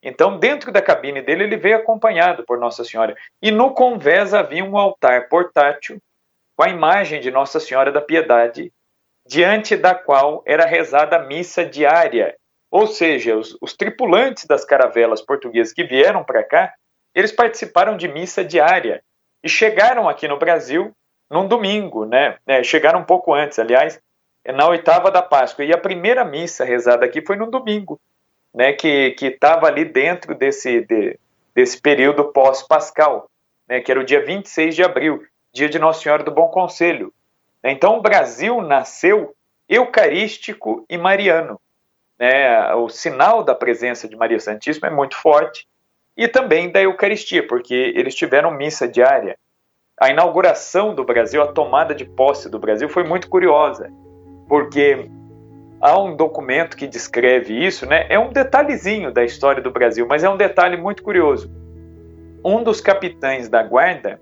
Então, 0.03 0.39
dentro 0.39 0.71
da 0.71 0.83
cabine 0.83 1.23
dele, 1.23 1.45
ele 1.45 1.57
veio 1.57 1.77
acompanhado 1.77 2.45
por 2.45 2.59
Nossa 2.59 2.85
Senhora. 2.85 3.17
E 3.41 3.51
no 3.51 3.73
convés 3.73 4.35
havia 4.35 4.65
um 4.65 4.77
altar 4.77 5.29
portátil 5.29 5.99
com 6.55 6.65
a 6.65 6.69
imagem 6.69 7.21
de 7.21 7.31
Nossa 7.31 7.59
Senhora 7.59 7.91
da 7.91 8.01
Piedade 8.03 8.71
diante 9.31 9.77
da 9.77 9.95
qual 9.95 10.43
era 10.45 10.67
rezada 10.67 11.15
a 11.15 11.23
missa 11.23 11.65
diária. 11.65 12.35
Ou 12.69 12.89
seja, 12.89 13.37
os, 13.37 13.57
os 13.61 13.77
tripulantes 13.77 14.45
das 14.45 14.65
caravelas 14.65 15.23
portuguesas 15.23 15.73
que 15.73 15.85
vieram 15.85 16.25
para 16.25 16.43
cá, 16.43 16.75
eles 17.15 17.31
participaram 17.31 17.97
de 17.97 18.09
missa 18.09 18.45
diária 18.45 19.05
e 19.41 19.49
chegaram 19.49 20.09
aqui 20.09 20.27
no 20.27 20.37
Brasil 20.37 20.91
num 21.31 21.47
domingo, 21.47 22.05
né? 22.05 22.39
É, 22.45 22.65
chegaram 22.65 22.99
um 22.99 23.05
pouco 23.05 23.33
antes, 23.33 23.57
aliás, 23.61 24.01
na 24.45 24.67
oitava 24.67 25.13
da 25.13 25.23
Páscoa. 25.23 25.65
E 25.65 25.73
a 25.73 25.79
primeira 25.79 26.25
missa 26.25 26.65
rezada 26.65 27.07
aqui 27.07 27.25
foi 27.25 27.37
no 27.37 27.49
domingo, 27.49 28.01
né? 28.53 28.73
Que 28.73 29.15
estava 29.21 29.69
ali 29.69 29.85
dentro 29.85 30.35
desse, 30.35 30.81
de, 30.81 31.17
desse 31.55 31.81
período 31.81 32.33
pós-pascal, 32.33 33.31
né? 33.69 33.81
Que 33.81 33.93
era 33.93 34.01
o 34.01 34.05
dia 34.05 34.25
26 34.25 34.75
de 34.75 34.83
abril, 34.83 35.23
dia 35.53 35.69
de 35.69 35.79
Nossa 35.79 36.03
Senhora 36.03 36.25
do 36.25 36.33
Bom 36.33 36.49
Conselho. 36.49 37.15
Então, 37.63 37.99
o 37.99 38.03
Brasil 38.03 38.63
nasceu 38.63 39.35
eucarístico 39.69 40.85
e 40.89 40.99
mariano. 40.99 41.61
Né? 42.19 42.75
O 42.75 42.89
sinal 42.89 43.43
da 43.43 43.55
presença 43.55 44.09
de 44.09 44.17
Maria 44.17 44.41
Santíssima 44.41 44.89
é 44.89 44.91
muito 44.91 45.17
forte 45.17 45.67
e 46.17 46.29
também 46.29 46.71
da 46.71 46.83
Eucaristia, 46.83 47.47
porque 47.47 47.75
eles 47.75 48.15
tiveram 48.15 48.51
missa 48.51 48.87
diária. 48.87 49.39
A 49.99 50.11
inauguração 50.11 50.95
do 50.95 51.05
Brasil, 51.05 51.43
a 51.43 51.53
tomada 51.53 51.95
de 51.95 52.05
posse 52.05 52.51
do 52.51 52.59
Brasil 52.59 52.89
foi 52.89 53.05
muito 53.05 53.29
curiosa, 53.29 53.91
porque 54.49 55.09
há 55.81 55.99
um 55.99 56.17
documento 56.17 56.77
que 56.77 56.87
descreve 56.87 57.55
isso, 57.55 57.87
né? 57.87 58.07
É 58.09 58.19
um 58.19 58.31
detalhezinho 58.31 59.13
da 59.13 59.25
história 59.25 59.63
do 59.63 59.71
Brasil, 59.71 60.07
mas 60.07 60.25
é 60.25 60.29
um 60.29 60.37
detalhe 60.37 60.77
muito 60.77 61.03
curioso. 61.03 61.51
Um 62.45 62.63
dos 62.63 62.81
capitães 62.81 63.49
da 63.49 63.63
guarda 63.63 64.21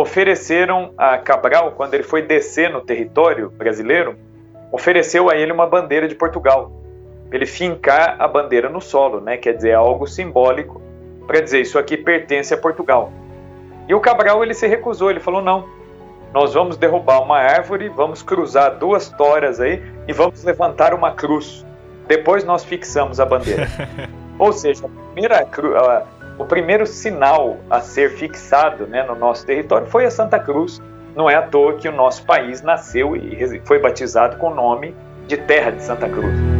ofereceram 0.00 0.92
a 0.96 1.18
Cabral, 1.18 1.72
quando 1.72 1.94
ele 1.94 2.04
foi 2.04 2.22
descer 2.22 2.70
no 2.70 2.80
território 2.80 3.50
brasileiro, 3.50 4.16
ofereceu 4.70 5.28
a 5.28 5.36
ele 5.36 5.50
uma 5.50 5.66
bandeira 5.66 6.06
de 6.06 6.14
Portugal, 6.14 6.70
ele 7.32 7.44
fincar 7.44 8.16
a 8.18 8.28
bandeira 8.28 8.68
no 8.68 8.80
solo, 8.80 9.20
né? 9.20 9.36
quer 9.36 9.54
dizer, 9.54 9.72
algo 9.72 10.06
simbólico, 10.06 10.80
para 11.26 11.40
dizer 11.40 11.60
isso 11.60 11.78
aqui 11.78 11.96
pertence 11.96 12.54
a 12.54 12.56
Portugal. 12.56 13.12
E 13.88 13.94
o 13.94 14.00
Cabral 14.00 14.42
ele 14.44 14.54
se 14.54 14.68
recusou, 14.68 15.10
ele 15.10 15.18
falou: 15.18 15.42
não, 15.42 15.68
nós 16.32 16.54
vamos 16.54 16.76
derrubar 16.76 17.20
uma 17.20 17.38
árvore, 17.38 17.88
vamos 17.88 18.22
cruzar 18.22 18.78
duas 18.78 19.08
toras 19.08 19.60
aí 19.60 19.82
e 20.06 20.12
vamos 20.12 20.44
levantar 20.44 20.94
uma 20.94 21.12
cruz. 21.12 21.66
Depois 22.06 22.44
nós 22.44 22.64
fixamos 22.64 23.18
a 23.18 23.26
bandeira. 23.26 23.66
Ou 24.38 24.52
seja, 24.52 24.86
a 24.86 24.88
primeira, 25.12 25.46
o 26.38 26.44
primeiro 26.44 26.86
sinal 26.86 27.58
a 27.68 27.80
ser 27.80 28.10
fixado 28.12 28.86
né, 28.86 29.02
no 29.02 29.14
nosso 29.14 29.44
território 29.44 29.86
foi 29.86 30.06
a 30.06 30.10
Santa 30.10 30.38
Cruz. 30.38 30.80
Não 31.16 31.28
é 31.28 31.34
à 31.34 31.42
toa 31.42 31.74
que 31.74 31.88
o 31.88 31.92
nosso 31.92 32.24
país 32.24 32.62
nasceu 32.62 33.16
e 33.16 33.60
foi 33.64 33.80
batizado 33.80 34.36
com 34.36 34.52
o 34.52 34.54
nome 34.54 34.94
de 35.26 35.36
Terra 35.36 35.72
de 35.72 35.82
Santa 35.82 36.08
Cruz. 36.08 36.57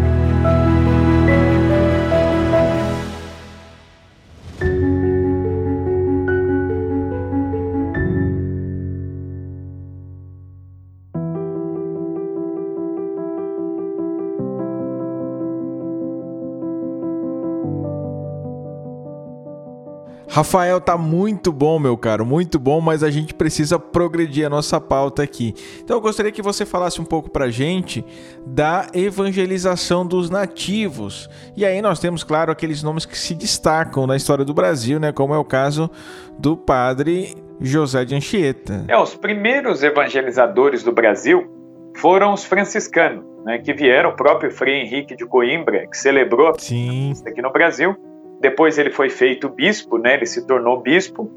Rafael, 20.38 20.80
tá 20.80 20.96
muito 20.96 21.50
bom, 21.50 21.80
meu 21.80 21.96
caro, 21.96 22.24
muito 22.24 22.60
bom, 22.60 22.80
mas 22.80 23.02
a 23.02 23.10
gente 23.10 23.34
precisa 23.34 23.76
progredir 23.76 24.46
a 24.46 24.48
nossa 24.48 24.80
pauta 24.80 25.20
aqui. 25.20 25.52
Então 25.82 25.96
eu 25.96 26.00
gostaria 26.00 26.30
que 26.30 26.40
você 26.40 26.64
falasse 26.64 27.00
um 27.00 27.04
pouco 27.04 27.28
pra 27.28 27.50
gente 27.50 28.04
da 28.46 28.86
evangelização 28.94 30.06
dos 30.06 30.30
nativos. 30.30 31.28
E 31.56 31.66
aí 31.66 31.82
nós 31.82 31.98
temos, 31.98 32.22
claro, 32.22 32.52
aqueles 32.52 32.84
nomes 32.84 33.04
que 33.04 33.18
se 33.18 33.34
destacam 33.34 34.06
na 34.06 34.14
história 34.14 34.44
do 34.44 34.54
Brasil, 34.54 35.00
né, 35.00 35.10
como 35.10 35.34
é 35.34 35.38
o 35.38 35.44
caso 35.44 35.90
do 36.38 36.56
padre 36.56 37.34
José 37.60 38.04
de 38.04 38.14
Anchieta. 38.14 38.84
É, 38.86 38.96
os 38.96 39.16
primeiros 39.16 39.82
evangelizadores 39.82 40.84
do 40.84 40.92
Brasil 40.92 41.50
foram 41.96 42.32
os 42.32 42.44
franciscanos, 42.44 43.24
né, 43.44 43.58
que 43.58 43.72
vieram, 43.72 44.10
o 44.10 44.14
próprio 44.14 44.52
Frei 44.52 44.82
Henrique 44.82 45.16
de 45.16 45.26
Coimbra, 45.26 45.84
que 45.88 45.96
celebrou 45.96 46.54
Sim. 46.56 47.12
aqui 47.26 47.42
no 47.42 47.50
Brasil, 47.50 47.96
depois 48.40 48.78
ele 48.78 48.90
foi 48.90 49.10
feito 49.10 49.48
bispo, 49.48 49.98
né? 49.98 50.14
Ele 50.14 50.26
se 50.26 50.46
tornou 50.46 50.80
bispo. 50.80 51.30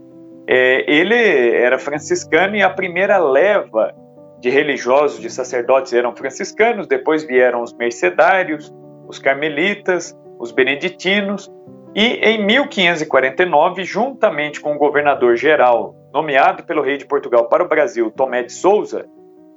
É, 0.48 0.90
ele 0.92 1.16
era 1.56 1.80
franciscano 1.80 2.56
e 2.56 2.62
a 2.62 2.70
primeira 2.70 3.18
leva 3.18 3.94
de 4.40 4.50
religiosos, 4.50 5.20
de 5.20 5.30
sacerdotes 5.30 5.94
eram 5.94 6.16
franciscanos. 6.16 6.88
Depois 6.88 7.24
vieram 7.24 7.62
os 7.62 7.74
mercedários, 7.74 8.74
os 9.08 9.20
carmelitas, 9.20 10.18
os 10.40 10.52
beneditinos. 10.52 11.52
E 11.96 12.06
em 12.24 12.46
1549, 12.46 13.84
juntamente 13.84 14.60
com 14.62 14.74
o 14.76 14.78
governador 14.78 15.36
geral 15.36 15.96
nomeado 16.14 16.64
pelo 16.64 16.82
rei 16.82 16.98
de 16.98 17.06
Portugal 17.06 17.48
para 17.48 17.64
o 17.64 17.68
Brasil, 17.68 18.12
Tomé 18.12 18.44
de 18.44 18.52
Souza, 18.52 19.06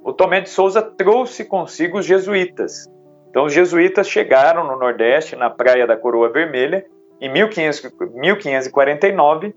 o 0.03 0.13
Tomé 0.13 0.41
de 0.41 0.49
Souza 0.49 0.81
trouxe 0.81 1.43
consigo 1.45 1.99
os 1.99 2.05
jesuítas. 2.05 2.89
Então, 3.29 3.45
os 3.45 3.53
jesuítas 3.53 4.07
chegaram 4.07 4.65
no 4.65 4.77
Nordeste, 4.77 5.35
na 5.35 5.49
Praia 5.49 5.85
da 5.85 5.97
Coroa 5.97 6.31
Vermelha, 6.31 6.85
em 7.19 7.31
1549 7.31 9.55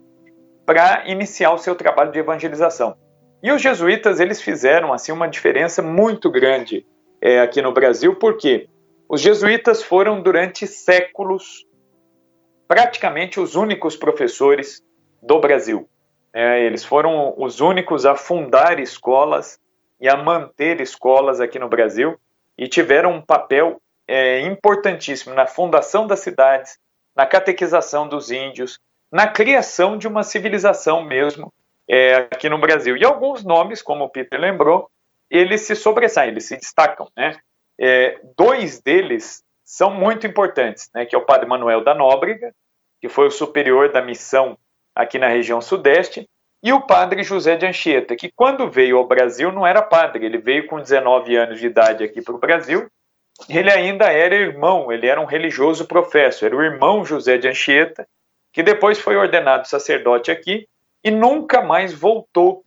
para 0.65 1.07
iniciar 1.09 1.53
o 1.53 1.59
seu 1.59 1.75
trabalho 1.75 2.13
de 2.13 2.19
evangelização. 2.19 2.97
E 3.43 3.53
os 3.53 3.63
jesuítas 3.63 4.21
eles 4.21 4.43
fizeram 4.43 4.93
assim 4.93 5.13
uma 5.13 5.29
diferença 5.29 5.81
muito 5.81 6.31
grande 6.31 6.85
é, 7.21 7.41
aqui 7.41 7.63
no 7.63 7.73
Brasil, 7.73 8.17
porque 8.17 8.69
os 9.09 9.21
jesuítas 9.21 9.83
foram 9.83 10.21
durante 10.21 10.67
séculos 10.67 11.67
praticamente 12.67 13.41
os 13.41 13.55
únicos 13.55 13.97
professores 13.97 14.83
do 15.23 15.41
Brasil. 15.41 15.89
É, 16.35 16.65
eles 16.65 16.85
foram 16.85 17.35
os 17.39 17.61
únicos 17.61 18.05
a 18.05 18.15
fundar 18.15 18.79
escolas 18.79 19.59
e 20.01 20.09
a 20.09 20.17
manter 20.17 20.81
escolas 20.81 21.41
aqui 21.41 21.59
no 21.59 21.69
Brasil 21.69 22.19
e 22.57 22.69
tiveram 22.69 23.13
um 23.13 23.23
papel 23.23 23.81
é, 24.07 24.41
importantíssimo 24.41 25.35
na 25.35 25.47
fundação 25.47 26.07
das 26.07 26.21
cidades, 26.21 26.79
na 27.19 27.27
catequização 27.27 28.07
dos 28.07 28.31
índios, 28.31 28.79
na 29.11 29.27
criação 29.27 29.99
de 29.99 30.07
uma 30.07 30.23
civilização 30.23 31.03
mesmo 31.03 31.53
é, 31.91 32.15
aqui 32.15 32.49
no 32.49 32.59
Brasil. 32.59 32.97
E 32.97 33.05
alguns 33.05 33.45
nomes, 33.45 33.83
como 33.83 34.05
o 34.05 34.09
Peter 34.09 34.39
lembrou, 34.39 34.89
eles 35.29 35.63
se 35.63 35.75
sobressaem, 35.75 36.31
eles 36.31 36.47
se 36.47 36.57
destacam. 36.57 37.09
Né? 37.17 37.37
É, 37.77 38.21
dois 38.37 38.81
deles 38.81 39.43
são 39.65 39.91
muito 39.91 40.29
importantes, 40.29 40.89
né, 40.95 41.05
que 41.05 41.15
é 41.15 41.19
o 41.19 41.27
padre 41.27 41.49
Manuel 41.49 41.83
da 41.83 41.93
Nóbrega, 41.93 42.55
que 43.01 43.09
foi 43.09 43.27
o 43.27 43.33
superior 43.33 43.91
da 43.91 44.01
missão 44.01 44.57
aqui 44.95 45.19
na 45.19 45.29
região 45.29 45.61
sudeste, 45.61 46.29
e 46.63 46.73
o 46.73 46.81
padre 46.81 47.23
José 47.23 47.57
de 47.57 47.67
Anchieta, 47.67 48.17
que 48.17 48.33
quando 48.35 48.71
veio 48.71 48.97
ao 48.97 49.07
Brasil 49.07 49.53
não 49.53 49.67
era 49.67 49.83
padre, 49.83 50.25
ele 50.25 50.39
veio 50.39 50.67
com 50.67 50.81
19 50.81 51.37
anos 51.37 51.61
de 51.61 51.67
idade 51.67 52.03
aqui 52.03 52.23
para 52.23 52.35
o 52.35 52.39
Brasil, 52.39 52.89
ele 53.49 53.71
ainda 53.71 54.07
era 54.07 54.35
irmão, 54.35 54.91
ele 54.91 55.07
era 55.07 55.21
um 55.21 55.25
religioso 55.27 55.87
professo, 55.87 56.45
era 56.45 56.57
o 56.57 56.63
irmão 56.63 57.05
José 57.05 57.39
de 57.39 57.49
Anchieta, 57.49 58.07
que 58.53 58.63
depois 58.63 58.99
foi 58.99 59.17
ordenado 59.17 59.69
sacerdote 59.69 60.31
aqui 60.31 60.67
e 61.05 61.11
nunca 61.11 61.63
mais 61.63 61.93
voltou 61.93 62.65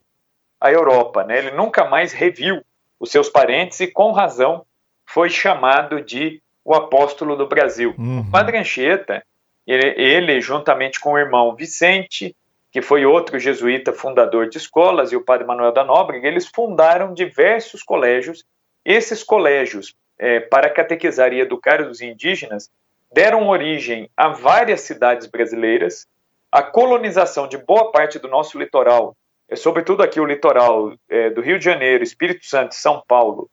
à 0.59 0.71
Europa, 0.71 1.23
né? 1.23 1.39
ele 1.39 1.51
nunca 1.51 1.85
mais 1.85 2.13
reviu 2.13 2.63
os 2.99 3.11
seus 3.11 3.27
parentes 3.27 3.79
e, 3.79 3.87
com 3.87 4.11
razão, 4.11 4.63
foi 5.05 5.29
chamado 5.29 6.01
de 6.01 6.41
o 6.63 6.73
apóstolo 6.73 7.35
do 7.35 7.47
Brasil. 7.47 7.95
Uhum. 7.97 8.21
O 8.21 8.31
padre 8.31 8.57
Anchieta, 8.57 9.23
ele, 9.65 9.87
ele, 9.99 10.39
juntamente 10.39 10.99
com 10.99 11.13
o 11.13 11.17
irmão 11.17 11.55
Vicente, 11.55 12.35
que 12.71 12.81
foi 12.81 13.05
outro 13.05 13.39
jesuíta 13.39 13.91
fundador 13.91 14.47
de 14.47 14.57
escolas, 14.57 15.11
e 15.11 15.15
o 15.15 15.25
padre 15.25 15.45
Manuel 15.45 15.73
da 15.73 15.83
Nóbrega, 15.83 16.27
eles 16.27 16.47
fundaram 16.47 17.13
diversos 17.13 17.83
colégios. 17.83 18.45
Esses 18.85 19.23
colégios, 19.23 19.95
é, 20.21 20.39
para 20.39 20.69
catequizar 20.69 21.33
e 21.33 21.39
educar 21.39 21.81
os 21.81 21.99
indígenas, 21.99 22.69
deram 23.11 23.49
origem 23.49 24.07
a 24.15 24.29
várias 24.29 24.81
cidades 24.81 25.25
brasileiras. 25.25 26.07
A 26.51 26.61
colonização 26.61 27.47
de 27.47 27.57
boa 27.57 27.91
parte 27.91 28.19
do 28.19 28.27
nosso 28.27 28.59
litoral, 28.59 29.17
é, 29.49 29.55
sobretudo 29.55 30.03
aqui 30.03 30.19
o 30.19 30.25
litoral 30.25 30.93
é, 31.09 31.31
do 31.31 31.41
Rio 31.41 31.57
de 31.57 31.65
Janeiro, 31.65 32.03
Espírito 32.03 32.45
Santo 32.45 32.75
São 32.75 33.03
Paulo, 33.07 33.49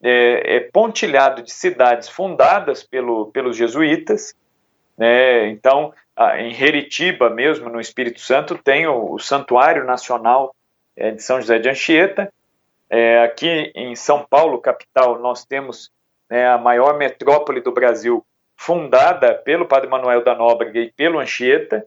é, 0.00 0.56
é 0.56 0.60
pontilhado 0.60 1.42
de 1.42 1.52
cidades 1.52 2.08
fundadas 2.08 2.84
pelo, 2.84 3.32
pelos 3.32 3.56
jesuítas. 3.56 4.32
Né? 4.96 5.48
Então, 5.48 5.92
em 6.38 6.52
Heritiba, 6.52 7.30
mesmo 7.30 7.68
no 7.68 7.80
Espírito 7.80 8.20
Santo, 8.20 8.56
tem 8.56 8.86
o, 8.86 9.14
o 9.14 9.18
Santuário 9.18 9.84
Nacional 9.84 10.54
é, 10.96 11.10
de 11.10 11.22
São 11.22 11.40
José 11.40 11.58
de 11.58 11.68
Anchieta. 11.68 12.32
É, 12.88 13.24
aqui 13.24 13.72
em 13.74 13.96
São 13.96 14.24
Paulo, 14.28 14.60
capital, 14.60 15.18
nós 15.18 15.44
temos 15.44 15.90
né, 16.32 16.48
a 16.48 16.56
maior 16.56 16.96
metrópole 16.96 17.60
do 17.60 17.70
Brasil, 17.70 18.24
fundada 18.56 19.34
pelo 19.34 19.66
Padre 19.66 19.90
Manuel 19.90 20.24
da 20.24 20.34
Nóbrega 20.34 20.80
e 20.80 20.90
pelo 20.90 21.18
Anchieta. 21.18 21.84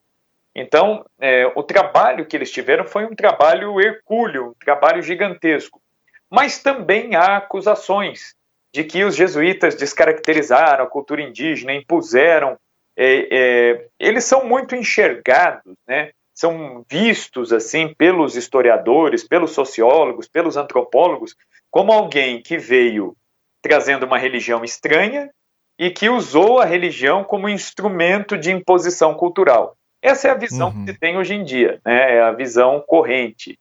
Então, 0.53 1.03
é, 1.19 1.51
o 1.55 1.63
trabalho 1.63 2.27
que 2.27 2.37
eles 2.37 2.51
tiveram 2.51 2.85
foi 2.85 3.05
um 3.05 3.15
trabalho 3.15 3.81
hercúleo, 3.81 4.49
um 4.49 4.63
trabalho 4.63 5.01
gigantesco. 5.01 5.81
Mas 6.29 6.59
também 6.61 7.15
há 7.15 7.37
acusações 7.37 8.35
de 8.71 8.83
que 8.83 9.03
os 9.03 9.15
jesuítas 9.15 9.73
descaracterizaram 9.73 10.83
a 10.83 10.89
cultura 10.89 11.23
indígena, 11.23 11.73
impuseram 11.73 12.55
é, 12.95 13.27
é, 13.31 13.87
eles 13.99 14.25
são 14.25 14.45
muito 14.45 14.75
enxergados, 14.75 15.73
né? 15.87 16.11
são 16.35 16.85
vistos 16.87 17.51
assim 17.51 17.95
pelos 17.95 18.35
historiadores, 18.35 19.27
pelos 19.27 19.51
sociólogos, 19.53 20.27
pelos 20.27 20.55
antropólogos, 20.55 21.35
como 21.71 21.91
alguém 21.91 22.43
que 22.43 22.59
veio 22.59 23.17
trazendo 23.65 24.05
uma 24.05 24.19
religião 24.19 24.63
estranha 24.63 25.31
e 25.75 25.89
que 25.89 26.07
usou 26.07 26.59
a 26.59 26.65
religião 26.65 27.23
como 27.23 27.49
instrumento 27.49 28.37
de 28.37 28.51
imposição 28.51 29.15
cultural. 29.15 29.75
Essa 30.03 30.27
é 30.27 30.31
a 30.31 30.35
visão 30.35 30.69
uhum. 30.69 30.85
que 30.85 30.93
se 30.93 30.99
tem 30.99 31.17
hoje 31.17 31.33
em 31.33 31.43
dia, 31.43 31.81
né? 31.83 32.17
é 32.17 32.21
a 32.21 32.31
visão 32.31 32.79
corrente. 32.85 33.57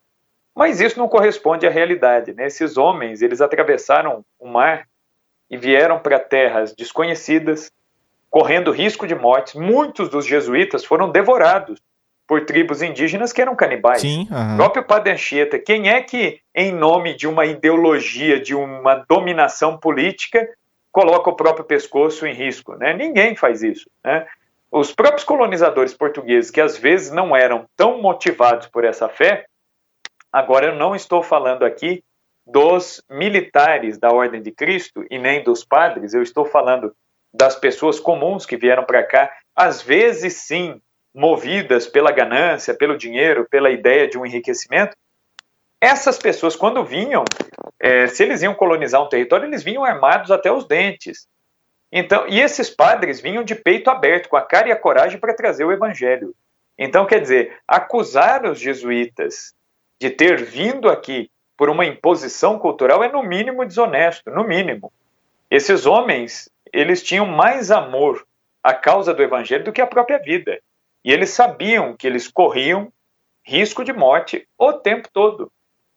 Mas 0.55 0.79
isso 0.79 0.99
não 0.99 1.09
corresponde 1.09 1.67
à 1.67 1.71
realidade. 1.71 2.35
Né? 2.35 2.49
Esses 2.49 2.77
homens, 2.77 3.23
eles 3.23 3.41
atravessaram 3.41 4.23
o 4.39 4.47
mar 4.47 4.87
e 5.49 5.57
vieram 5.57 5.99
para 5.99 6.21
terras 6.21 6.75
desconhecidas, 6.75 7.73
correndo 8.29 8.71
risco 8.71 9.07
de 9.07 9.15
morte. 9.15 9.57
Muitos 9.57 10.11
dos 10.11 10.27
jesuítas 10.27 10.85
foram 10.85 11.11
devorados 11.11 11.81
por 12.27 12.45
tribos 12.45 12.83
indígenas 12.83 13.33
que 13.33 13.43
eram 13.43 13.55
canibais. 13.55 14.01
Sim, 14.01 14.27
uhum. 14.31 14.55
O 14.55 14.57
próprio 14.57 14.85
Padre 14.85 15.13
Anchieta, 15.13 15.59
quem 15.59 15.89
é 15.89 16.03
que, 16.03 16.41
em 16.55 16.73
nome 16.73 17.15
de 17.15 17.27
uma 17.27 17.45
ideologia, 17.45 18.41
de 18.41 18.55
uma 18.55 19.05
dominação 19.09 19.79
política, 19.79 20.49
coloca 20.91 21.31
o 21.31 21.37
próprio 21.37 21.65
pescoço 21.65 22.27
em 22.27 22.33
risco? 22.33 22.75
Né? 22.77 22.95
Ninguém 22.95 23.37
faz 23.37 23.63
isso. 23.63 23.89
Né? 24.03 24.27
Os 24.71 24.93
próprios 24.93 25.25
colonizadores 25.25 25.95
portugueses, 25.95 26.51
que 26.51 26.61
às 26.61 26.79
vezes 26.79 27.11
não 27.11 27.37
eram 27.37 27.67
tão 27.77 28.01
motivados 28.01 28.67
por 28.67 28.85
essa 28.85 29.09
fé, 29.09 29.47
agora 30.33 30.67
eu 30.67 30.75
não 30.75 30.97
estou 30.97 31.23
falando 31.23 31.65
aqui 31.65 32.03
dos 32.47 33.03
militares 33.09 33.99
da 33.99 34.11
Ordem 34.11 34.43
de 34.43 34.51
Cristo 34.51 35.05
e 35.11 35.19
nem 35.19 35.43
dos 35.43 35.65
padres, 35.65 36.13
eu 36.13 36.23
estou 36.23 36.45
falando 36.45 36.95
das 37.33 37.57
pessoas 37.57 37.99
comuns 37.99 38.47
que 38.47 38.57
vieram 38.57 38.85
para 38.85 39.03
cá, 39.03 39.31
às 39.57 39.83
vezes 39.83 40.35
sim, 40.39 40.81
movidas 41.15 41.87
pela 41.87 42.11
ganância, 42.11 42.75
pelo 42.75 42.99
dinheiro, 42.99 43.47
pela 43.49 43.71
ideia 43.71 44.09
de 44.09 44.19
um 44.19 44.27
enriquecimento, 44.27 44.97
essas 45.81 46.19
pessoas, 46.19 46.57
quando 46.57 46.85
vinham, 46.85 47.25
é, 47.79 48.07
se 48.07 48.23
eles 48.23 48.43
iam 48.43 48.55
colonizar 48.55 49.03
um 49.03 49.09
território, 49.09 49.47
eles 49.47 49.63
vinham 49.63 49.85
armados 49.85 50.31
até 50.31 50.51
os 50.51 50.67
dentes. 50.67 51.29
Então, 51.93 52.27
e 52.27 52.41
esses 52.41 52.71
padres 52.71 53.21
vinham 53.21 53.45
de 53.45 53.55
peito 53.55 53.91
aberto, 53.91 54.29
com 54.29 54.37
a 54.37 54.43
cara 54.43 54.69
e 54.69 54.73
a 54.73 54.77
coragem 54.77 55.21
para 55.21 55.37
trazer 55.37 55.65
o 55.65 55.71
evangelho. 55.71 56.35
Então, 56.77 57.07
quer 57.07 57.21
dizer, 57.21 57.57
acusar 57.69 58.45
os 58.47 58.59
jesuítas 58.59 59.55
de 60.01 60.11
ter 60.11 60.43
vindo 60.43 60.89
aqui 60.89 61.31
por 61.57 61.69
uma 61.71 61.87
imposição 61.87 62.59
cultural 62.59 63.05
é 63.05 63.13
no 63.13 63.23
mínimo 63.23 63.65
desonesto, 63.65 64.31
no 64.31 64.43
mínimo. 64.43 64.93
Esses 65.51 65.87
homens 65.87 66.51
eles 66.73 67.03
tinham 67.03 67.27
mais 67.27 67.71
amor 67.71 68.27
à 68.63 68.75
causa 68.75 69.15
do 69.15 69.23
evangelho 69.23 69.65
do 69.65 69.73
que 69.73 69.81
à 69.81 69.87
própria 69.87 70.19
vida. 70.19 70.59
E 71.05 71.13
eles 71.13 71.31
sabiam 71.31 71.95
que 71.97 72.07
eles 72.07 72.29
corriam 72.29 72.91
risco 73.45 73.85
de 73.85 73.93
morte 73.93 74.49
o 74.59 74.73
tempo 74.73 75.09
todo. 75.13 75.53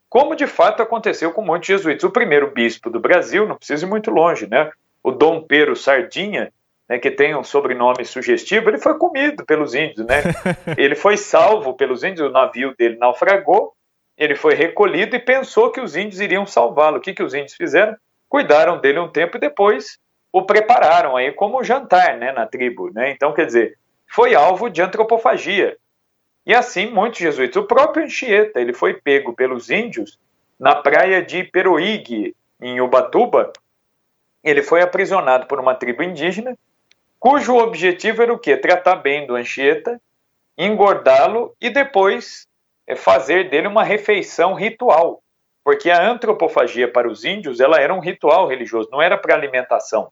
Como 0.09 0.35
de 0.35 0.47
fato 0.47 0.83
aconteceu 0.83 1.31
com 1.31 1.41
muitos 1.41 1.67
jesuítas. 1.67 2.03
O 2.03 2.11
primeiro 2.11 2.51
bispo 2.51 2.89
do 2.89 2.99
Brasil, 2.99 3.47
não 3.47 3.55
precisa 3.55 3.85
ir 3.85 3.89
muito 3.89 4.11
longe, 4.11 4.47
né? 4.47 4.69
O 5.01 5.11
Dom 5.11 5.41
Pedro 5.41 5.75
Sardinha, 5.75 6.51
né, 6.89 6.97
que 6.97 7.11
tem 7.11 7.35
um 7.35 7.43
sobrenome 7.43 8.05
sugestivo, 8.05 8.69
ele 8.69 8.77
foi 8.77 8.97
comido 8.97 9.45
pelos 9.45 9.73
índios, 9.73 10.05
né? 10.05 10.23
ele 10.77 10.95
foi 10.95 11.17
salvo 11.17 11.73
pelos 11.73 12.03
índios, 12.03 12.27
o 12.27 12.31
navio 12.31 12.73
dele 12.77 12.97
naufragou, 12.97 13.73
ele 14.17 14.35
foi 14.35 14.55
recolhido 14.55 15.15
e 15.15 15.19
pensou 15.19 15.71
que 15.71 15.79
os 15.79 15.95
índios 15.95 16.19
iriam 16.19 16.45
salvá-lo. 16.45 16.97
O 16.97 17.01
que, 17.01 17.13
que 17.13 17.23
os 17.23 17.33
índios 17.33 17.53
fizeram? 17.53 17.95
Cuidaram 18.27 18.79
dele 18.79 18.99
um 18.99 19.09
tempo 19.09 19.37
e 19.37 19.39
depois 19.39 19.99
o 20.31 20.43
prepararam 20.43 21.15
aí 21.15 21.31
como 21.31 21.63
jantar 21.63 22.17
né, 22.17 22.31
na 22.31 22.45
tribo. 22.45 22.91
Né? 22.91 23.11
Então, 23.11 23.33
quer 23.33 23.45
dizer, 23.45 23.77
foi 24.07 24.33
alvo 24.33 24.69
de 24.69 24.81
antropofagia. 24.81 25.77
E 26.45 26.53
assim, 26.55 26.89
muitos 26.89 27.19
jesuítas. 27.19 27.61
O 27.61 27.67
próprio 27.67 28.05
Anchieta, 28.05 28.59
ele 28.59 28.73
foi 28.73 28.93
pego 28.93 29.33
pelos 29.33 29.69
índios 29.69 30.17
na 30.59 30.75
praia 30.75 31.21
de 31.21 31.43
Peroígue, 31.43 32.35
em 32.61 32.79
Ubatuba. 32.79 33.51
Ele 34.43 34.63
foi 34.63 34.81
aprisionado 34.81 35.45
por 35.45 35.59
uma 35.59 35.75
tribo 35.75 36.03
indígena, 36.03 36.57
cujo 37.19 37.57
objetivo 37.57 38.21
era 38.21 38.33
o 38.33 38.39
quê? 38.39 38.55
Tratar 38.55 38.95
bem 38.95 39.27
do 39.27 39.35
Anchieta, 39.35 40.01
engordá-lo 40.57 41.53
e 41.59 41.69
depois 41.69 42.47
é, 42.87 42.95
fazer 42.95 43.49
dele 43.49 43.67
uma 43.67 43.83
refeição 43.83 44.53
ritual. 44.53 45.21
Porque 45.63 45.89
a 45.89 46.09
antropofagia 46.09 46.89
para 46.89 47.09
os 47.09 47.25
índios 47.25 47.59
ela 47.59 47.77
era 47.77 47.93
um 47.93 47.99
ritual 47.99 48.47
religioso, 48.47 48.89
não 48.89 49.01
era 49.01 49.17
para 49.17 49.35
alimentação. 49.35 50.09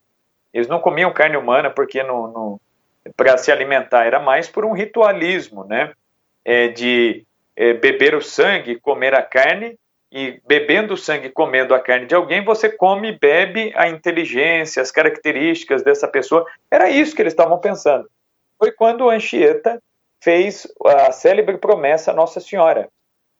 Eles 0.53 0.67
não 0.67 0.79
comiam 0.79 1.13
carne 1.13 1.37
humana 1.37 1.69
porque 1.69 2.03
não, 2.03 2.27
não 2.27 2.61
para 3.15 3.37
se 3.37 3.51
alimentar, 3.51 4.05
era 4.05 4.19
mais 4.19 4.47
por 4.47 4.65
um 4.65 4.73
ritualismo, 4.73 5.63
né? 5.65 5.93
É, 6.43 6.67
de 6.67 7.25
é, 7.55 7.73
beber 7.73 8.15
o 8.15 8.21
sangue, 8.21 8.79
comer 8.79 9.13
a 9.15 9.21
carne, 9.21 9.77
e 10.11 10.39
bebendo 10.47 10.93
o 10.93 10.97
sangue, 10.97 11.29
comendo 11.29 11.75
a 11.75 11.79
carne 11.79 12.05
de 12.05 12.15
alguém, 12.15 12.43
você 12.43 12.69
come 12.69 13.09
e 13.09 13.19
bebe 13.19 13.73
a 13.75 13.89
inteligência, 13.89 14.81
as 14.81 14.89
características 14.89 15.83
dessa 15.83 16.07
pessoa. 16.07 16.45
Era 16.71 16.89
isso 16.89 17.13
que 17.13 17.21
eles 17.21 17.33
estavam 17.33 17.57
pensando. 17.57 18.09
Foi 18.57 18.71
quando 18.71 19.09
Anchieta 19.09 19.81
fez 20.21 20.67
a 20.85 21.11
célebre 21.11 21.57
promessa 21.57 22.11
a 22.11 22.13
Nossa 22.13 22.39
Senhora, 22.39 22.87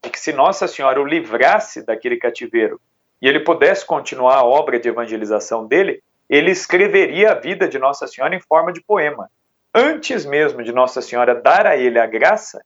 de 0.03 0.09
que 0.09 0.19
se 0.19 0.33
Nossa 0.33 0.67
Senhora 0.67 1.01
o 1.01 1.05
livrasse 1.05 1.85
daquele 1.85 2.17
cativeiro 2.17 2.79
e 3.21 3.27
ele 3.27 3.39
pudesse 3.39 3.85
continuar 3.85 4.35
a 4.35 4.43
obra 4.43 4.77
de 4.77 4.89
evangelização 4.89 5.65
dele, 5.65 6.03
ele 6.29 6.51
escreveria 6.51 7.31
a 7.31 7.35
vida 7.35 7.67
de 7.67 7.79
Nossa 7.79 8.05
Senhora 8.05 8.35
em 8.35 8.41
forma 8.41 8.73
de 8.73 8.81
poema. 8.81 9.29
Antes 9.77 10.25
mesmo 10.25 10.63
de 10.63 10.71
Nossa 10.71 11.01
Senhora 11.01 11.35
dar 11.35 11.67
a 11.67 11.75
ele 11.75 11.99
a 11.99 12.05
graça, 12.05 12.63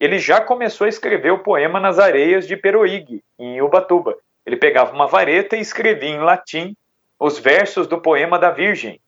ele 0.00 0.18
já 0.18 0.40
começou 0.40 0.86
a 0.86 0.88
escrever 0.88 1.30
o 1.30 1.38
poema 1.38 1.78
nas 1.78 2.00
areias 2.00 2.48
de 2.48 2.56
Peroígue, 2.56 3.22
em 3.38 3.62
Ubatuba. 3.62 4.16
Ele 4.44 4.56
pegava 4.56 4.92
uma 4.92 5.06
vareta 5.06 5.56
e 5.56 5.60
escrevia 5.60 6.08
em 6.08 6.18
latim 6.18 6.76
os 7.16 7.38
versos 7.38 7.86
do 7.86 8.00
poema 8.00 8.40
da 8.40 8.50
Virgem. 8.50 9.00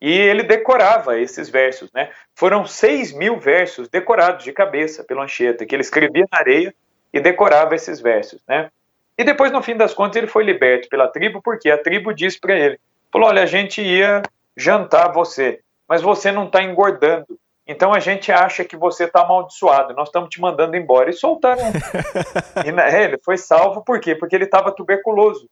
E 0.00 0.10
ele 0.10 0.42
decorava 0.42 1.20
esses 1.20 1.48
versos, 1.48 1.88
né? 1.92 2.10
Foram 2.34 2.66
seis 2.66 3.12
mil 3.12 3.38
versos 3.38 3.88
decorados 3.88 4.42
de 4.42 4.52
cabeça 4.52 5.04
pelo 5.04 5.22
Anchieta, 5.22 5.64
que 5.64 5.76
ele 5.76 5.82
escrevia 5.82 6.26
na 6.32 6.38
areia 6.38 6.74
e 7.12 7.20
decorava 7.20 7.76
esses 7.76 8.00
versos, 8.00 8.42
né? 8.48 8.70
E 9.16 9.22
depois, 9.22 9.52
no 9.52 9.62
fim 9.62 9.76
das 9.76 9.94
contas, 9.94 10.16
ele 10.16 10.26
foi 10.26 10.42
liberto 10.42 10.88
pela 10.88 11.06
tribo, 11.06 11.40
porque 11.40 11.70
a 11.70 11.78
tribo 11.78 12.12
disse 12.12 12.40
para 12.40 12.58
ele: 12.58 12.80
falou: 13.12 13.28
olha, 13.28 13.44
a 13.44 13.46
gente 13.46 13.80
ia 13.80 14.20
jantar 14.56 15.12
você, 15.12 15.60
mas 15.92 16.00
você 16.00 16.32
não 16.32 16.46
está 16.46 16.62
engordando. 16.62 17.38
Então 17.66 17.92
a 17.92 18.00
gente 18.00 18.32
acha 18.32 18.64
que 18.64 18.78
você 18.78 19.04
está 19.04 19.20
amaldiçoado, 19.20 19.92
nós 19.92 20.08
estamos 20.08 20.30
te 20.30 20.40
mandando 20.40 20.74
embora. 20.74 21.10
E 21.10 21.12
soltaram. 21.12 21.60
e, 22.64 22.80
é, 22.80 23.04
ele 23.04 23.18
foi 23.22 23.36
salvo 23.36 23.84
por 23.84 24.00
quê? 24.00 24.14
Porque 24.14 24.34
ele 24.34 24.46
estava 24.46 24.72
tuberculoso. 24.72 25.46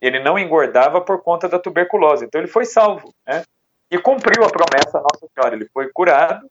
Ele 0.00 0.20
não 0.20 0.38
engordava 0.38 1.00
por 1.00 1.20
conta 1.24 1.48
da 1.48 1.58
tuberculose. 1.58 2.24
Então 2.24 2.40
ele 2.40 2.46
foi 2.46 2.66
salvo. 2.66 3.12
Né? 3.26 3.42
E 3.90 3.98
cumpriu 3.98 4.44
a 4.44 4.48
promessa 4.48 5.00
Nossa 5.00 5.26
Senhora. 5.34 5.56
Ele 5.56 5.68
foi 5.74 5.88
curado 5.88 6.48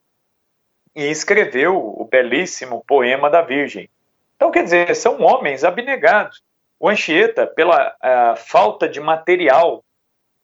e 0.94 1.06
escreveu 1.06 1.78
o 1.78 2.04
belíssimo 2.04 2.84
poema 2.86 3.30
da 3.30 3.42
Virgem. 3.42 3.90
Então, 4.36 4.52
quer 4.52 4.66
dizer, 4.66 4.94
são 4.98 5.22
homens 5.22 5.64
abnegados. 5.64 6.44
O 6.78 6.90
Anchieta, 6.90 7.48
pela 7.48 7.96
falta 8.36 8.90
de 8.90 9.00
material 9.00 9.82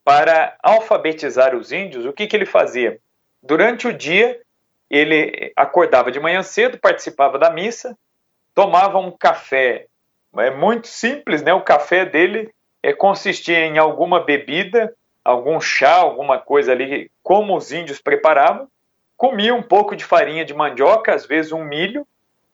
para 0.05 0.55
alfabetizar 0.61 1.55
os 1.55 1.71
índios, 1.71 2.05
o 2.05 2.13
que, 2.13 2.27
que 2.27 2.35
ele 2.35 2.45
fazia? 2.45 2.99
Durante 3.41 3.87
o 3.87 3.93
dia, 3.93 4.39
ele 4.87 5.51
acordava 5.55 6.11
de 6.11 6.19
manhã 6.19 6.43
cedo, 6.43 6.77
participava 6.77 7.39
da 7.39 7.49
missa, 7.49 7.97
tomava 8.53 8.99
um 8.99 9.09
café. 9.09 9.87
É 10.37 10.51
muito 10.51 10.87
simples, 10.87 11.41
né? 11.41 11.51
O 11.55 11.61
café 11.61 12.05
dele 12.05 12.53
é, 12.83 12.93
consistia 12.93 13.65
em 13.65 13.79
alguma 13.79 14.23
bebida, 14.23 14.93
algum 15.23 15.59
chá, 15.59 15.95
alguma 15.95 16.37
coisa 16.37 16.71
ali, 16.71 17.09
como 17.23 17.57
os 17.57 17.71
índios 17.71 17.99
preparavam, 17.99 18.67
comia 19.17 19.55
um 19.55 19.63
pouco 19.63 19.95
de 19.95 20.05
farinha 20.05 20.45
de 20.45 20.53
mandioca, 20.53 21.15
às 21.15 21.25
vezes 21.25 21.51
um 21.51 21.63
milho, 21.63 22.07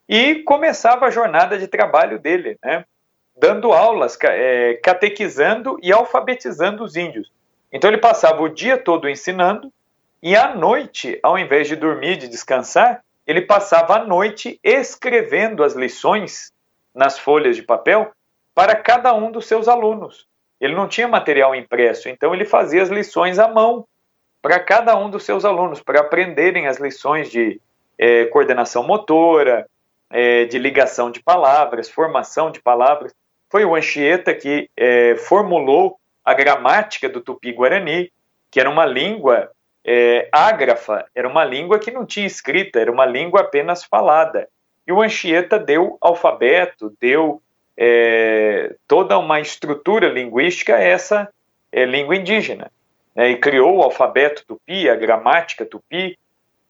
e 0.08 0.36
começava 0.44 1.06
a 1.06 1.12
jornada 1.12 1.58
de 1.58 1.68
trabalho 1.68 2.18
dele, 2.18 2.58
né? 2.64 2.86
dando 3.38 3.74
aulas, 3.74 4.18
é, 4.24 4.76
catequizando 4.76 5.78
e 5.82 5.92
alfabetizando 5.92 6.84
os 6.84 6.96
índios. 6.96 7.30
Então 7.72 7.90
ele 7.90 7.98
passava 7.98 8.42
o 8.42 8.50
dia 8.50 8.78
todo 8.78 9.10
ensinando 9.10 9.72
e 10.22 10.36
à 10.36 10.54
noite, 10.54 11.20
ao 11.24 11.38
invés 11.38 11.68
de 11.68 11.76
dormir, 11.76 12.18
de 12.18 12.28
descansar, 12.28 13.04
ele 13.26 13.42
passava 13.42 13.96
a 13.96 14.04
noite 14.04 14.60
escrevendo 14.64 15.64
as 15.64 15.74
lições 15.74 16.52
nas 16.94 17.18
folhas 17.18 17.56
de 17.56 17.64
papel 17.64 18.12
para 18.54 18.76
cada 18.76 19.14
um 19.14 19.32
dos 19.32 19.48
seus 19.48 19.68
alunos. 19.68 20.28
Ele 20.60 20.76
não 20.76 20.88
tinha 20.88 21.08
material 21.08 21.56
impresso, 21.56 22.08
então 22.10 22.36
ele 22.36 22.46
fazia 22.46 22.84
as 22.84 22.90
lições 22.90 23.40
à 23.40 23.48
mão 23.48 23.88
para 24.42 24.60
cada 24.60 24.96
um 24.98 25.10
dos 25.10 25.24
seus 25.24 25.46
alunos, 25.46 25.82
para 25.82 26.02
aprenderem 26.02 26.68
as 26.68 26.78
lições 26.78 27.32
de 27.32 27.60
é, 27.98 28.26
coordenação 28.26 28.84
motora, 28.84 29.68
é, 30.12 30.46
de 30.46 30.60
ligação 30.60 31.10
de 31.10 31.22
palavras, 31.22 31.90
formação 31.90 32.52
de 32.52 32.62
palavras. 32.62 33.14
Foi 33.50 33.64
o 33.66 33.76
Anchieta 33.76 34.34
que 34.34 34.70
é, 34.76 35.16
formulou 35.16 35.98
a 36.24 36.34
gramática 36.34 37.10
do 37.10 37.22
tupi-guarani, 37.22 38.12
que 38.50 38.60
era 38.60 38.70
uma 38.70 38.86
língua 38.86 39.52
é, 39.84 40.30
ágrafa, 40.32 41.06
era 41.16 41.28
uma 41.28 41.44
língua 41.44 41.80
que 41.80 41.92
não 41.92 42.06
tinha 42.06 42.26
escrita, 42.26 42.80
era 42.80 42.92
uma 42.92 43.06
língua 43.06 43.42
apenas 43.42 43.84
falada. 43.84 44.48
E 44.86 44.92
o 44.92 45.02
Anchieta 45.02 45.58
deu 45.58 45.98
alfabeto, 46.02 46.96
deu 47.00 47.42
é, 47.78 48.76
toda 48.88 49.18
uma 49.18 49.40
estrutura 49.40 50.08
linguística 50.08 50.76
a 50.76 50.80
essa 50.80 51.30
é, 51.72 51.86
língua 51.86 52.16
indígena. 52.16 52.72
Né, 53.16 53.32
e 53.32 53.38
criou 53.38 53.78
o 53.78 53.82
alfabeto 53.82 54.46
tupi, 54.46 54.90
a 54.90 54.96
gramática 54.96 55.66
tupi. 55.66 56.18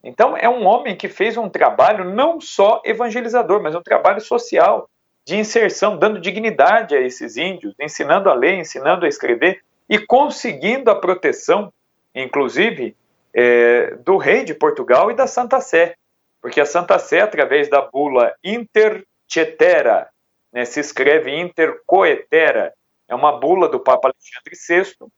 Então, 0.04 0.36
é 0.36 0.50
um 0.50 0.66
homem 0.66 0.96
que 0.96 1.08
fez 1.08 1.38
um 1.38 1.50
trabalho 1.50 2.04
não 2.04 2.42
só 2.42 2.82
evangelizador, 2.84 3.62
mas 3.62 3.76
um 3.76 3.84
trabalho 3.84 4.20
social, 4.20 4.90
de 5.26 5.38
inserção, 5.38 5.98
dando 5.98 6.20
dignidade 6.20 6.96
a 6.96 7.02
esses 7.02 7.38
índios, 7.38 7.76
ensinando 7.80 8.30
a 8.30 8.34
ler, 8.34 8.56
ensinando 8.56 9.06
a 9.06 9.10
escrever 9.10 9.62
e 9.90 10.00
conseguindo 10.00 10.90
a 10.90 11.00
proteção, 11.00 11.72
inclusive, 12.14 12.96
é, 13.34 13.96
do 13.98 14.18
rei 14.18 14.44
de 14.44 14.54
Portugal 14.54 15.12
e 15.12 15.16
da 15.16 15.28
Santa 15.28 15.62
Sé, 15.62 15.96
porque 16.42 16.60
a 16.60 16.66
Santa 16.66 16.98
Sé, 16.98 17.22
através 17.22 17.70
da 17.70 17.82
bula 17.82 18.34
Intercetera, 18.44 20.10
né, 20.52 20.66
se 20.66 20.80
escreve 20.80 21.34
Intercoetera, 21.40 22.74
é 23.08 23.16
uma 23.16 23.40
bula 23.40 23.70
do 23.70 23.80
Papa 23.80 24.10
Alexandre 24.10 24.86
VI, 24.86 25.12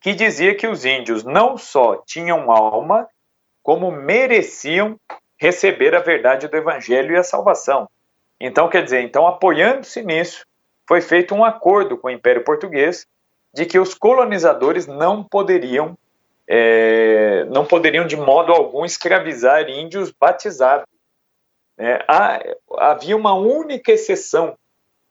que 0.00 0.14
dizia 0.14 0.54
que 0.54 0.66
os 0.66 0.84
índios 0.84 1.24
não 1.24 1.58
só 1.58 2.02
tinham 2.06 2.50
alma, 2.50 3.06
como 3.62 3.90
mereciam 3.90 4.98
receber 5.38 5.94
a 5.94 6.00
verdade 6.00 6.48
do 6.48 6.56
Evangelho 6.56 7.12
e 7.12 7.16
a 7.16 7.22
salvação. 7.22 7.88
Então, 8.40 8.68
quer 8.68 8.82
dizer, 8.82 9.02
então 9.02 9.26
apoiando-se 9.26 10.02
nisso, 10.02 10.46
foi 10.88 11.00
feito 11.00 11.34
um 11.34 11.44
acordo 11.44 11.98
com 11.98 12.08
o 12.08 12.10
Império 12.10 12.42
Português 12.42 13.06
de 13.52 13.66
que 13.66 13.78
os 13.78 13.94
colonizadores 13.94 14.86
não 14.86 15.22
poderiam 15.22 15.96
é, 16.52 17.44
não 17.44 17.64
poderiam 17.64 18.04
de 18.04 18.16
modo 18.16 18.50
algum 18.52 18.84
escravizar 18.84 19.70
índios 19.70 20.10
batizados. 20.10 20.84
É, 21.78 22.04
há, 22.08 22.42
havia 22.78 23.16
uma 23.16 23.34
única 23.34 23.92
exceção 23.92 24.58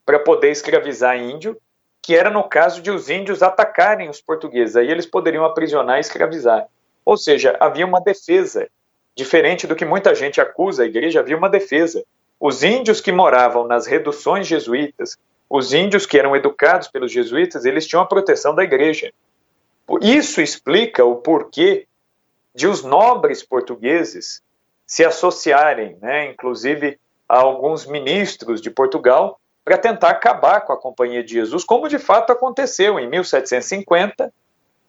para 0.05 0.19
poder 0.19 0.51
escravizar 0.51 1.17
índio, 1.17 1.57
que 2.03 2.13
era 2.13 2.29
no 2.29 2.43
caso 2.43 2.81
de 2.81 2.91
os 2.91 3.09
índios 3.09 3.41
atacarem 3.41 4.09
os 4.09 4.19
portugueses. 4.21 4.75
Aí 4.75 4.91
eles 4.91 5.05
poderiam 5.05 5.45
aprisionar 5.45 5.95
e 5.95 6.01
escravizar. 6.01 6.67
Ou 7.05 7.15
seja, 7.15 7.55
havia 7.57 7.85
uma 7.85 8.01
defesa. 8.01 8.67
Diferente 9.15 9.65
do 9.65 9.77
que 9.77 9.85
muita 9.85 10.13
gente 10.13 10.41
acusa 10.41 10.83
a 10.83 10.87
igreja, 10.87 11.21
havia 11.21 11.37
uma 11.37 11.49
defesa. 11.49 12.03
Os 12.39 12.63
índios 12.63 13.01
que 13.01 13.11
moravam 13.11 13.67
nas 13.67 13.85
reduções 13.85 14.47
jesuítas, 14.47 15.17
os 15.49 15.73
índios 15.73 16.05
que 16.05 16.17
eram 16.17 16.35
educados 16.35 16.87
pelos 16.87 17.11
jesuítas, 17.11 17.65
eles 17.65 17.85
tinham 17.85 18.01
a 18.01 18.07
proteção 18.07 18.55
da 18.55 18.63
igreja. 18.63 19.11
Isso 20.01 20.39
explica 20.39 21.03
o 21.03 21.17
porquê 21.17 21.87
de 22.55 22.67
os 22.67 22.83
nobres 22.83 23.43
portugueses 23.43 24.41
se 24.85 25.03
associarem, 25.03 25.97
né, 26.01 26.29
inclusive 26.31 26.99
a 27.27 27.39
alguns 27.39 27.85
ministros 27.85 28.61
de 28.61 28.71
Portugal, 28.71 29.39
para 29.63 29.77
tentar 29.77 30.09
acabar 30.09 30.61
com 30.61 30.73
a 30.73 30.77
Companhia 30.77 31.23
de 31.23 31.33
Jesus, 31.33 31.63
como 31.63 31.87
de 31.87 31.99
fato 31.99 32.31
aconteceu 32.31 32.99
em 32.99 33.07
1750. 33.07 34.33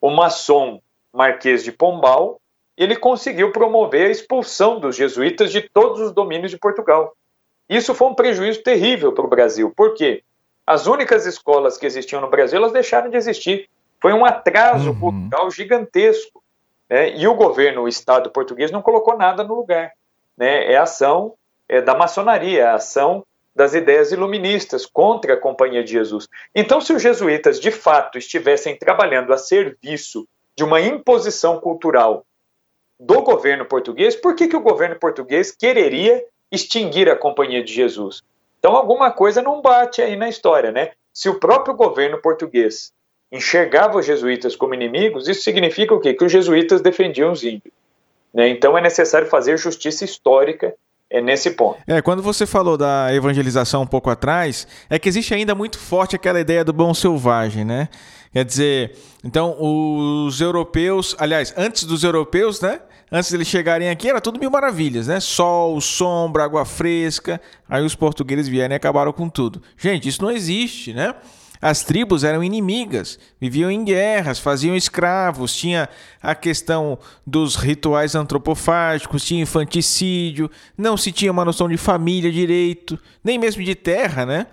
O 0.00 0.10
maçom 0.10 0.80
Marquês 1.12 1.64
de 1.64 1.72
Pombal 1.72 2.40
ele 2.76 2.96
conseguiu 2.96 3.52
promover 3.52 4.06
a 4.06 4.10
expulsão 4.10 4.80
dos 4.80 4.96
jesuítas 4.96 5.52
de 5.52 5.60
todos 5.60 6.00
os 6.00 6.12
domínios 6.12 6.50
de 6.50 6.56
Portugal. 6.56 7.14
Isso 7.70 7.94
foi 7.94 8.08
um 8.08 8.14
prejuízo 8.14 8.64
terrível 8.64 9.12
para 9.12 9.24
o 9.24 9.28
Brasil. 9.28 9.72
Por 9.74 9.94
quê? 9.94 10.24
As 10.66 10.88
únicas 10.88 11.24
escolas 11.24 11.78
que 11.78 11.86
existiam 11.86 12.20
no 12.20 12.28
Brasil, 12.28 12.58
elas 12.58 12.72
deixaram 12.72 13.08
de 13.08 13.16
existir. 13.16 13.70
Foi 14.00 14.12
um 14.12 14.24
atraso 14.24 14.90
uhum. 14.90 14.98
cultural 14.98 15.50
gigantesco. 15.52 16.42
Né? 16.88 17.16
E 17.16 17.28
o 17.28 17.34
governo, 17.34 17.82
o 17.82 17.88
Estado 17.88 18.28
português, 18.30 18.72
não 18.72 18.82
colocou 18.82 19.16
nada 19.16 19.44
no 19.44 19.54
lugar. 19.54 19.92
Né? 20.36 20.72
É 20.72 20.76
a 20.76 20.82
ação 20.82 21.34
é, 21.68 21.80
da 21.80 21.94
maçonaria, 21.94 22.62
é 22.62 22.66
a 22.66 22.74
ação 22.74 23.24
das 23.54 23.72
ideias 23.72 24.10
iluministas 24.10 24.84
contra 24.84 25.34
a 25.34 25.36
Companhia 25.36 25.84
de 25.84 25.92
Jesus. 25.92 26.26
Então, 26.52 26.80
se 26.80 26.92
os 26.92 27.00
jesuítas 27.00 27.60
de 27.60 27.70
fato 27.70 28.18
estivessem 28.18 28.76
trabalhando 28.76 29.32
a 29.32 29.38
serviço 29.38 30.26
de 30.56 30.64
uma 30.64 30.80
imposição 30.80 31.60
cultural 31.60 32.26
do 32.98 33.22
governo 33.22 33.64
português, 33.64 34.16
por 34.16 34.34
que, 34.34 34.48
que 34.48 34.56
o 34.56 34.60
governo 34.60 34.96
português 34.96 35.52
quereria 35.52 36.24
extinguir 36.50 37.08
a 37.08 37.16
Companhia 37.16 37.62
de 37.62 37.72
Jesus? 37.72 38.22
Então, 38.58 38.76
alguma 38.76 39.10
coisa 39.10 39.40
não 39.40 39.62
bate 39.62 40.02
aí 40.02 40.16
na 40.16 40.28
história, 40.28 40.70
né? 40.70 40.90
Se 41.12 41.28
o 41.28 41.40
próprio 41.40 41.74
governo 41.74 42.20
português 42.20 42.92
enxergava 43.32 43.98
os 43.98 44.06
jesuítas 44.06 44.56
como 44.56 44.74
inimigos, 44.74 45.28
isso 45.28 45.42
significa 45.42 45.94
o 45.94 46.00
quê? 46.00 46.14
Que 46.14 46.24
os 46.24 46.32
jesuítas 46.32 46.80
defendiam 46.80 47.32
os 47.32 47.42
índios. 47.42 47.72
Né? 48.34 48.48
Então 48.48 48.76
é 48.76 48.80
necessário 48.80 49.28
fazer 49.28 49.56
justiça 49.58 50.04
histórica 50.04 50.74
é 51.08 51.20
nesse 51.20 51.50
ponto. 51.50 51.80
É, 51.88 52.00
quando 52.00 52.22
você 52.22 52.46
falou 52.46 52.76
da 52.76 53.12
evangelização 53.12 53.82
um 53.82 53.86
pouco 53.86 54.08
atrás, 54.08 54.66
é 54.88 54.96
que 54.96 55.08
existe 55.08 55.34
ainda 55.34 55.56
muito 55.56 55.76
forte 55.76 56.14
aquela 56.14 56.38
ideia 56.38 56.64
do 56.64 56.72
bom 56.72 56.94
selvagem, 56.94 57.64
né? 57.64 57.88
Quer 58.32 58.44
dizer, 58.44 58.96
então 59.24 59.56
os 59.58 60.40
europeus, 60.40 61.16
aliás, 61.18 61.52
antes 61.56 61.82
dos 61.82 62.04
europeus, 62.04 62.60
né? 62.60 62.80
Antes 63.12 63.30
de 63.30 63.36
eles 63.36 63.48
chegarem 63.48 63.90
aqui, 63.90 64.08
era 64.08 64.20
tudo 64.20 64.38
mil 64.38 64.50
maravilhas, 64.50 65.08
né? 65.08 65.18
Sol, 65.18 65.80
sombra, 65.80 66.44
água 66.44 66.64
fresca. 66.64 67.40
Aí 67.68 67.84
os 67.84 67.94
portugueses 67.94 68.46
vieram 68.46 68.72
e 68.72 68.76
acabaram 68.76 69.12
com 69.12 69.28
tudo. 69.28 69.60
Gente, 69.76 70.08
isso 70.08 70.22
não 70.22 70.30
existe, 70.30 70.92
né? 70.92 71.14
As 71.62 71.84
tribos 71.84 72.24
eram 72.24 72.42
inimigas, 72.42 73.18
viviam 73.38 73.70
em 73.70 73.84
guerras, 73.84 74.38
faziam 74.38 74.74
escravos, 74.74 75.54
tinha 75.54 75.90
a 76.22 76.34
questão 76.34 76.98
dos 77.26 77.54
rituais 77.54 78.14
antropofágicos, 78.14 79.24
tinha 79.24 79.42
infanticídio, 79.42 80.50
não 80.78 80.96
se 80.96 81.12
tinha 81.12 81.30
uma 81.30 81.44
noção 81.44 81.68
de 81.68 81.76
família 81.76 82.32
direito, 82.32 82.98
nem 83.22 83.38
mesmo 83.38 83.62
de 83.62 83.74
terra, 83.74 84.24
né? 84.24 84.46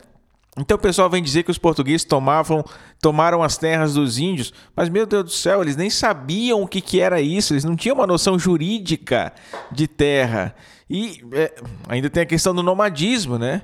Então 0.57 0.75
o 0.75 0.79
pessoal 0.79 1.09
vem 1.09 1.21
dizer 1.21 1.43
que 1.43 1.51
os 1.51 1.57
portugueses 1.57 2.03
tomavam, 2.03 2.63
tomaram 3.01 3.43
as 3.43 3.57
terras 3.57 3.93
dos 3.93 4.17
índios, 4.17 4.53
mas 4.75 4.89
meu 4.89 5.05
Deus 5.05 5.23
do 5.23 5.29
céu, 5.29 5.61
eles 5.61 5.75
nem 5.75 5.89
sabiam 5.89 6.61
o 6.61 6.67
que, 6.67 6.81
que 6.81 6.99
era 6.99 7.21
isso, 7.21 7.53
eles 7.53 7.63
não 7.63 7.75
tinham 7.75 7.95
uma 7.95 8.07
noção 8.07 8.39
jurídica 8.39 9.33
de 9.71 9.87
terra. 9.87 10.55
E 10.89 11.21
é, 11.33 11.53
ainda 11.87 12.09
tem 12.09 12.23
a 12.23 12.25
questão 12.25 12.55
do 12.55 12.63
nomadismo, 12.63 13.37
né? 13.37 13.63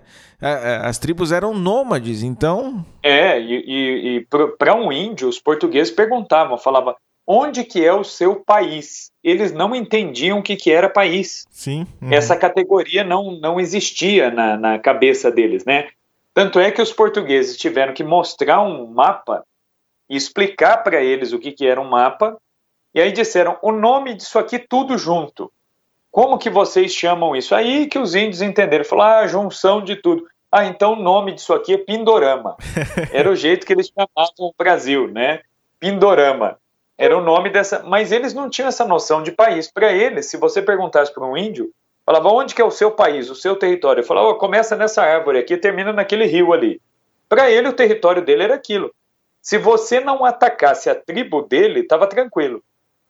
As 0.81 0.97
tribos 0.97 1.31
eram 1.31 1.53
nômades, 1.53 2.21
então. 2.21 2.85
É, 3.01 3.39
e, 3.39 3.63
e, 3.65 4.17
e 4.17 4.27
para 4.57 4.75
um 4.75 4.91
índio, 4.91 5.29
os 5.29 5.39
portugueses 5.39 5.93
perguntavam, 5.93 6.57
falavam: 6.57 6.93
onde 7.25 7.63
que 7.63 7.83
é 7.83 7.93
o 7.93 8.03
seu 8.03 8.35
país. 8.35 9.11
Eles 9.23 9.53
não 9.53 9.73
entendiam 9.73 10.39
o 10.39 10.43
que, 10.43 10.55
que 10.55 10.71
era 10.71 10.89
país. 10.89 11.45
Sim. 11.49 11.87
Uhum. 12.01 12.11
Essa 12.11 12.35
categoria 12.35 13.03
não, 13.03 13.39
não 13.39 13.59
existia 13.59 14.29
na, 14.29 14.57
na 14.57 14.79
cabeça 14.79 15.31
deles, 15.31 15.63
né? 15.65 15.87
Tanto 16.33 16.59
é 16.59 16.71
que 16.71 16.81
os 16.81 16.91
portugueses 16.91 17.57
tiveram 17.57 17.93
que 17.93 18.03
mostrar 18.03 18.61
um 18.61 18.87
mapa 18.87 19.43
e 20.09 20.15
explicar 20.15 20.77
para 20.77 21.01
eles 21.01 21.31
o 21.31 21.39
que, 21.39 21.51
que 21.51 21.65
era 21.65 21.79
um 21.79 21.89
mapa. 21.89 22.37
E 22.93 23.01
aí 23.01 23.11
disseram 23.11 23.57
o 23.61 23.71
nome 23.71 24.15
disso 24.15 24.39
aqui 24.39 24.57
tudo 24.57 24.97
junto. 24.97 25.51
Como 26.11 26.37
que 26.37 26.49
vocês 26.49 26.93
chamam 26.93 27.35
isso? 27.35 27.55
Aí 27.55 27.87
que 27.87 27.97
os 27.97 28.13
índios 28.13 28.41
entenderam. 28.41 28.85
Falaram, 28.85 29.25
ah, 29.25 29.27
junção 29.27 29.83
de 29.83 29.95
tudo. 29.95 30.27
Ah, 30.51 30.65
então 30.65 30.93
o 30.93 31.01
nome 31.01 31.33
disso 31.33 31.53
aqui 31.53 31.73
é 31.73 31.77
Pindorama. 31.77 32.55
Era 33.11 33.29
o 33.29 33.35
jeito 33.35 33.65
que 33.65 33.73
eles 33.73 33.87
chamavam 33.87 34.33
o 34.37 34.53
Brasil, 34.55 35.07
né? 35.07 35.41
Pindorama. 35.79 36.59
Era 36.97 37.17
o 37.17 37.21
nome 37.21 37.49
dessa. 37.49 37.81
Mas 37.83 38.11
eles 38.11 38.33
não 38.33 38.49
tinham 38.49 38.69
essa 38.69 38.85
noção 38.85 39.23
de 39.23 39.31
país. 39.31 39.71
Para 39.71 39.91
eles, 39.91 40.29
se 40.29 40.37
você 40.37 40.61
perguntasse 40.61 41.11
para 41.11 41.25
um 41.25 41.35
índio, 41.35 41.71
falava 42.05 42.29
onde 42.29 42.53
que 42.53 42.61
é 42.61 42.65
o 42.65 42.71
seu 42.71 42.91
país, 42.91 43.29
o 43.29 43.35
seu 43.35 43.55
território. 43.55 44.01
Eu 44.01 44.05
falava, 44.05 44.29
oh, 44.29 44.35
começa 44.35 44.75
nessa 44.75 45.01
árvore 45.01 45.39
aqui, 45.39 45.57
termina 45.57 45.93
naquele 45.93 46.25
rio 46.25 46.53
ali. 46.53 46.81
Para 47.27 47.49
ele, 47.49 47.67
o 47.67 47.73
território 47.73 48.23
dele 48.23 48.43
era 48.43 48.55
aquilo. 48.55 48.93
Se 49.41 49.57
você 49.57 49.99
não 49.99 50.23
atacasse 50.23 50.89
a 50.89 50.95
tribo 50.95 51.41
dele, 51.41 51.81
estava 51.81 52.07
tranquilo. 52.07 52.63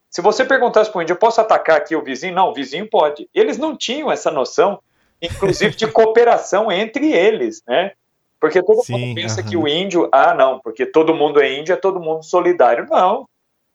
Se 0.09 0.21
você 0.21 0.45
perguntasse 0.45 0.91
para 0.91 0.99
o 0.99 1.01
índio, 1.01 1.13
eu 1.13 1.17
posso 1.17 1.41
atacar 1.41 1.77
aqui 1.77 1.95
o 1.95 2.03
vizinho? 2.03 2.35
Não, 2.35 2.49
o 2.49 2.53
vizinho 2.53 2.87
pode. 2.87 3.27
Eles 3.33 3.57
não 3.57 3.75
tinham 3.75 4.11
essa 4.11 4.29
noção, 4.29 4.79
inclusive 5.21 5.75
de 5.75 5.87
cooperação 5.91 6.71
entre 6.71 7.11
eles, 7.11 7.63
né? 7.67 7.93
Porque 8.39 8.61
todo 8.61 8.83
Sim, 8.83 8.93
mundo 8.93 9.15
pensa 9.15 9.41
que 9.41 9.55
o 9.55 9.67
índio, 9.67 10.09
ah, 10.11 10.33
não, 10.33 10.59
porque 10.59 10.85
todo 10.85 11.15
mundo 11.15 11.41
é 11.41 11.51
índio, 11.51 11.73
é 11.73 11.77
todo 11.77 11.99
mundo 11.99 12.23
solidário. 12.23 12.85
Não, 12.89 13.27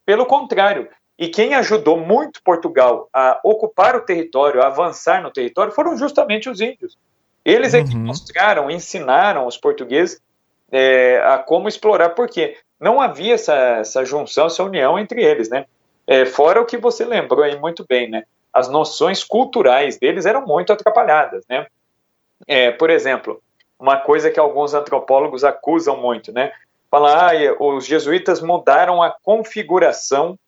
pelo 0.05 0.25
contrário. 0.25 0.87
E 1.19 1.27
quem 1.27 1.53
ajudou 1.53 1.97
muito 1.97 2.41
Portugal 2.41 3.09
a 3.13 3.41
ocupar 3.43 3.93
o 3.93 3.99
território, 3.99 4.61
a 4.61 4.67
avançar 4.67 5.21
no 5.21 5.29
território, 5.29 5.73
foram 5.73 5.97
justamente 5.97 6.49
os 6.49 6.61
índios. 6.61 6.97
Eles 7.43 7.73
é 7.73 7.83
que 7.83 7.93
uhum. 7.93 8.05
mostraram, 8.05 8.71
ensinaram 8.71 9.45
os 9.45 9.57
portugueses 9.57 10.21
é, 10.71 11.21
a 11.25 11.37
como 11.37 11.67
explorar, 11.67 12.11
porque 12.11 12.55
não 12.79 13.01
havia 13.01 13.33
essa, 13.33 13.53
essa 13.53 14.05
junção, 14.05 14.45
essa 14.45 14.63
união 14.63 14.97
entre 14.97 15.21
eles, 15.21 15.49
né? 15.49 15.65
É, 16.07 16.25
fora 16.25 16.61
o 16.61 16.65
que 16.65 16.77
você 16.77 17.03
lembrou 17.03 17.43
aí 17.43 17.59
muito 17.59 17.85
bem, 17.85 18.09
né? 18.09 18.23
As 18.53 18.69
noções 18.69 19.21
culturais 19.21 19.97
deles 19.97 20.25
eram 20.25 20.45
muito 20.45 20.71
atrapalhadas, 20.71 21.43
né? 21.49 21.67
É, 22.47 22.71
por 22.71 22.89
exemplo, 22.89 23.41
uma 23.77 23.97
coisa 23.97 24.31
que 24.31 24.39
alguns 24.39 24.73
antropólogos 24.73 25.43
acusam 25.43 25.97
muito, 25.97 26.31
né? 26.31 26.53
Falar, 26.89 27.33
ah, 27.35 27.55
os 27.59 27.85
jesuítas 27.85 28.41
mudaram 28.41 29.03
a 29.03 29.11
configuração 29.11 30.39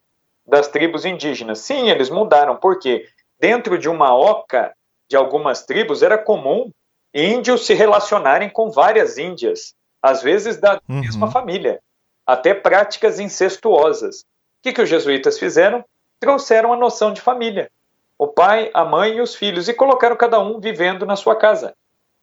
das 0.46 0.68
tribos 0.68 1.06
indígenas. 1.06 1.60
Sim, 1.60 1.90
eles 1.90 2.10
mudaram, 2.10 2.56
porque 2.56 3.08
dentro 3.40 3.78
de 3.78 3.90
uma 3.90 4.16
oca 4.16 4.74
de 5.10 5.16
algumas 5.16 5.64
tribos 5.64 6.02
era 6.04 6.18
comum 6.18 6.72
índios 7.14 7.66
se 7.66 7.74
relacionarem 7.74 8.50
com 8.50 8.70
várias 8.72 9.18
índias, 9.18 9.76
às 10.02 10.22
vezes 10.22 10.58
da 10.58 10.80
uhum. 10.88 11.02
mesma 11.02 11.30
família, 11.30 11.82
até 12.26 12.54
práticas 12.54 13.20
incestuosas. 13.20 14.22
O 14.22 14.64
que, 14.64 14.74
que 14.74 14.82
os 14.82 14.90
jesuítas 14.90 15.38
fizeram? 15.38 15.84
Trouxeram 16.20 16.72
a 16.72 16.78
noção 16.78 17.12
de 17.12 17.20
família. 17.20 17.70
O 18.18 18.28
pai, 18.28 18.70
a 18.74 18.86
mãe 18.86 19.16
e 19.16 19.22
os 19.22 19.36
filhos, 19.36 19.68
e 19.68 19.74
colocaram 19.74 20.16
cada 20.16 20.40
um 20.40 20.60
vivendo 20.60 21.06
na 21.06 21.16
sua 21.16 21.36
casa. 21.36 21.74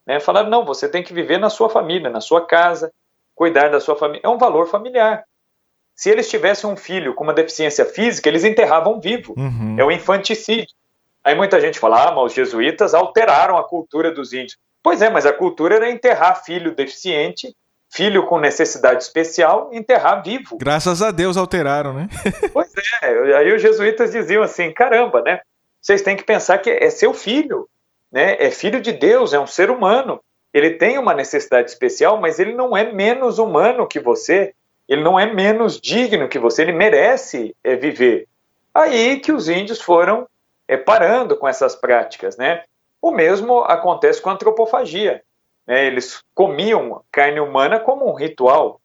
Né? 0.06 0.20
Falaram, 0.20 0.48
não, 0.48 0.64
você 0.64 0.88
tem 0.88 1.02
que 1.02 1.12
viver 1.12 1.38
na 1.38 1.50
sua 1.50 1.68
família, 1.68 2.08
na 2.08 2.20
sua 2.20 2.46
casa, 2.46 2.92
cuidar 3.34 3.68
da 3.68 3.80
sua 3.80 3.96
família. 3.96 4.22
É 4.24 4.28
um 4.28 4.38
valor 4.38 4.66
familiar. 4.66 5.24
Se 5.98 6.08
eles 6.08 6.30
tivessem 6.30 6.70
um 6.70 6.76
filho 6.76 7.12
com 7.12 7.24
uma 7.24 7.34
deficiência 7.34 7.84
física, 7.84 8.28
eles 8.28 8.44
enterravam 8.44 9.00
vivo. 9.00 9.34
Uhum. 9.36 9.74
É 9.76 9.84
o 9.84 9.90
infanticídio. 9.90 10.74
Aí 11.24 11.34
muita 11.34 11.60
gente 11.60 11.80
fala, 11.80 12.08
ah, 12.08 12.12
mas 12.12 12.26
os 12.26 12.32
jesuítas 12.34 12.94
alteraram 12.94 13.58
a 13.58 13.64
cultura 13.64 14.12
dos 14.12 14.32
índios. 14.32 14.56
Pois 14.82 15.02
é, 15.02 15.10
mas 15.10 15.26
a 15.26 15.32
cultura 15.32 15.74
era 15.74 15.90
enterrar 15.90 16.44
filho 16.44 16.72
deficiente, 16.74 17.52
filho 17.90 18.24
com 18.26 18.38
necessidade 18.38 19.02
especial, 19.02 19.70
enterrar 19.72 20.22
vivo. 20.22 20.56
Graças 20.58 21.02
a 21.02 21.10
Deus 21.10 21.36
alteraram, 21.36 21.92
né? 21.92 22.08
pois 22.54 22.72
é, 23.02 23.36
aí 23.36 23.52
os 23.52 23.60
jesuítas 23.60 24.12
diziam 24.12 24.42
assim, 24.42 24.70
caramba, 24.70 25.20
né? 25.22 25.40
Vocês 25.82 26.00
têm 26.00 26.16
que 26.16 26.24
pensar 26.24 26.58
que 26.58 26.70
é 26.70 26.90
seu 26.90 27.12
filho 27.12 27.68
né? 28.10 28.36
É 28.38 28.50
filho 28.50 28.80
de 28.80 28.92
Deus, 28.92 29.32
é 29.32 29.40
um 29.40 29.46
ser 29.46 29.70
humano. 29.70 30.20
Ele 30.52 30.70
tem 30.70 30.98
uma 30.98 31.14
necessidade 31.14 31.70
especial, 31.70 32.20
mas 32.20 32.38
ele 32.38 32.54
não 32.54 32.76
é 32.76 32.90
menos 32.90 33.38
humano 33.38 33.86
que 33.86 34.00
você. 34.00 34.54
Ele 34.88 35.02
não 35.02 35.18
é 35.18 35.26
menos 35.32 35.80
digno 35.80 36.28
que 36.28 36.38
você. 36.38 36.62
Ele 36.62 36.72
merece 36.72 37.54
é, 37.62 37.76
viver. 37.76 38.26
Aí 38.74 39.20
que 39.20 39.32
os 39.32 39.48
índios 39.48 39.80
foram 39.80 40.26
é, 40.66 40.76
parando 40.76 41.36
com 41.36 41.46
essas 41.46 41.76
práticas, 41.76 42.36
né? 42.36 42.62
O 43.00 43.10
mesmo 43.10 43.60
acontece 43.60 44.20
com 44.20 44.30
a 44.30 44.32
antropofagia. 44.32 45.22
Né? 45.66 45.86
Eles 45.86 46.22
comiam 46.34 47.02
carne 47.12 47.40
humana 47.40 47.78
como 47.78 48.08
um 48.08 48.14
ritual. 48.14 48.80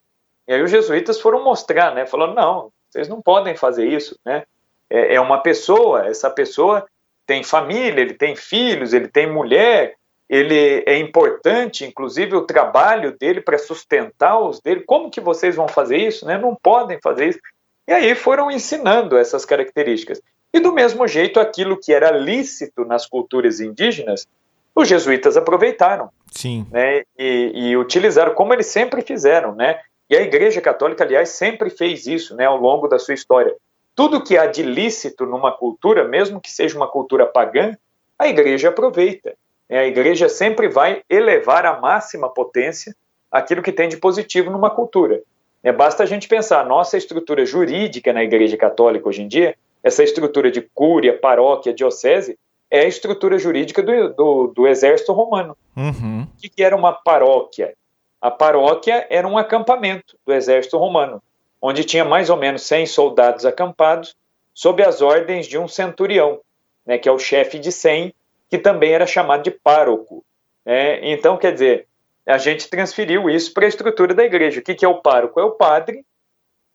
E 0.48 0.54
aí 0.54 0.62
os 0.62 0.70
jesuítas 0.70 1.22
foram 1.22 1.44
mostrar, 1.44 1.96
né? 1.96 2.06
Falando, 2.06 2.36
não, 2.36 2.72
vocês 2.90 3.08
não 3.08 3.22
podem 3.22 3.56
fazer 3.56 3.88
isso, 3.88 4.20
né? 4.26 4.44
É, 4.90 5.16
é 5.16 5.22
uma 5.22 5.40
pessoa, 5.40 6.06
essa 6.08 6.30
pessoa 6.30 6.86
tem 7.26 7.42
família, 7.44 8.02
ele 8.02 8.14
tem 8.14 8.36
filhos, 8.36 8.94
ele 8.94 9.08
tem 9.08 9.32
mulher, 9.32 9.96
ele 10.34 10.84
é 10.86 10.98
importante, 10.98 11.86
inclusive 11.86 12.36
o 12.36 12.46
trabalho 12.46 13.18
dele 13.18 13.42
para 13.42 13.58
sustentar 13.58 14.40
os 14.40 14.60
dele. 14.60 14.84
Como 14.86 15.12
que 15.12 15.22
vocês 15.22 15.56
vão 15.56 15.68
fazer 15.68 15.98
isso? 15.98 16.26
Né? 16.26 16.38
Não 16.38 16.56
podem 16.56 17.00
fazer 17.02 17.30
isso. 17.30 17.40
E 17.88 17.92
aí 17.92 18.16
foram 18.16 18.50
ensinando 18.50 19.18
essas 19.18 19.46
características. 19.46 20.22
E 20.54 20.60
do 20.60 20.72
mesmo 20.72 21.08
jeito, 21.08 21.40
aquilo 21.40 21.80
que 21.80 21.92
era 21.94 22.12
lícito 22.12 22.86
nas 22.86 23.06
culturas 23.06 23.60
indígenas, 23.60 24.28
os 24.74 24.88
jesuítas 24.88 25.36
aproveitaram. 25.36 26.10
Sim. 26.32 26.66
Né? 26.72 27.04
E, 27.18 27.52
e 27.54 27.78
utilizaram, 27.78 28.34
como 28.34 28.54
eles 28.54 28.68
sempre 28.68 29.02
fizeram, 29.02 29.54
né? 29.54 29.80
E 30.10 30.16
a 30.16 30.22
Igreja 30.22 30.62
Católica, 30.62 31.04
aliás, 31.04 31.30
sempre 31.30 31.70
fez 31.70 32.06
isso, 32.08 32.36
né, 32.36 32.46
ao 32.46 32.58
longo 32.58 32.88
da 32.88 33.00
sua 33.00 33.14
história 33.14 33.56
tudo 33.96 34.24
que 34.24 34.38
há 34.38 34.46
de 34.48 34.64
lícito 34.64 35.26
numa 35.26 35.52
cultura, 35.52 36.08
mesmo 36.08 36.42
que 36.42 36.52
seja 36.52 36.76
uma 36.76 36.88
cultura 36.88 37.26
pagã, 37.26 37.78
a 38.18 38.28
igreja 38.28 38.70
aproveita. 38.70 39.36
É, 39.70 39.80
a 39.80 39.88
igreja 39.88 40.30
sempre 40.30 40.68
vai 40.68 41.02
elevar 41.10 41.66
à 41.66 41.80
máxima 41.80 42.30
potência 42.30 42.96
aquilo 43.32 43.62
que 43.62 43.72
tem 43.72 43.90
de 43.90 43.98
positivo 43.98 44.52
numa 44.52 44.70
cultura. 44.70 45.22
É, 45.64 45.72
basta 45.72 46.04
a 46.04 46.06
gente 46.06 46.28
pensar, 46.28 46.62
a 46.62 46.66
nossa 46.66 46.98
estrutura 46.98 47.46
jurídica 47.46 48.12
na 48.12 48.24
Igreja 48.24 48.58
Católica 48.58 49.08
hoje 49.08 49.22
em 49.22 49.28
dia, 49.28 49.56
essa 49.82 50.04
estrutura 50.04 50.52
de 50.52 50.62
cúria, 50.62 51.18
paróquia, 51.18 51.74
diocese, 51.74 52.38
é 52.70 52.82
a 52.82 52.88
estrutura 52.88 53.38
jurídica 53.38 53.82
do, 53.82 54.10
do, 54.14 54.48
do 54.48 54.68
exército 54.68 55.14
romano. 55.14 55.58
Uhum. 55.76 56.24
O 56.24 56.42
que, 56.42 56.50
que 56.50 56.64
era 56.64 56.76
uma 56.76 56.92
paróquia? 56.92 57.74
A 58.22 58.30
paróquia 58.32 59.08
era 59.10 59.28
um 59.28 59.38
acampamento 59.38 60.18
do 60.26 60.34
exército 60.34 60.78
romano 60.78 61.22
onde 61.66 61.86
tinha 61.86 62.04
mais 62.04 62.30
ou 62.30 62.36
menos 62.36 62.64
100 62.64 62.88
soldados 62.88 63.46
acampados, 63.46 64.18
sob 64.54 64.84
as 64.84 65.02
ordens 65.02 65.48
de 65.48 65.58
um 65.58 65.66
centurião, 65.66 66.42
né, 66.86 66.98
que 66.98 67.08
é 67.08 67.12
o 67.12 67.18
chefe 67.18 67.58
de 67.58 67.72
100, 67.72 68.14
que 68.54 68.60
também 68.60 68.92
era 68.92 69.08
chamado 69.08 69.42
de 69.42 69.50
pároco. 69.50 70.24
Né? 70.64 71.12
Então, 71.12 71.38
quer 71.38 71.54
dizer, 71.54 71.88
a 72.24 72.38
gente 72.38 72.70
transferiu 72.70 73.28
isso 73.28 73.52
para 73.52 73.66
a 73.66 73.68
estrutura 73.68 74.14
da 74.14 74.24
igreja. 74.24 74.60
O 74.60 74.64
que, 74.64 74.76
que 74.76 74.86
é 74.86 74.88
o 74.88 75.02
pároco? 75.02 75.40
É 75.40 75.44
o 75.44 75.54
padre 75.54 76.06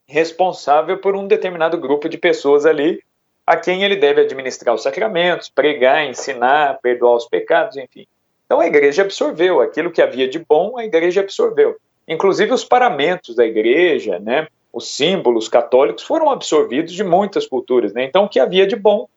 responsável 0.05 0.97
por 0.97 1.15
um 1.15 1.25
determinado 1.25 1.77
grupo 1.77 2.09
de 2.09 2.17
pessoas 2.17 2.65
ali, 2.65 3.01
a 3.47 3.55
quem 3.55 3.81
ele 3.81 3.95
deve 3.95 4.19
administrar 4.19 4.75
os 4.75 4.83
sacramentos, 4.83 5.47
pregar, 5.47 6.05
ensinar, 6.05 6.79
perdoar 6.81 7.15
os 7.15 7.29
pecados, 7.29 7.77
enfim. 7.77 8.05
Então 8.45 8.59
a 8.59 8.67
igreja 8.67 9.03
absorveu 9.03 9.61
aquilo 9.61 9.89
que 9.89 10.01
havia 10.01 10.27
de 10.27 10.39
bom, 10.39 10.77
a 10.77 10.83
igreja 10.83 11.21
absorveu. 11.21 11.77
Inclusive 12.05 12.51
os 12.51 12.65
paramentos 12.65 13.37
da 13.37 13.45
igreja, 13.45 14.19
né? 14.19 14.49
os 14.73 14.93
símbolos 14.93 15.47
católicos 15.47 16.03
foram 16.03 16.29
absorvidos 16.29 16.91
de 16.91 17.05
muitas 17.05 17.47
culturas, 17.47 17.93
né? 17.93 18.03
Então 18.03 18.25
o 18.25 18.29
que 18.29 18.37
havia 18.37 18.67
de 18.67 18.75
bom 18.75 19.07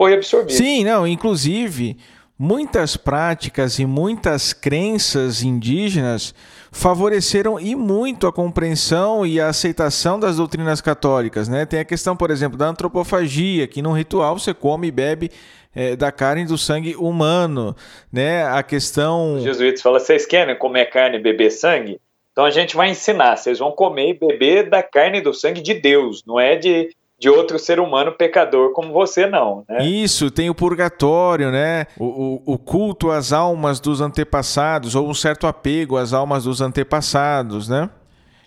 foi 0.00 0.14
absorvido. 0.14 0.56
Sim, 0.56 0.82
não, 0.82 1.06
inclusive 1.06 1.98
muitas 2.38 2.96
práticas 2.96 3.78
e 3.78 3.84
muitas 3.84 4.54
crenças 4.54 5.42
indígenas 5.42 6.34
favoreceram 6.72 7.60
e 7.60 7.74
muito 7.74 8.26
a 8.26 8.32
compreensão 8.32 9.26
e 9.26 9.38
a 9.38 9.48
aceitação 9.48 10.18
das 10.18 10.38
doutrinas 10.38 10.80
católicas, 10.80 11.50
né? 11.50 11.66
Tem 11.66 11.80
a 11.80 11.84
questão, 11.84 12.16
por 12.16 12.30
exemplo, 12.30 12.56
da 12.56 12.66
antropofagia, 12.66 13.66
que 13.66 13.82
num 13.82 13.92
ritual 13.92 14.38
você 14.38 14.54
come 14.54 14.88
e 14.88 14.90
bebe 14.90 15.30
é, 15.74 15.94
da 15.94 16.10
carne 16.10 16.46
do 16.46 16.56
sangue 16.56 16.96
humano, 16.96 17.76
né? 18.10 18.46
A 18.46 18.62
questão... 18.62 19.34
Os 19.34 19.42
jesuítas 19.42 19.82
falam, 19.82 20.00
vocês 20.00 20.24
querem 20.24 20.56
comer 20.56 20.86
carne 20.86 21.18
e 21.18 21.22
beber 21.22 21.50
sangue? 21.50 22.00
Então 22.32 22.46
a 22.46 22.50
gente 22.50 22.74
vai 22.74 22.88
ensinar, 22.88 23.36
vocês 23.36 23.58
vão 23.58 23.70
comer 23.70 24.12
e 24.12 24.18
beber 24.18 24.70
da 24.70 24.82
carne 24.82 25.18
e 25.18 25.20
do 25.22 25.34
sangue 25.34 25.60
de 25.60 25.74
Deus, 25.74 26.24
não 26.26 26.40
é 26.40 26.56
de, 26.56 26.88
de 27.20 27.28
outro 27.28 27.58
ser 27.58 27.78
humano 27.78 28.12
pecador 28.12 28.72
como 28.72 28.94
você, 28.94 29.26
não. 29.26 29.62
Né? 29.68 29.84
Isso, 29.84 30.30
tem 30.30 30.48
o 30.48 30.54
purgatório, 30.54 31.50
né? 31.50 31.86
O, 31.98 32.06
o, 32.06 32.54
o, 32.54 32.58
culto 32.58 33.10
às 33.10 33.30
almas 33.30 33.78
dos 33.78 34.00
antepassados, 34.00 34.94
ou 34.94 35.06
um 35.06 35.12
certo 35.12 35.46
apego 35.46 35.98
às 35.98 36.14
almas 36.14 36.44
dos 36.44 36.62
antepassados, 36.62 37.68
né? 37.68 37.90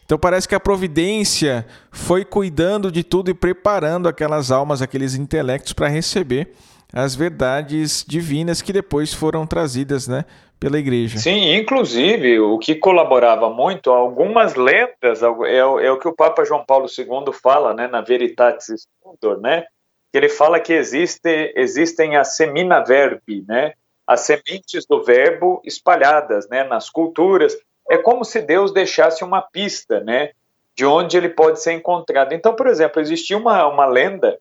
Então 0.04 0.18
parece 0.18 0.48
que 0.48 0.56
a 0.56 0.60
providência 0.60 1.66
foi 1.92 2.26
cuidando 2.26 2.92
de 2.92 3.04
tudo 3.04 3.30
e 3.30 3.34
preparando 3.34 4.10
aquelas 4.10 4.52
almas, 4.52 4.82
aqueles 4.82 5.14
intelectos 5.14 5.72
para 5.72 5.88
receber 5.88 6.54
as 6.92 7.16
verdades 7.16 8.04
divinas 8.08 8.62
que 8.62 8.74
depois 8.74 9.14
foram 9.14 9.48
trazidas, 9.48 10.08
né, 10.08 10.26
pela 10.64 10.80
igreja. 10.80 11.18
Sim, 11.18 11.56
inclusive 11.56 12.40
o 12.40 12.58
que 12.58 12.74
colaborava 12.74 13.50
muito, 13.50 13.92
algumas 13.92 14.56
lendas, 14.56 15.22
é, 15.22 15.58
é 15.58 15.92
o 15.92 16.00
que 16.00 16.08
o 16.08 16.16
Papa 16.16 16.46
João 16.46 16.64
Paulo 16.64 16.88
II 16.88 17.34
fala, 17.34 17.74
né, 17.74 17.86
na 17.88 18.00
Veritatis 18.00 18.70
Splendor, 18.70 19.42
né, 19.42 19.66
que 20.10 20.18
ele 20.18 20.30
fala 20.30 20.62
que 20.62 20.72
existe, 20.72 21.54
existem 21.58 22.16
as 22.16 22.38
semina 22.38 22.80
verbi, 22.80 23.44
né, 23.46 23.74
as 24.08 24.22
sementes 24.22 24.86
do 24.86 25.04
verbo 25.04 25.62
espalhadas, 25.66 26.48
né, 26.48 26.64
nas 26.64 26.90
culturas. 26.90 27.58
É 27.90 27.98
como 27.98 28.24
se 28.24 28.42
Deus 28.42 28.72
deixasse 28.72 29.22
uma 29.22 29.42
pista, 29.42 30.00
né, 30.00 30.32
de 30.78 30.86
onde 30.86 31.18
ele 31.18 31.30
pode 31.30 31.62
ser 31.62 31.74
encontrado. 31.74 32.32
Então, 32.32 32.56
por 32.56 32.68
exemplo, 32.68 33.02
existia 33.02 33.38
uma, 33.38 33.68
uma 33.68 33.86
lenda 33.86 34.40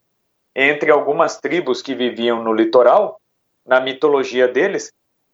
entre 0.55 0.93
algumas 0.93 1.39
tribos 1.39 1.83
que 1.83 1.97
viviam 1.97 2.45
no 2.45 2.55
litoral, 2.55 3.21
na 3.67 3.81
mitologia 3.81 4.47
deles, 4.47 4.93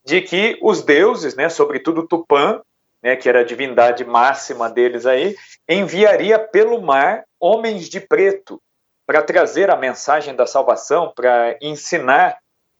de 0.08 0.22
que 0.22 0.58
os 0.62 0.80
deuses, 0.80 1.36
né, 1.36 1.50
sobretudo 1.50 2.08
Tupã, 2.08 2.62
né, 3.02 3.14
que 3.14 3.28
era 3.28 3.40
a 3.40 3.44
divindade 3.44 4.06
máxima 4.06 4.70
deles 4.70 5.04
aí, 5.04 5.36
enviaria 5.68 6.38
pelo 6.38 6.80
mar 6.80 7.24
homens 7.38 7.90
de 7.90 8.00
preto 8.00 8.58
para 9.06 9.20
trazer 9.20 9.70
a 9.70 9.76
mensagem 9.76 10.34
da 10.34 10.46
salvação, 10.46 11.12
para 11.14 11.58
ensinar 11.60 12.38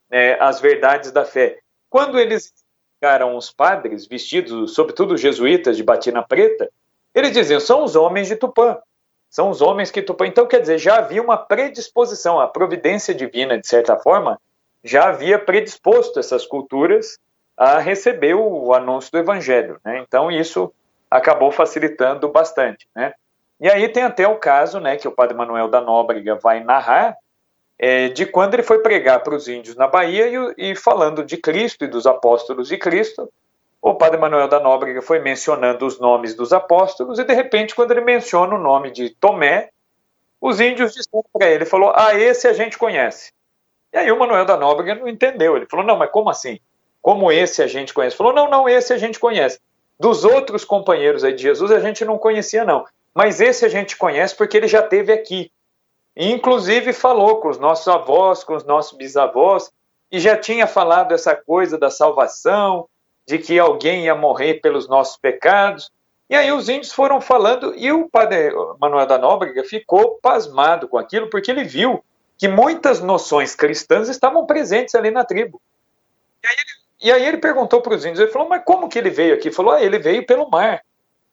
né, 0.09 0.41
as 0.41 0.59
verdades 0.59 1.11
da 1.11 1.23
fé. 1.23 1.59
Quando 1.87 2.19
eles 2.19 2.51
ficaram 2.95 3.37
os 3.37 3.51
padres 3.51 4.07
vestidos, 4.07 4.73
sobretudo 4.73 5.13
os 5.13 5.21
jesuítas 5.21 5.77
de 5.77 5.83
batina 5.83 6.23
preta, 6.23 6.67
eles 7.13 7.31
diziam: 7.31 7.59
são 7.59 7.83
os 7.83 7.95
homens 7.95 8.27
de 8.27 8.35
Tupã. 8.35 8.79
São 9.29 9.51
os 9.51 9.61
homens 9.61 9.91
que 9.91 10.01
Tupã. 10.01 10.25
Então, 10.25 10.47
quer 10.47 10.61
dizer, 10.61 10.79
já 10.79 10.97
havia 10.97 11.21
uma 11.21 11.37
predisposição, 11.37 12.39
a 12.39 12.47
providência 12.47 13.13
divina, 13.13 13.55
de 13.55 13.67
certa 13.67 13.95
forma, 13.97 14.41
já 14.83 15.09
havia 15.09 15.37
predisposto 15.37 16.19
essas 16.19 16.45
culturas 16.45 17.17
a 17.57 17.79
receber 17.79 18.35
o 18.35 18.73
anúncio 18.73 19.11
do 19.11 19.17
evangelho. 19.17 19.79
Né? 19.83 19.99
Então, 19.99 20.31
isso 20.31 20.73
acabou 21.11 21.51
facilitando 21.51 22.29
bastante. 22.29 22.87
Né? 22.95 23.13
E 23.59 23.69
aí 23.69 23.89
tem 23.89 24.03
até 24.03 24.27
o 24.27 24.37
caso 24.37 24.79
né, 24.79 24.95
que 24.95 25.07
o 25.07 25.11
padre 25.11 25.35
Manuel 25.35 25.67
da 25.67 25.81
Nóbrega 25.81 26.35
vai 26.35 26.63
narrar 26.63 27.17
é, 27.77 28.09
de 28.09 28.25
quando 28.25 28.53
ele 28.53 28.63
foi 28.63 28.79
pregar 28.79 29.21
para 29.21 29.35
os 29.35 29.47
índios 29.47 29.75
na 29.75 29.87
Bahia 29.87 30.27
e, 30.27 30.71
e, 30.71 30.75
falando 30.75 31.23
de 31.23 31.37
Cristo 31.37 31.85
e 31.85 31.87
dos 31.87 32.05
apóstolos 32.05 32.67
de 32.67 32.77
Cristo, 32.77 33.31
o 33.81 33.95
padre 33.95 34.19
Manuel 34.19 34.49
da 34.49 34.59
Nóbrega 34.59 35.01
foi 35.01 35.19
mencionando 35.19 35.85
os 35.85 35.97
nomes 35.97 36.35
dos 36.35 36.51
apóstolos 36.51 37.19
e 37.19 37.23
de 37.23 37.33
repente 37.33 37.73
quando 37.73 37.91
ele 37.91 38.01
menciona 38.01 38.53
o 38.53 38.57
nome 38.57 38.91
de 38.91 39.09
Tomé, 39.11 39.69
os 40.41 40.59
índios 40.59 40.93
disseram 40.93 41.23
para 41.33 41.49
ele, 41.49 41.65
falou, 41.65 41.93
ah, 41.95 42.13
esse 42.13 42.47
a 42.47 42.53
gente 42.53 42.77
conhece. 42.77 43.31
E 43.91 43.97
aí 43.97 44.11
o 44.11 44.19
Manuel 44.19 44.45
da 44.45 44.57
Nóbrega 44.57 44.95
não 44.95 45.07
entendeu, 45.07 45.55
ele 45.55 45.65
falou, 45.65 45.85
não, 45.85 45.97
mas 45.97 46.11
como 46.11 46.29
assim? 46.29 46.59
Como 47.01 47.31
esse 47.31 47.63
a 47.63 47.67
gente 47.67 47.93
conhece? 47.93 48.15
Falou, 48.15 48.33
não, 48.33 48.49
não, 48.49 48.69
esse 48.69 48.93
a 48.93 48.97
gente 48.97 49.19
conhece. 49.19 49.59
Dos 49.99 50.23
outros 50.23 50.63
companheiros 50.63 51.23
aí 51.23 51.33
de 51.33 51.41
Jesus 51.41 51.71
a 51.71 51.79
gente 51.79 52.05
não 52.05 52.17
conhecia 52.17 52.63
não, 52.63 52.85
mas 53.13 53.41
esse 53.41 53.65
a 53.65 53.69
gente 53.69 53.97
conhece 53.97 54.35
porque 54.35 54.55
ele 54.55 54.67
já 54.67 54.81
teve 54.81 55.11
aqui. 55.11 55.51
E, 56.15 56.31
inclusive 56.31 56.93
falou 56.93 57.39
com 57.39 57.49
os 57.49 57.57
nossos 57.57 57.87
avós, 57.87 58.43
com 58.43 58.55
os 58.55 58.63
nossos 58.63 58.97
bisavós, 58.97 59.71
e 60.11 60.19
já 60.19 60.35
tinha 60.35 60.67
falado 60.67 61.13
essa 61.13 61.35
coisa 61.35 61.77
da 61.77 61.89
salvação, 61.89 62.87
de 63.27 63.37
que 63.37 63.59
alguém 63.59 64.05
ia 64.05 64.15
morrer 64.15 64.55
pelos 64.55 64.87
nossos 64.87 65.15
pecados. 65.17 65.91
E 66.29 66.35
aí 66.35 66.51
os 66.51 66.67
índios 66.67 66.91
foram 66.91 67.21
falando 67.21 67.75
e 67.75 67.91
o 67.91 68.09
padre 68.09 68.51
Manuel 68.79 69.05
da 69.05 69.17
Nóbrega 69.17 69.63
ficou 69.63 70.19
pasmado 70.21 70.87
com 70.87 70.97
aquilo, 70.97 71.29
porque 71.29 71.51
ele 71.51 71.63
viu 71.63 72.03
que 72.39 72.47
muitas 72.47 73.01
noções 73.01 73.53
cristãs 73.53 74.07
estavam 74.07 74.45
presentes 74.45 74.95
ali 74.95 75.11
na 75.11 75.25
tribo. 75.25 75.61
E 76.41 76.47
aí 76.47 76.55
ele, 76.55 76.79
e 77.01 77.11
aí 77.11 77.27
ele 77.27 77.37
perguntou 77.37 77.81
para 77.81 77.93
os 77.93 78.05
índios, 78.05 78.21
ele 78.21 78.31
falou, 78.31 78.47
mas 78.47 78.63
como 78.63 78.87
que 78.87 78.97
ele 78.97 79.09
veio 79.09 79.33
aqui? 79.33 79.49
Ele 79.49 79.55
falou, 79.55 79.73
ah, 79.73 79.83
ele 79.83 79.99
veio 79.99 80.25
pelo 80.25 80.49
mar. 80.49 80.81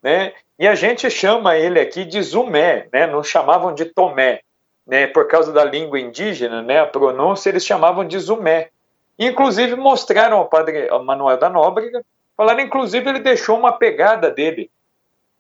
Né? 0.03 0.33
E 0.59 0.67
a 0.67 0.75
gente 0.75 1.09
chama 1.09 1.57
ele 1.57 1.79
aqui 1.79 2.05
de 2.05 2.21
Zumé, 2.21 2.89
né? 2.93 3.07
não 3.07 3.23
chamavam 3.23 3.73
de 3.73 3.85
Tomé. 3.85 4.41
Né? 4.85 5.07
Por 5.07 5.29
causa 5.29 5.53
da 5.53 5.65
língua 5.65 6.01
indígena, 6.01 6.61
né? 6.61 6.81
a 6.81 6.87
pronúncia, 6.87 7.51
eles 7.51 7.65
chamavam 7.65 8.05
de 8.05 8.19
Zumé. 8.19 8.71
Inclusive 9.17 9.77
mostraram 9.77 10.39
ao 10.39 10.49
padre 10.49 10.89
Manuel 11.05 11.39
da 11.39 11.49
Nóbrega, 11.49 12.05
falaram, 12.37 12.61
inclusive 12.61 13.09
ele 13.09 13.21
deixou 13.21 13.57
uma 13.57 13.73
pegada 13.73 14.29
dele, 14.29 14.71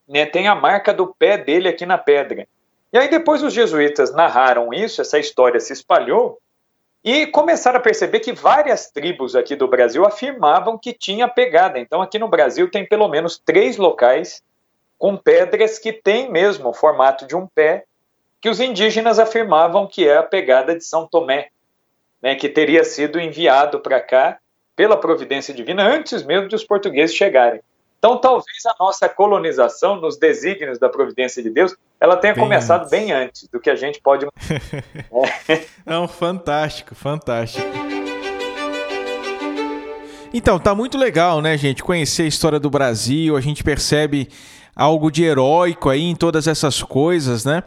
né? 0.08 0.24
tem 0.26 0.46
a 0.46 0.54
marca 0.54 0.94
do 0.94 1.08
pé 1.08 1.36
dele 1.36 1.68
aqui 1.68 1.84
na 1.84 1.98
pedra. 1.98 2.46
E 2.92 2.98
aí 2.98 3.08
depois 3.08 3.42
os 3.42 3.52
jesuítas 3.52 4.12
narraram 4.14 4.72
isso, 4.72 5.00
essa 5.00 5.18
história 5.18 5.60
se 5.60 5.72
espalhou, 5.72 6.38
e 7.04 7.26
começaram 7.26 7.78
a 7.78 7.82
perceber 7.82 8.20
que 8.20 8.32
várias 8.32 8.90
tribos 8.90 9.36
aqui 9.36 9.54
do 9.54 9.68
Brasil 9.68 10.04
afirmavam 10.04 10.76
que 10.76 10.92
tinha 10.92 11.28
pegada. 11.28 11.78
Então 11.78 12.02
aqui 12.02 12.18
no 12.18 12.28
Brasil 12.28 12.68
tem 12.70 12.84
pelo 12.84 13.08
menos 13.08 13.38
três 13.38 13.76
locais 13.76 14.42
com 14.98 15.16
pedras 15.16 15.78
que 15.78 15.92
têm 15.92 16.30
mesmo 16.30 16.70
o 16.70 16.74
formato 16.74 17.26
de 17.26 17.36
um 17.36 17.46
pé, 17.46 17.84
que 18.40 18.48
os 18.48 18.60
indígenas 18.60 19.18
afirmavam 19.18 19.86
que 19.86 20.08
é 20.08 20.16
a 20.16 20.22
pegada 20.22 20.74
de 20.74 20.84
São 20.84 21.06
Tomé 21.06 21.50
né, 22.26 22.34
que 22.34 22.48
teria 22.48 22.84
sido 22.84 23.20
enviado 23.20 23.80
para 23.80 24.00
cá 24.00 24.38
pela 24.74 24.96
providência 24.96 25.54
divina 25.54 25.86
antes 25.86 26.22
mesmo 26.22 26.48
de 26.48 26.54
os 26.54 26.64
portugueses 26.64 27.14
chegarem. 27.14 27.60
Então, 28.06 28.18
talvez 28.18 28.64
a 28.66 28.74
nossa 28.78 29.08
colonização 29.08 29.96
nos 29.96 30.16
desígnios 30.16 30.78
da 30.78 30.88
providência 30.88 31.42
de 31.42 31.50
Deus, 31.50 31.74
ela 32.00 32.16
tenha 32.16 32.34
bem 32.34 32.44
começado 32.44 32.82
antes. 32.82 32.90
bem 32.92 33.10
antes 33.10 33.48
do 33.48 33.58
que 33.58 33.68
a 33.68 33.74
gente 33.74 34.00
pode. 34.00 34.24
é. 35.48 35.64
Não, 35.84 36.06
fantástico, 36.06 36.94
fantástico. 36.94 37.66
Então, 40.32 40.56
tá 40.60 40.72
muito 40.72 40.96
legal, 40.96 41.40
né, 41.40 41.58
gente, 41.58 41.82
conhecer 41.82 42.22
a 42.22 42.26
história 42.26 42.60
do 42.60 42.70
Brasil, 42.70 43.36
a 43.36 43.40
gente 43.40 43.64
percebe 43.64 44.28
algo 44.76 45.10
de 45.10 45.24
heróico 45.24 45.90
aí 45.90 46.04
em 46.04 46.14
todas 46.14 46.46
essas 46.46 46.80
coisas, 46.84 47.44
né? 47.44 47.64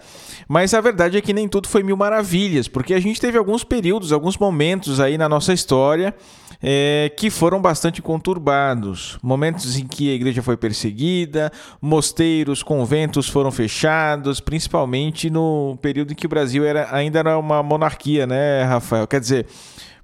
Mas 0.47 0.73
a 0.73 0.79
verdade 0.79 1.17
é 1.17 1.21
que 1.21 1.33
nem 1.33 1.49
tudo 1.49 1.67
foi 1.67 1.83
mil 1.83 1.97
maravilhas, 1.97 2.69
porque 2.69 2.93
a 2.93 2.99
gente 3.01 3.19
teve 3.19 3.37
alguns 3.37 3.65
períodos, 3.65 4.13
alguns 4.13 4.37
momentos 4.37 5.01
aí 5.01 5.17
na 5.17 5.27
nossa 5.27 5.51
história 5.51 6.15
é, 6.62 7.12
que 7.16 7.30
foram 7.30 7.62
bastante 7.62 8.01
conturbados. 8.01 9.18
Momentos 9.22 9.78
em 9.78 9.88
que 9.88 10.12
a 10.12 10.14
igreja 10.14 10.41
foi 10.41 10.57
perseguida, 10.57 11.51
mosteiros, 11.82 12.62
conventos 12.62 13.30
foram 13.30 13.51
fechados, 13.51 14.39
principalmente 14.39 15.30
no 15.30 15.78
período 15.82 16.12
em 16.12 16.16
que 16.16 16.26
o 16.26 16.30
Brasil 16.30 16.66
era, 16.66 16.93
ainda 16.93 17.20
era 17.20 17.38
uma 17.38 17.64
monarquia, 17.64 18.28
né, 18.28 18.64
Rafael? 18.64 19.07
Quer 19.07 19.20
dizer, 19.20 19.47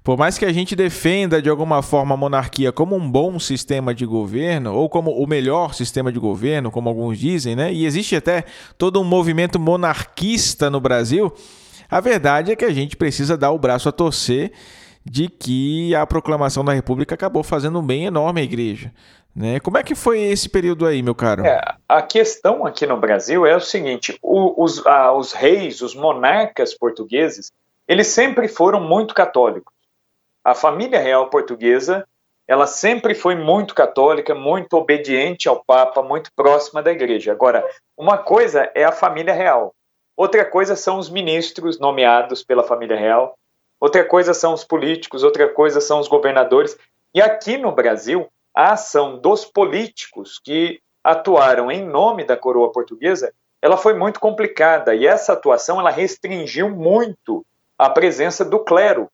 por 0.02 0.16
mais 0.16 0.38
que 0.38 0.44
a 0.44 0.52
gente 0.52 0.76
defenda 0.76 1.42
de 1.42 1.50
alguma 1.50 1.82
forma 1.82 2.14
a 2.14 2.16
monarquia 2.16 2.70
como 2.70 2.94
um 2.94 3.10
bom 3.10 3.38
sistema 3.38 3.92
de 3.92 4.06
governo, 4.06 4.72
ou 4.72 4.88
como 4.88 5.10
o 5.10 5.26
melhor 5.26 5.74
sistema 5.74 6.12
de 6.12 6.18
governo, 6.18 6.70
como 6.70 6.88
alguns 6.88 7.18
dizem, 7.18 7.56
né? 7.56 7.72
E 7.72 7.84
existe 7.84 8.16
até 8.16 8.44
todo 8.78 9.00
um 9.00 9.04
movimento 9.04 9.58
monarquista 9.58 10.70
no 10.70 10.80
Brasil, 10.80 11.32
a 11.90 12.00
verdade 12.00 12.52
é 12.52 12.56
que 12.56 12.64
a 12.64 12.72
gente 12.72 12.96
precisa 12.96 13.36
dar 13.36 13.50
o 13.50 13.58
braço 13.58 13.88
a 13.88 13.92
torcer 13.92 14.52
de 15.08 15.28
que 15.28 15.94
a 15.94 16.06
proclamação 16.06 16.64
da 16.64 16.72
República 16.72 17.14
acabou 17.14 17.42
fazendo 17.42 17.78
um 17.78 17.86
bem 17.86 18.04
enorme 18.04 18.40
à 18.40 18.44
igreja. 18.44 18.92
Né? 19.34 19.60
Como 19.60 19.78
é 19.78 19.82
que 19.82 19.94
foi 19.94 20.20
esse 20.20 20.48
período 20.48 20.84
aí, 20.84 21.02
meu 21.02 21.14
caro? 21.14 21.46
É, 21.46 21.60
a 21.88 22.02
questão 22.02 22.66
aqui 22.66 22.86
no 22.86 22.96
Brasil 22.96 23.46
é 23.46 23.54
o 23.54 23.60
seguinte: 23.60 24.18
o, 24.20 24.62
os, 24.62 24.84
ah, 24.86 25.12
os 25.12 25.32
reis, 25.32 25.80
os 25.80 25.94
monarcas 25.94 26.74
portugueses, 26.74 27.52
eles 27.86 28.08
sempre 28.08 28.48
foram 28.48 28.80
muito 28.80 29.14
católicos 29.14 29.76
a 30.46 30.54
família 30.54 31.00
real 31.00 31.28
portuguesa 31.28 32.06
ela 32.46 32.68
sempre 32.68 33.16
foi 33.16 33.34
muito 33.34 33.74
católica, 33.74 34.32
muito 34.32 34.74
obediente 34.74 35.48
ao 35.48 35.64
Papa, 35.64 36.00
muito 36.00 36.30
próxima 36.36 36.80
da 36.80 36.92
Igreja. 36.92 37.32
Agora, 37.32 37.68
uma 37.98 38.16
coisa 38.16 38.70
é 38.72 38.84
a 38.84 38.92
família 38.92 39.34
real, 39.34 39.74
outra 40.16 40.44
coisa 40.44 40.76
são 40.76 40.98
os 40.98 41.10
ministros 41.10 41.80
nomeados 41.80 42.44
pela 42.44 42.62
família 42.62 42.96
real, 42.96 43.36
outra 43.80 44.04
coisa 44.04 44.34
são 44.34 44.52
os 44.52 44.64
políticos, 44.64 45.22
outra 45.22 45.48
coisa 45.48 45.80
são 45.80 46.00
os 46.00 46.08
governadores. 46.08 46.76
E 47.14 47.20
aqui 47.20 47.56
no 47.56 47.72
Brasil, 47.72 48.28
a 48.54 48.72
ação 48.72 49.18
dos 49.18 49.44
políticos 49.44 50.38
que 50.42 50.80
atuaram 51.02 51.70
em 51.70 51.84
nome 51.84 52.24
da 52.24 52.36
coroa 52.36 52.72
portuguesa, 52.72 53.32
ela 53.62 53.76
foi 53.76 53.94
muito 53.94 54.20
complicada 54.20 54.94
e 54.94 55.06
essa 55.06 55.32
atuação 55.32 55.78
ela 55.78 55.90
restringiu 55.90 56.68
muito 56.68 57.44
a 57.78 57.88
presença 57.90 58.44
do 58.44 58.60
clero 58.60 59.10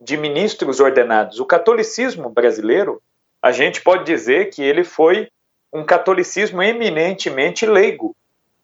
de 0.00 0.16
ministros 0.16 0.80
ordenados. 0.80 1.40
O 1.40 1.46
catolicismo 1.46 2.28
brasileiro, 2.28 3.02
a 3.40 3.52
gente 3.52 3.80
pode 3.80 4.04
dizer 4.04 4.50
que 4.50 4.62
ele 4.62 4.84
foi 4.84 5.28
um 5.72 5.84
catolicismo 5.84 6.62
eminentemente 6.62 7.64
leigo, 7.64 8.14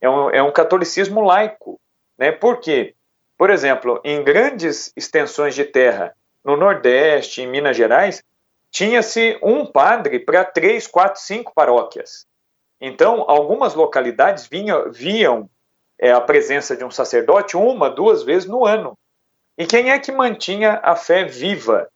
é 0.00 0.08
um, 0.08 0.30
é 0.30 0.42
um 0.42 0.52
catolicismo 0.52 1.20
laico. 1.20 1.80
Né? 2.18 2.32
Por 2.32 2.58
quê? 2.58 2.94
Por 3.38 3.50
exemplo, 3.50 4.00
em 4.04 4.22
grandes 4.24 4.92
extensões 4.96 5.54
de 5.54 5.64
terra, 5.64 6.12
no 6.44 6.56
Nordeste, 6.56 7.40
em 7.40 7.46
Minas 7.46 7.76
Gerais, 7.76 8.22
tinha-se 8.70 9.38
um 9.42 9.64
padre 9.64 10.18
para 10.18 10.44
três, 10.44 10.88
quatro, 10.88 11.20
cinco 11.20 11.52
paróquias. 11.54 12.26
Então, 12.80 13.24
algumas 13.28 13.74
localidades 13.74 14.46
vinham, 14.46 14.90
viam 14.90 15.48
é, 15.98 16.10
a 16.10 16.20
presença 16.20 16.76
de 16.76 16.84
um 16.84 16.90
sacerdote 16.90 17.56
uma, 17.56 17.88
duas 17.88 18.24
vezes 18.24 18.48
no 18.48 18.66
ano. 18.66 18.98
E 19.56 19.66
quem 19.66 19.90
é 19.90 19.98
que 19.98 20.12
mantinha 20.12 20.80
a 20.82 20.94
fé 20.94 21.24
viva 21.24 21.88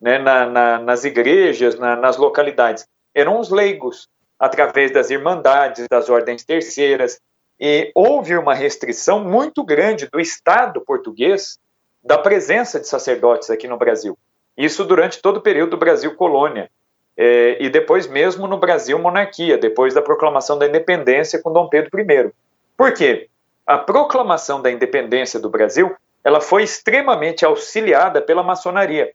né, 0.00 0.18
na, 0.18 0.46
na, 0.46 0.78
nas 0.78 1.04
igrejas, 1.04 1.78
na, 1.78 1.96
nas 1.96 2.16
localidades? 2.16 2.86
Eram 3.14 3.38
os 3.38 3.50
leigos, 3.50 4.06
através 4.38 4.90
das 4.92 5.10
irmandades, 5.10 5.86
das 5.90 6.08
ordens 6.08 6.44
terceiras. 6.44 7.20
E 7.60 7.92
houve 7.94 8.36
uma 8.36 8.54
restrição 8.54 9.22
muito 9.22 9.62
grande 9.62 10.08
do 10.08 10.18
Estado 10.18 10.80
português 10.80 11.58
da 12.02 12.16
presença 12.16 12.80
de 12.80 12.88
sacerdotes 12.88 13.50
aqui 13.50 13.68
no 13.68 13.76
Brasil. 13.76 14.18
Isso 14.56 14.84
durante 14.84 15.20
todo 15.20 15.36
o 15.36 15.42
período 15.42 15.72
do 15.72 15.76
Brasil 15.76 16.14
colônia. 16.16 16.70
É, 17.16 17.62
e 17.62 17.68
depois 17.68 18.06
mesmo 18.06 18.46
no 18.46 18.56
Brasil 18.56 18.98
monarquia, 18.98 19.58
depois 19.58 19.92
da 19.92 20.00
proclamação 20.00 20.58
da 20.58 20.66
independência 20.66 21.40
com 21.42 21.52
Dom 21.52 21.68
Pedro 21.68 22.00
I. 22.00 22.32
Por 22.76 22.94
quê? 22.94 23.28
A 23.66 23.76
proclamação 23.76 24.62
da 24.62 24.70
independência 24.70 25.38
do 25.38 25.50
Brasil 25.50 25.94
ela 26.24 26.40
foi 26.40 26.62
extremamente 26.62 27.44
auxiliada 27.44 28.22
pela 28.22 28.42
maçonaria. 28.42 29.12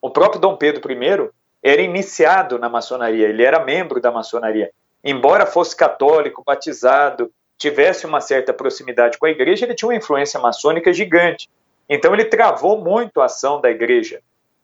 O 0.00 0.10
próprio 0.10 0.40
Dom 0.40 0.56
Pedro 0.56 0.90
I 0.90 1.30
era 1.62 1.82
iniciado 1.82 2.58
na 2.58 2.68
maçonaria, 2.68 3.28
ele 3.28 3.42
era 3.42 3.64
membro 3.64 4.00
da 4.00 4.10
maçonaria. 4.10 4.70
Embora 5.02 5.46
fosse 5.46 5.74
católico, 5.74 6.42
batizado, 6.44 7.30
tivesse 7.60 8.06
uma 8.06 8.20
certa 8.20 8.52
proximidade 8.52 9.18
com 9.18 9.26
a 9.26 9.30
igreja, 9.30 9.64
ele 9.64 9.74
tinha 9.74 9.88
uma 9.88 9.96
influência 9.96 10.40
maçônica 10.40 10.92
gigante. 10.92 11.48
Então 11.88 12.12
ele 12.12 12.24
travou 12.24 12.82
muito 12.82 13.20
a 13.20 13.26
ação 13.26 13.60
da 13.60 13.70
igreja. 13.70 14.20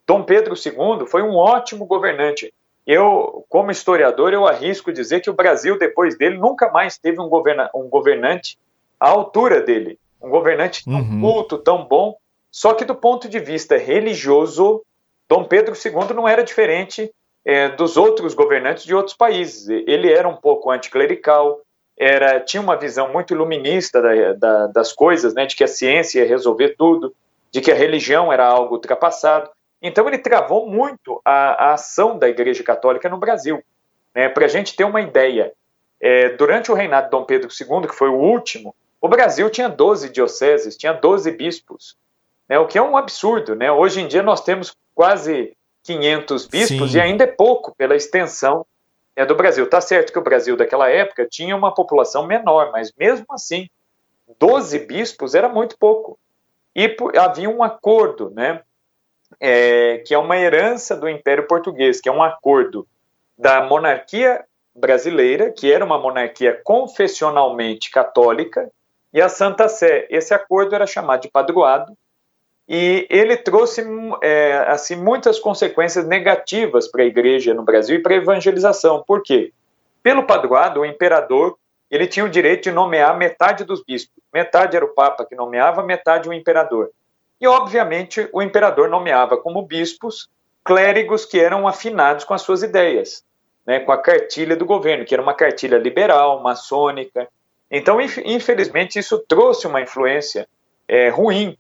Dom 0.07 0.25
Pedro 0.25 0.55
II 0.55 1.07
foi 1.07 1.23
um 1.23 1.37
ótimo 1.37 1.85
governante. 1.85 2.53
Eu, 2.87 3.45
como 3.49 3.71
historiador, 3.71 4.33
eu 4.33 4.47
arrisco 4.47 4.93
dizer 4.93 5.21
que 5.21 5.31
o 5.31 5.35
Brasil, 5.35 5.79
depois 5.79 6.17
dele, 6.17 6.39
nunca 6.39 6.71
mais 6.71 6.97
teve 6.97 7.21
um, 7.21 7.29
governa 7.29 7.71
um 7.75 7.89
governante 7.89 8.59
à 8.99 9.09
altura 9.09 9.61
dele 9.61 9.99
um 10.27 10.31
governante 10.31 10.85
tão 10.85 10.95
uhum. 10.95 11.21
culto, 11.21 11.59
tão 11.59 11.85
bom. 11.85 12.17
Só 12.51 12.75
que 12.75 12.85
do 12.85 12.95
ponto 12.95 13.29
de 13.29 13.39
vista 13.39 13.77
religioso, 13.77 14.83
Dom 15.29 15.45
Pedro 15.45 15.75
II 15.75 16.15
não 16.15 16.29
era 16.29 16.43
diferente 16.43 17.13
é, 17.45 17.69
dos 17.69 17.97
outros 17.97 18.35
governantes 18.35 18.85
de 18.85 18.95
outros 18.95 19.17
países. 19.17 19.69
Ele 19.69 20.11
era 20.11 20.29
um 20.29 20.37
pouco 20.37 20.71
anticlerical, 20.71 21.61
era, 21.99 22.41
tinha 22.41 22.61
uma 22.61 22.77
visão 22.77 23.13
muito 23.13 23.33
iluminista 23.33 24.03
da, 24.03 24.33
da, 24.35 24.67
das 24.67 24.93
coisas, 24.93 25.33
né, 25.35 25.47
de 25.47 25.57
que 25.57 25.65
a 25.65 25.69
ciência 25.69 26.21
ia 26.21 26.29
resolver 26.29 26.77
tudo, 26.77 27.15
de 27.51 27.61
que 27.61 27.73
a 27.73 27.75
religião 27.75 28.33
era 28.33 28.47
algo 28.47 28.75
ultrapassado. 28.75 29.49
Então 29.81 30.07
ele 30.07 30.19
travou 30.19 30.69
muito 30.69 31.21
a, 31.25 31.69
a 31.69 31.73
ação 31.75 32.19
da 32.19 32.29
Igreja 32.29 32.63
Católica 32.63 33.09
no 33.09 33.19
Brasil. 33.19 33.63
Né, 34.15 34.29
Para 34.29 34.45
a 34.45 34.49
gente 34.49 34.77
ter 34.77 34.85
uma 34.85 35.01
ideia, 35.01 35.53
é, 36.01 36.31
durante 36.31 36.71
o 36.71 36.75
reinado 36.75 37.07
de 37.07 37.11
Dom 37.11 37.25
Pedro 37.25 37.49
II, 37.49 37.89
que 37.89 37.95
foi 37.95 38.11
o 38.11 38.19
último, 38.19 38.75
o 39.01 39.09
Brasil 39.09 39.49
tinha 39.49 39.69
12 39.69 40.11
dioceses, 40.11 40.77
tinha 40.77 40.93
12 40.93 41.31
bispos, 41.31 41.97
né, 42.49 42.59
o 42.59 42.67
que 42.67 42.77
é 42.77 42.83
um 42.83 42.97
absurdo. 42.97 43.55
Né? 43.55 43.73
Hoje 43.73 44.01
em 44.01 44.09
dia 44.09 44.23
nós 44.23 44.43
temos 44.43 44.77
quase 44.95 45.57
500 45.85 46.47
bispos 46.47 46.93
Sim. 46.93 46.99
e 46.99 47.01
ainda 47.01 47.25
é 47.25 47.29
pouco 47.29 47.75
pela 47.75 47.97
extensão 47.97 48.67
é, 49.17 49.25
do 49.25 49.35
Brasil. 49.35 49.69
Tá 49.69 49.81
certo 49.81 50.13
que 50.13 50.19
o 50.19 50.23
Brasil 50.23 50.57
daquela 50.57 50.91
época 50.91 51.27
tinha 51.29 51.57
uma 51.57 51.75
população 51.75 52.27
menor, 52.27 52.71
mas 52.71 52.93
mesmo 52.97 53.25
assim, 53.31 53.69
12 54.39 54.81
bispos 54.81 55.35
era 55.35 55.49
muito 55.49 55.79
pouco. 55.79 56.19
E 56.75 56.95
havia 57.19 57.49
um 57.49 57.63
acordo, 57.63 58.31
né, 58.31 58.61
é, 59.41 59.99
que 60.07 60.13
é 60.13 60.19
uma 60.19 60.37
herança 60.37 60.95
do 60.95 61.09
Império 61.09 61.47
Português, 61.47 62.01
que 62.01 62.09
é 62.09 62.13
um 62.13 62.23
acordo 62.23 62.87
da 63.37 63.63
monarquia 63.63 64.45
brasileira, 64.75 65.51
que 65.51 65.73
era 65.73 65.85
uma 65.85 65.99
monarquia 65.99 66.61
confessionalmente 66.63 67.91
católica, 67.91 68.71
e 69.13 69.23
a 69.23 69.29
Santa 69.31 69.69
Sé. 69.69 70.07
Esse 70.11 70.35
acordo 70.35 70.75
era 70.75 70.87
chamado 70.87 71.23
de 71.23 71.31
padroado 71.31 71.97
e 72.69 73.07
ele 73.09 73.37
trouxe 73.37 73.85
é, 74.23 74.65
assim 74.69 74.97
muitas 74.97 75.39
consequências 75.39 76.07
negativas 76.07 76.89
para 76.89 77.03
a 77.03 77.07
igreja 77.07 77.55
no 77.55 77.63
Brasil 77.63 77.97
e 77.97 78.03
para 78.03 78.15
a 78.15 78.19
evangelização. 78.19 79.05
Por 79.07 79.23
quê? 79.23 79.53
Pelo 80.03 80.25
padroado, 80.25 80.81
o 80.81 80.87
imperador 80.87 81.57
ele 81.89 82.07
tinha 82.07 82.25
o 82.25 82.29
direito 82.29 82.65
de 82.65 82.73
nomear 82.73 83.17
metade 83.17 83.65
dos 83.65 83.85
bispos. 83.85 84.21
Metade 84.33 84.77
era 84.77 84.85
o 84.85 84.95
papa 84.95 85.25
que 85.25 85.37
nomeava, 85.37 85.85
metade 85.85 86.29
o 86.29 86.33
imperador. 86.33 86.91
E, 87.41 87.47
obviamente, 87.47 88.29
o 88.33 88.43
imperador 88.43 88.89
nomeava 88.89 89.37
como 89.37 89.63
bispos 89.63 90.29
clérigos 90.65 91.25
que 91.25 91.39
eram 91.39 91.69
afinados 91.69 92.25
com 92.25 92.35
as 92.35 92.43
suas 92.43 92.65
ideias, 92.65 93.23
né, 93.65 93.79
com 93.79 93.93
a 93.93 93.99
cartilha 93.99 94.57
do 94.57 94.67
governo, 94.67 95.05
que 95.05 95.15
era 95.15 95.23
uma 95.23 95.35
cartilha 95.35 95.79
liberal, 95.79 96.43
maçônica, 96.43 97.29
então, 97.71 98.01
infelizmente, 98.01 98.99
isso 98.99 99.19
trouxe 99.27 99.67
uma 99.67 99.81
influência 99.81 100.49
é, 100.87 101.09
ruim 101.09 101.59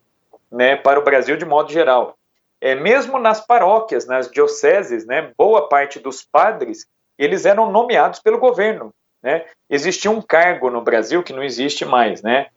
né, 0.51 0.77
para 0.77 0.99
o 0.99 1.05
Brasil 1.05 1.37
de 1.37 1.45
modo 1.45 1.73
geral. 1.73 2.17
É, 2.61 2.75
mesmo 2.75 3.19
nas 3.19 3.45
paróquias, 3.45 4.07
nas 4.07 4.31
dioceses, 4.31 5.07
né, 5.07 5.33
boa 5.37 5.69
parte 5.69 5.99
dos 5.99 6.23
padres 6.23 6.87
eles 7.19 7.47
eram 7.47 7.71
nomeados 7.71 8.21
pelo 8.21 8.39
governo. 8.39 8.93
Né? 9.23 9.45
Existia 9.69 10.11
um 10.11 10.23
cargo 10.23 10.71
no 10.71 10.83
Brasil 10.83 11.23
que 11.23 11.33
não 11.33 11.43
existe 11.43 11.85
mais, 11.85 12.23
né? 12.23 12.49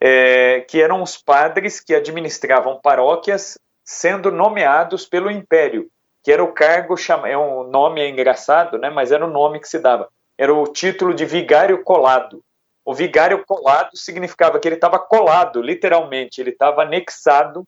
É, 0.00 0.60
que 0.62 0.82
eram 0.82 1.02
os 1.02 1.16
padres 1.16 1.80
que 1.80 1.94
administravam 1.94 2.80
paróquias 2.82 3.58
sendo 3.84 4.30
nomeados 4.30 5.06
pelo 5.06 5.30
império, 5.30 5.88
que 6.22 6.32
era 6.32 6.42
o 6.42 6.52
cargo, 6.52 6.94
é 7.26 7.38
um 7.38 7.64
nome 7.64 8.06
engraçado, 8.06 8.78
né? 8.78 8.90
mas 8.90 9.12
era 9.12 9.24
o 9.24 9.30
nome 9.30 9.60
que 9.60 9.68
se 9.68 9.78
dava. 9.78 10.08
Era 10.36 10.52
o 10.52 10.64
título 10.64 11.14
de 11.14 11.24
vigário 11.24 11.82
colado. 11.82 12.42
O 12.84 12.94
vigário 12.94 13.44
colado 13.46 13.96
significava 13.96 14.58
que 14.58 14.68
ele 14.68 14.74
estava 14.74 14.98
colado, 14.98 15.62
literalmente, 15.62 16.40
ele 16.40 16.50
estava 16.50 16.82
anexado 16.82 17.64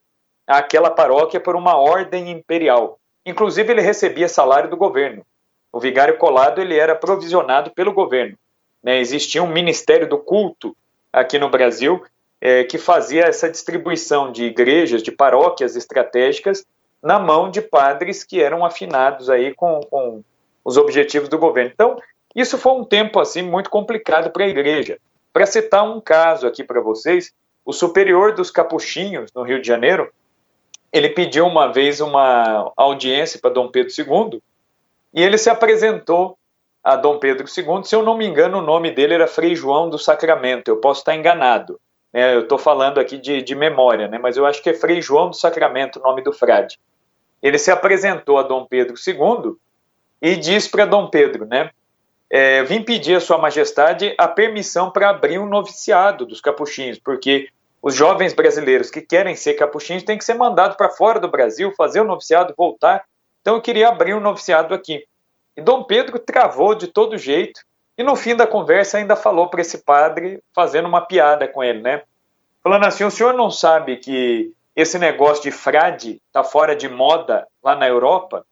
àquela 0.46 0.90
paróquia 0.90 1.40
por 1.40 1.56
uma 1.56 1.76
ordem 1.76 2.30
imperial. 2.30 2.98
Inclusive, 3.24 3.72
ele 3.72 3.80
recebia 3.80 4.28
salário 4.28 4.68
do 4.68 4.76
governo. 4.76 5.24
O 5.72 5.80
vigário 5.80 6.18
colado 6.18 6.60
ele 6.60 6.78
era 6.78 6.94
provisionado 6.94 7.70
pelo 7.70 7.92
governo. 7.92 8.36
Né? 8.82 8.98
Existia 9.00 9.42
um 9.42 9.48
ministério 9.48 10.08
do 10.08 10.18
culto 10.18 10.76
aqui 11.12 11.38
no 11.38 11.48
Brasil 11.48 12.04
é, 12.40 12.64
que 12.64 12.78
fazia 12.78 13.24
essa 13.24 13.50
distribuição 13.50 14.30
de 14.30 14.44
igrejas, 14.44 15.02
de 15.02 15.10
paróquias 15.10 15.74
estratégicas 15.76 16.64
na 17.02 17.18
mão 17.18 17.50
de 17.50 17.60
padres 17.60 18.22
que 18.22 18.40
eram 18.40 18.64
afinados 18.64 19.30
aí 19.30 19.54
com, 19.54 19.80
com 19.90 20.22
os 20.64 20.76
objetivos 20.76 21.28
do 21.28 21.38
governo. 21.38 21.70
Então, 21.72 21.96
isso 22.36 22.58
foi 22.58 22.72
um 22.72 22.84
tempo 22.84 23.18
assim 23.18 23.40
muito 23.40 23.70
complicado 23.70 24.30
para 24.30 24.44
a 24.44 24.48
igreja. 24.48 24.98
Para 25.32 25.46
citar 25.46 25.82
um 25.82 26.00
caso 26.00 26.46
aqui 26.46 26.62
para 26.62 26.82
vocês, 26.82 27.32
o 27.64 27.72
superior 27.72 28.34
dos 28.34 28.50
capuchinhos 28.50 29.32
no 29.34 29.42
Rio 29.42 29.60
de 29.60 29.66
Janeiro, 29.66 30.12
ele 30.92 31.08
pediu 31.08 31.46
uma 31.46 31.72
vez 31.72 32.00
uma 32.00 32.72
audiência 32.76 33.40
para 33.40 33.50
Dom 33.50 33.68
Pedro 33.68 33.92
II 33.98 34.42
e 35.14 35.22
ele 35.22 35.38
se 35.38 35.48
apresentou 35.48 36.38
a 36.84 36.94
Dom 36.94 37.18
Pedro 37.18 37.46
II. 37.46 37.84
Se 37.84 37.96
eu 37.96 38.02
não 38.02 38.16
me 38.16 38.26
engano, 38.26 38.58
o 38.58 38.62
nome 38.62 38.90
dele 38.90 39.14
era 39.14 39.26
Frei 39.26 39.56
João 39.56 39.88
do 39.88 39.98
Sacramento. 39.98 40.68
Eu 40.68 40.76
posso 40.76 41.00
estar 41.00 41.16
enganado. 41.16 41.80
Né? 42.12 42.34
Eu 42.34 42.42
estou 42.42 42.58
falando 42.58 43.00
aqui 43.00 43.18
de, 43.18 43.42
de 43.42 43.54
memória, 43.54 44.08
né? 44.08 44.18
mas 44.18 44.36
eu 44.36 44.46
acho 44.46 44.62
que 44.62 44.70
é 44.70 44.74
Frei 44.74 45.00
João 45.02 45.30
do 45.30 45.36
Sacramento, 45.36 45.98
o 45.98 46.02
nome 46.02 46.22
do 46.22 46.32
frade. 46.32 46.78
Ele 47.42 47.58
se 47.58 47.70
apresentou 47.70 48.38
a 48.38 48.42
Dom 48.42 48.66
Pedro 48.66 48.94
II 48.94 49.54
e 50.20 50.36
disse 50.36 50.70
para 50.70 50.84
Dom 50.84 51.08
Pedro, 51.08 51.46
né? 51.46 51.70
É, 52.30 52.62
vim 52.64 52.82
pedir 52.82 53.16
a 53.16 53.20
Sua 53.20 53.38
Majestade 53.38 54.14
a 54.18 54.26
permissão 54.26 54.90
para 54.90 55.10
abrir 55.10 55.38
um 55.38 55.46
noviciado 55.46 56.26
dos 56.26 56.40
capuchinhos, 56.40 56.98
porque 56.98 57.48
os 57.80 57.94
jovens 57.94 58.34
brasileiros 58.34 58.90
que 58.90 59.00
querem 59.00 59.36
ser 59.36 59.54
capuchinhos 59.54 60.02
têm 60.02 60.18
que 60.18 60.24
ser 60.24 60.34
mandados 60.34 60.76
para 60.76 60.90
fora 60.90 61.20
do 61.20 61.28
Brasil, 61.28 61.72
fazer 61.76 62.00
o 62.00 62.04
noviciado, 62.04 62.54
voltar. 62.56 63.04
Então 63.40 63.54
eu 63.54 63.62
queria 63.62 63.88
abrir 63.88 64.14
um 64.14 64.20
noviciado 64.20 64.74
aqui. 64.74 65.04
E 65.56 65.62
Dom 65.62 65.84
Pedro 65.84 66.18
travou 66.18 66.74
de 66.74 66.88
todo 66.88 67.16
jeito 67.16 67.60
e 67.96 68.02
no 68.02 68.14
fim 68.14 68.36
da 68.36 68.46
conversa 68.46 68.98
ainda 68.98 69.16
falou 69.16 69.48
para 69.48 69.60
esse 69.60 69.78
padre, 69.78 70.42
fazendo 70.54 70.86
uma 70.86 71.00
piada 71.00 71.48
com 71.48 71.64
ele, 71.64 71.80
né? 71.80 72.02
Falando 72.62 72.84
assim: 72.84 73.04
o 73.04 73.10
senhor 73.10 73.32
não 73.32 73.50
sabe 73.50 73.96
que 73.96 74.52
esse 74.74 74.98
negócio 74.98 75.44
de 75.44 75.50
frade 75.50 76.20
está 76.26 76.44
fora 76.44 76.76
de 76.76 76.88
moda 76.88 77.46
lá 77.62 77.74
na 77.74 77.88
Europa? 77.88 78.44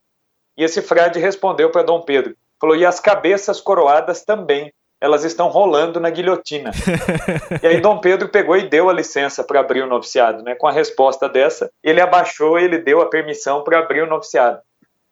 E 0.57 0.65
esse 0.65 0.81
frade 0.81 1.19
respondeu 1.19 1.71
para 1.71 1.83
Dom 1.83 2.01
Pedro: 2.01 2.35
Falou, 2.65 2.77
e 2.79 2.87
as 2.87 2.99
cabeças 2.99 3.61
coroadas 3.61 4.25
também, 4.25 4.73
elas 4.99 5.23
estão 5.23 5.49
rolando 5.49 6.01
na 6.01 6.09
guilhotina. 6.09 6.71
e 7.63 7.67
aí 7.67 7.79
Dom 7.79 7.99
Pedro 7.99 8.31
pegou 8.31 8.57
e 8.57 8.67
deu 8.67 8.89
a 8.89 8.93
licença 8.95 9.45
para 9.45 9.61
abrir 9.61 9.83
o 9.83 9.87
noviciado, 9.87 10.43
né? 10.43 10.55
Com 10.55 10.67
a 10.67 10.73
resposta 10.73 11.29
dessa, 11.29 11.71
ele 11.83 12.01
abaixou, 12.01 12.59
ele 12.59 12.79
deu 12.79 13.03
a 13.03 13.11
permissão 13.11 13.63
para 13.63 13.81
abrir 13.81 14.01
o 14.01 14.07
noviciado. 14.07 14.63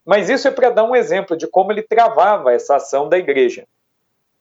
Mas 0.02 0.30
isso 0.30 0.48
é 0.48 0.50
para 0.50 0.70
dar 0.70 0.84
um 0.84 0.96
exemplo 0.96 1.36
de 1.36 1.46
como 1.46 1.70
ele 1.70 1.82
travava 1.82 2.54
essa 2.54 2.76
ação 2.76 3.06
da 3.06 3.18
igreja. 3.18 3.66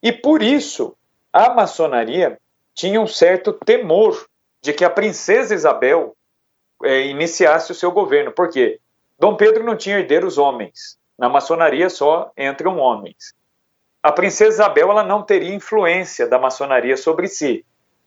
E 0.02 0.10
por 0.10 0.42
isso, 0.42 0.96
a 1.30 1.52
maçonaria 1.52 2.38
tinha 2.74 2.98
um 2.98 3.06
certo 3.06 3.52
temor 3.52 4.26
de 4.62 4.72
que 4.72 4.86
a 4.86 4.90
princesa 4.90 5.54
Isabel 5.54 6.16
é, 6.82 7.02
iniciasse 7.08 7.72
o 7.72 7.74
seu 7.74 7.92
governo. 7.92 8.32
Por 8.32 8.48
quê? 8.48 8.80
Dom 9.18 9.36
Pedro 9.36 9.62
não 9.64 9.76
tinha 9.76 9.98
herdeiros 9.98 10.38
homens. 10.38 10.96
Na 11.22 11.28
maçonaria 11.28 11.88
só 11.88 12.32
entram 12.36 12.78
homens. 12.78 13.32
a 14.02 14.10
princesa 14.10 14.54
Isabel 14.54 14.90
ela 14.90 15.04
não 15.04 15.22
teria 15.22 15.54
influência 15.54 16.26
da 16.26 16.36
maçonaria 16.36 16.96
sobre 16.96 17.28
si. 17.28 17.64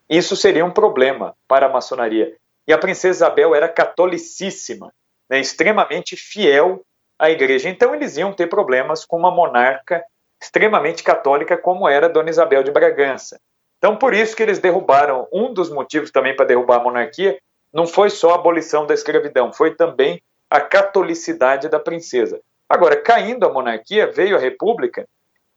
Isso 0.09 0.35
seria 0.35 0.65
um 0.65 0.69
problema 0.69 1.33
para 1.47 1.67
a 1.67 1.69
maçonaria. 1.69 2.35
E 2.67 2.73
a 2.73 2.77
princesa 2.77 3.19
Isabel 3.19 3.55
era 3.55 3.69
catolicíssima, 3.69 4.93
né, 5.29 5.39
extremamente 5.39 6.17
fiel 6.17 6.81
à 7.17 7.29
igreja. 7.29 7.69
Então 7.69 7.95
eles 7.95 8.17
iam 8.17 8.33
ter 8.33 8.47
problemas 8.47 9.05
com 9.05 9.15
uma 9.15 9.31
monarca 9.31 10.03
extremamente 10.41 11.01
católica 11.01 11.55
como 11.55 11.87
era 11.87 12.09
Dona 12.09 12.29
Isabel 12.29 12.63
de 12.63 12.71
Bragança. 12.71 13.39
Então 13.77 13.95
por 13.95 14.13
isso 14.13 14.35
que 14.35 14.43
eles 14.43 14.59
derrubaram, 14.59 15.25
um 15.31 15.53
dos 15.53 15.69
motivos 15.69 16.11
também 16.11 16.35
para 16.35 16.47
derrubar 16.47 16.81
a 16.81 16.83
monarquia 16.83 17.39
não 17.71 17.87
foi 17.87 18.09
só 18.09 18.31
a 18.31 18.35
abolição 18.35 18.85
da 18.85 18.93
escravidão, 18.93 19.53
foi 19.53 19.73
também 19.73 20.21
a 20.49 20.59
catolicidade 20.59 21.69
da 21.69 21.79
princesa. 21.79 22.41
Agora, 22.67 22.99
caindo 23.01 23.45
a 23.45 23.53
monarquia, 23.53 24.11
veio 24.11 24.35
a 24.35 24.39
república, 24.39 25.07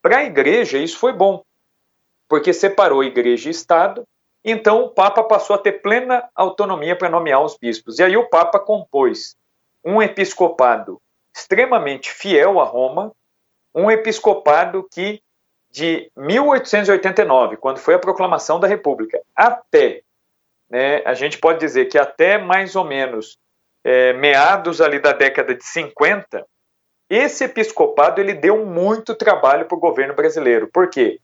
para 0.02 0.18
a 0.18 0.24
igreja 0.24 0.78
isso 0.78 0.98
foi 0.98 1.12
bom, 1.12 1.42
porque 2.28 2.52
separou 2.52 3.02
igreja 3.02 3.48
e 3.48 3.52
Estado, 3.52 4.06
então 4.44 4.84
o 4.84 4.90
Papa 4.90 5.22
passou 5.22 5.56
a 5.56 5.58
ter 5.58 5.80
plena 5.82 6.28
autonomia 6.34 6.94
para 6.94 7.08
nomear 7.08 7.42
os 7.42 7.56
bispos. 7.56 7.98
E 7.98 8.02
aí 8.02 8.16
o 8.16 8.28
Papa 8.28 8.58
compôs 8.58 9.36
um 9.84 10.02
episcopado 10.02 11.00
extremamente 11.34 12.10
fiel 12.10 12.60
a 12.60 12.64
Roma, 12.64 13.12
um 13.74 13.90
episcopado 13.90 14.86
que 14.90 15.22
de 15.70 16.10
1889, 16.16 17.56
quando 17.56 17.78
foi 17.78 17.94
a 17.94 17.98
proclamação 17.98 18.58
da 18.58 18.66
República, 18.66 19.20
até, 19.36 20.02
né, 20.68 21.02
a 21.04 21.14
gente 21.14 21.38
pode 21.38 21.60
dizer 21.60 21.86
que 21.86 21.98
até 21.98 22.38
mais 22.38 22.74
ou 22.74 22.84
menos 22.84 23.38
é, 23.84 24.12
meados 24.14 24.80
ali 24.80 24.98
da 24.98 25.12
década 25.12 25.54
de 25.54 25.64
50, 25.64 26.46
esse 27.08 27.44
episcopado 27.44 28.20
ele 28.20 28.34
deu 28.34 28.64
muito 28.64 29.14
trabalho 29.14 29.66
para 29.66 29.76
o 29.76 29.80
governo 29.80 30.14
brasileiro. 30.14 30.68
Por 30.68 30.88
quê? 30.88 31.20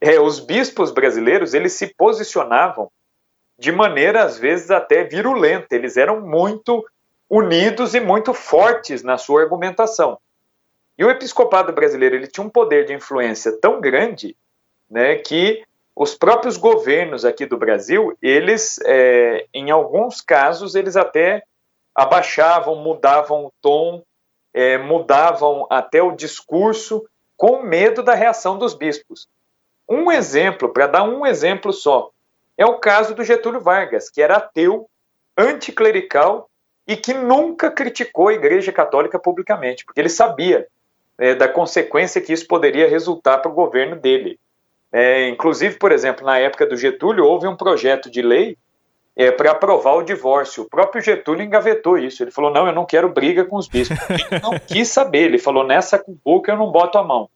É, 0.00 0.20
os 0.20 0.40
bispos 0.40 0.90
brasileiros 0.90 1.54
eles 1.54 1.72
se 1.72 1.88
posicionavam 1.94 2.90
de 3.58 3.72
maneira 3.72 4.22
às 4.22 4.38
vezes 4.38 4.70
até 4.70 5.04
virulenta. 5.04 5.74
Eles 5.74 5.96
eram 5.96 6.20
muito 6.20 6.84
unidos 7.28 7.94
e 7.94 8.00
muito 8.00 8.32
fortes 8.32 9.02
na 9.02 9.18
sua 9.18 9.42
argumentação. 9.42 10.18
E 10.98 11.04
o 11.04 11.10
episcopado 11.10 11.72
brasileiro 11.72 12.16
ele 12.16 12.26
tinha 12.26 12.44
um 12.44 12.50
poder 12.50 12.86
de 12.86 12.94
influência 12.94 13.52
tão 13.60 13.80
grande, 13.80 14.34
né, 14.88 15.16
que 15.16 15.62
os 15.94 16.14
próprios 16.14 16.56
governos 16.56 17.24
aqui 17.24 17.46
do 17.46 17.56
Brasil, 17.56 18.16
eles, 18.22 18.78
é, 18.84 19.46
em 19.52 19.70
alguns 19.70 20.20
casos, 20.20 20.74
eles 20.74 20.96
até 20.96 21.42
abaixavam, 21.94 22.76
mudavam 22.76 23.46
o 23.46 23.52
tom, 23.62 24.02
é, 24.56 24.78
mudavam 24.78 25.66
até 25.68 26.02
o 26.02 26.12
discurso 26.12 27.06
com 27.36 27.62
medo 27.62 28.02
da 28.02 28.14
reação 28.14 28.56
dos 28.56 28.72
bispos. 28.72 29.28
Um 29.86 30.10
exemplo, 30.10 30.70
para 30.70 30.86
dar 30.86 31.02
um 31.02 31.26
exemplo 31.26 31.74
só, 31.74 32.10
é 32.56 32.64
o 32.64 32.78
caso 32.78 33.14
do 33.14 33.22
Getúlio 33.22 33.60
Vargas, 33.60 34.08
que 34.08 34.22
era 34.22 34.36
ateu, 34.38 34.88
anticlerical 35.36 36.48
e 36.88 36.96
que 36.96 37.12
nunca 37.12 37.70
criticou 37.70 38.28
a 38.28 38.32
Igreja 38.32 38.72
Católica 38.72 39.18
publicamente, 39.18 39.84
porque 39.84 40.00
ele 40.00 40.08
sabia 40.08 40.66
é, 41.18 41.34
da 41.34 41.46
consequência 41.46 42.22
que 42.22 42.32
isso 42.32 42.46
poderia 42.46 42.88
resultar 42.88 43.38
para 43.38 43.50
o 43.50 43.54
governo 43.54 43.94
dele. 43.94 44.40
É, 44.90 45.28
inclusive, 45.28 45.76
por 45.76 45.92
exemplo, 45.92 46.24
na 46.24 46.38
época 46.38 46.64
do 46.64 46.78
Getúlio, 46.78 47.26
houve 47.26 47.46
um 47.46 47.56
projeto 47.56 48.10
de 48.10 48.22
lei 48.22 48.56
é, 49.16 49.30
para 49.30 49.52
aprovar 49.52 49.94
o 49.94 50.02
divórcio. 50.02 50.64
O 50.64 50.68
próprio 50.68 51.02
Getúlio 51.02 51.42
engavetou 51.42 51.96
isso. 51.96 52.22
Ele 52.22 52.30
falou: 52.30 52.52
não, 52.52 52.66
eu 52.66 52.72
não 52.72 52.84
quero 52.84 53.08
briga 53.08 53.44
com 53.44 53.56
os 53.56 53.66
bispos. 53.66 53.98
Ele 54.10 54.40
não 54.42 54.58
quis 54.58 54.88
saber. 54.88 55.24
Ele 55.24 55.38
falou: 55.38 55.64
nessa 55.64 56.02
boca 56.24 56.52
eu 56.52 56.56
não 56.56 56.70
boto 56.70 56.98
a 56.98 57.02
mão. 57.02 57.28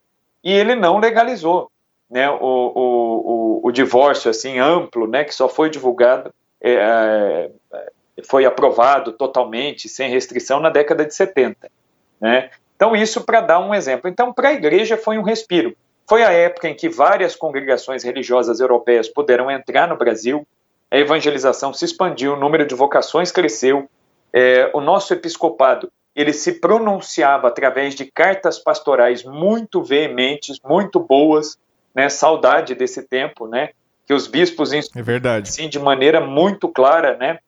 E 0.43 0.51
ele 0.51 0.75
não 0.75 0.97
legalizou 0.97 1.71
né, 2.09 2.27
o, 2.29 2.35
o, 2.41 3.59
o, 3.61 3.67
o 3.67 3.71
divórcio 3.71 4.29
assim 4.29 4.57
amplo, 4.57 5.07
né, 5.07 5.23
que 5.23 5.35
só 5.35 5.47
foi 5.47 5.69
divulgado, 5.69 6.33
é, 6.59 7.49
é 7.71 7.91
foi 8.23 8.45
aprovado 8.45 9.13
totalmente, 9.13 9.87
sem 9.87 10.09
restrição, 10.09 10.59
na 10.59 10.69
década 10.69 11.05
de 11.05 11.15
70. 11.15 11.71
Né? 12.19 12.49
Então, 12.75 12.95
isso 12.95 13.21
para 13.21 13.41
dar 13.41 13.59
um 13.59 13.73
exemplo. 13.73 14.09
Então, 14.09 14.33
para 14.33 14.49
a 14.49 14.53
igreja 14.53 14.97
foi 14.97 15.17
um 15.17 15.23
respiro. 15.23 15.75
Foi 16.07 16.23
a 16.23 16.31
época 16.31 16.67
em 16.67 16.75
que 16.75 16.89
várias 16.89 17.35
congregações 17.35 18.03
religiosas 18.03 18.59
europeias 18.59 19.07
puderam 19.07 19.49
entrar 19.49 19.87
no 19.87 19.95
Brasil, 19.95 20.45
a 20.91 20.97
evangelização 20.97 21.73
se 21.73 21.85
expandiu, 21.85 22.33
o 22.33 22.39
número 22.39 22.65
de 22.65 22.75
vocações 22.75 23.31
cresceu, 23.31 23.89
é, 24.33 24.69
o 24.73 24.81
nosso 24.81 25.13
episcopado 25.13 25.91
ele 26.13 26.33
se 26.33 26.59
pronunciava 26.59 27.47
através 27.47 27.95
de 27.95 28.05
cartas 28.05 28.59
pastorais 28.59 29.23
muito 29.23 29.81
veementes, 29.81 30.59
muito 30.63 30.99
boas, 30.99 31.57
né? 31.95 32.09
Saudade 32.09 32.75
desse 32.75 33.03
tempo, 33.03 33.47
né? 33.47 33.69
Que 34.05 34.13
os 34.13 34.27
bispos 34.27 34.73
é 34.73 35.01
verdade. 35.01 35.49
Sim, 35.49 35.69
de 35.69 35.79
maneira 35.79 36.19
muito 36.19 36.67
clara, 36.67 37.15
né? 37.15 37.39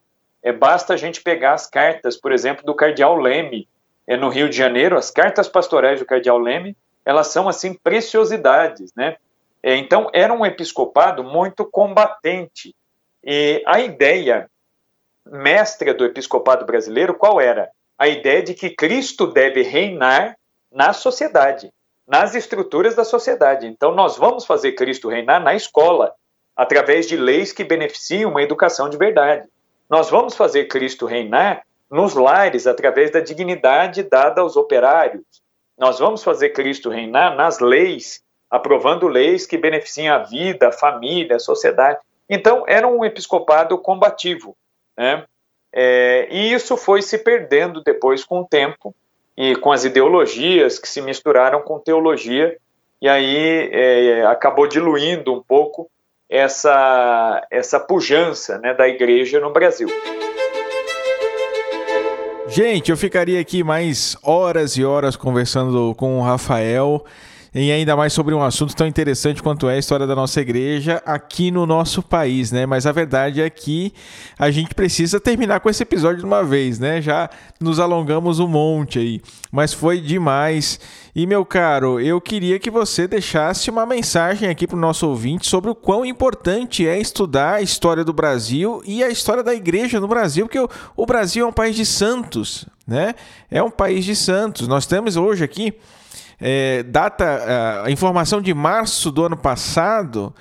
É, 0.41 0.52
basta 0.54 0.94
a 0.94 0.98
gente 0.98 1.22
pegar 1.22 1.54
as 1.54 1.68
cartas, 1.68 2.16
por 2.16 2.32
exemplo, 2.32 2.66
do 2.66 2.74
cardeal 2.74 3.18
Leme, 3.18 3.68
é, 4.08 4.16
no 4.16 4.30
Rio 4.30 4.50
de 4.50 4.56
Janeiro, 4.56 4.98
as 4.98 5.12
cartas 5.12 5.48
pastorais 5.48 6.00
do 6.00 6.06
cardeal 6.06 6.38
Leme, 6.38 6.76
elas 7.06 7.28
são 7.28 7.50
assim 7.50 7.74
preciosidades, 7.74 8.94
né? 8.96 9.18
É, 9.62 9.76
então 9.76 10.10
era 10.14 10.34
um 10.34 10.46
episcopado 10.46 11.24
muito 11.24 11.66
combatente, 11.66 12.74
e 13.24 13.63
a 13.65 13.80
ideia 13.80 14.49
mestra 15.26 15.93
do 15.93 16.03
episcopado 16.03 16.65
brasileiro 16.65 17.13
qual 17.13 17.39
era? 17.39 17.69
A 17.97 18.07
ideia 18.07 18.43
de 18.43 18.53
que 18.53 18.69
Cristo 18.69 19.28
deve 19.28 19.61
reinar 19.61 20.36
na 20.71 20.91
sociedade, 20.91 21.71
nas 22.07 22.36
estruturas 22.36 22.95
da 22.95 23.03
sociedade. 23.03 23.67
Então 23.67 23.93
nós 23.93 24.17
vamos 24.17 24.45
fazer 24.45 24.74
Cristo 24.74 25.07
reinar 25.07 25.41
na 25.41 25.55
escola, 25.55 26.13
através 26.55 27.07
de 27.07 27.15
leis 27.15 27.51
que 27.53 27.63
beneficiam 27.63 28.32
uma 28.32 28.43
educação 28.43 28.89
de 28.89 28.97
verdade. 28.97 29.47
Nós 29.89 30.09
vamos 30.09 30.36
fazer 30.36 30.65
Cristo 30.65 31.05
reinar 31.05 31.63
nos 31.89 32.15
lares, 32.15 32.65
através 32.65 33.11
da 33.11 33.19
dignidade 33.19 34.03
dada 34.03 34.41
aos 34.41 34.57
operários. 34.57 35.24
Nós 35.78 35.99
vamos 35.99 36.24
fazer 36.24 36.49
Cristo 36.49 36.89
reinar 36.89 37.36
nas 37.36 37.59
leis, 37.59 38.21
aprovando 38.49 39.07
leis 39.07 39.45
que 39.45 39.57
beneficiam 39.57 40.15
a 40.15 40.19
vida, 40.19 40.69
a 40.69 40.71
família, 40.71 41.36
a 41.36 41.39
sociedade. 41.39 41.99
Então, 42.30 42.63
era 42.67 42.88
um 42.88 43.03
episcopado 43.03 43.78
combativo. 43.78 44.55
Né? 44.97 45.26
É, 45.74 46.28
e 46.30 46.53
isso 46.53 46.78
foi 46.78 47.01
se 47.01 47.17
perdendo 47.17 47.84
depois 47.84 48.24
com 48.24 48.41
o 48.41 48.47
tempo 48.47 48.95
e 49.36 49.55
com 49.55 49.71
as 49.71 49.84
ideologias 49.84 50.78
que 50.78 50.88
se 50.88 51.01
misturaram 51.01 51.61
com 51.61 51.80
teologia, 51.80 52.55
e 53.01 53.09
aí 53.09 53.69
é, 53.71 54.26
acabou 54.28 54.67
diluindo 54.67 55.34
um 55.34 55.41
pouco 55.41 55.89
essa, 56.30 57.45
essa 57.51 57.80
pujança 57.80 58.59
né, 58.59 58.74
da 58.74 58.88
igreja 58.88 59.39
no 59.39 59.51
Brasil. 59.51 59.89
Gente, 62.47 62.91
eu 62.91 62.97
ficaria 62.97 63.41
aqui 63.41 63.63
mais 63.63 64.16
horas 64.24 64.78
e 64.78 64.86
horas 64.86 65.16
conversando 65.16 65.95
com 65.95 66.20
o 66.20 66.21
Rafael 66.21 67.04
e 67.55 67.71
ainda 67.71 67.96
mais 67.96 68.12
sobre 68.13 68.34
um 68.34 68.42
assunto 68.42 68.75
tão 68.75 68.88
interessante 68.88 69.43
quanto 69.43 69.70
é 69.70 69.75
a 69.75 69.78
história 69.78 70.08
da 70.08 70.16
nossa 70.16 70.42
igreja 70.42 71.01
aqui 71.05 71.51
no 71.51 71.67
nosso 71.67 72.01
país, 72.01 72.51
né? 72.51 72.66
Mas 72.66 72.88
a 72.88 72.92
verdade 72.92 73.42
é 73.42 73.50
que 73.50 73.93
a 74.39 74.50
gente 74.50 74.74
precisa 74.74 75.20
terminar 75.20 75.59
com 75.59 75.70
esse 75.70 75.84
episódio 75.84 76.20
de 76.20 76.25
uma 76.25 76.43
vez, 76.43 76.80
né? 76.80 77.00
Já 77.00 77.30
nos 77.62 77.80
alongamos 77.80 78.39
um 78.39 78.47
monte 78.47 78.97
aí, 78.97 79.21
mas 79.51 79.71
foi 79.71 80.01
demais. 80.01 80.80
E 81.16 81.28
meu 81.28 81.46
caro, 81.46 82.00
eu 82.00 82.20
queria 82.20 82.58
que 82.58 82.71
você 82.71 83.08
deixasse 83.08 83.70
uma 83.70 83.86
mensagem 83.86 84.50
aqui 84.50 84.66
para 84.66 84.75
o 84.75 84.80
nosso 84.80 85.08
ouvinte 85.08 85.47
sobre 85.47 85.70
o 85.70 85.75
quão 85.75 86.04
importante 86.04 86.88
é 86.88 87.00
estudar 87.00 87.55
a 87.55 87.62
história 87.62 88.04
do 88.04 88.12
Brasil 88.12 88.82
e 88.84 89.04
a 89.04 89.09
história 89.09 89.43
da 89.43 89.54
igreja 89.54 90.00
no 90.00 90.08
Brasil, 90.08 90.47
porque 90.47 90.67
o, 90.96 91.05
Brasil 91.05 91.46
é 91.46 91.47
um 91.47 91.54
país 91.54 91.75
de 91.75 91.86
santos, 91.86 92.66
né? 92.88 93.13
É 93.51 93.62
um 93.62 93.70
país 93.70 94.04
de 94.05 94.16
santos. 94.16 94.67
Nós 94.67 94.88
temos 94.88 95.16
hoje 95.17 95.43
aqui 95.43 95.75
é, 96.45 96.83
data, 96.83 97.83
a 97.86 97.89
informação 97.89 98.41
de 98.41 98.53
março 98.53 99.09
do 99.09 99.24
ano 99.24 99.37
passado, 99.37 100.36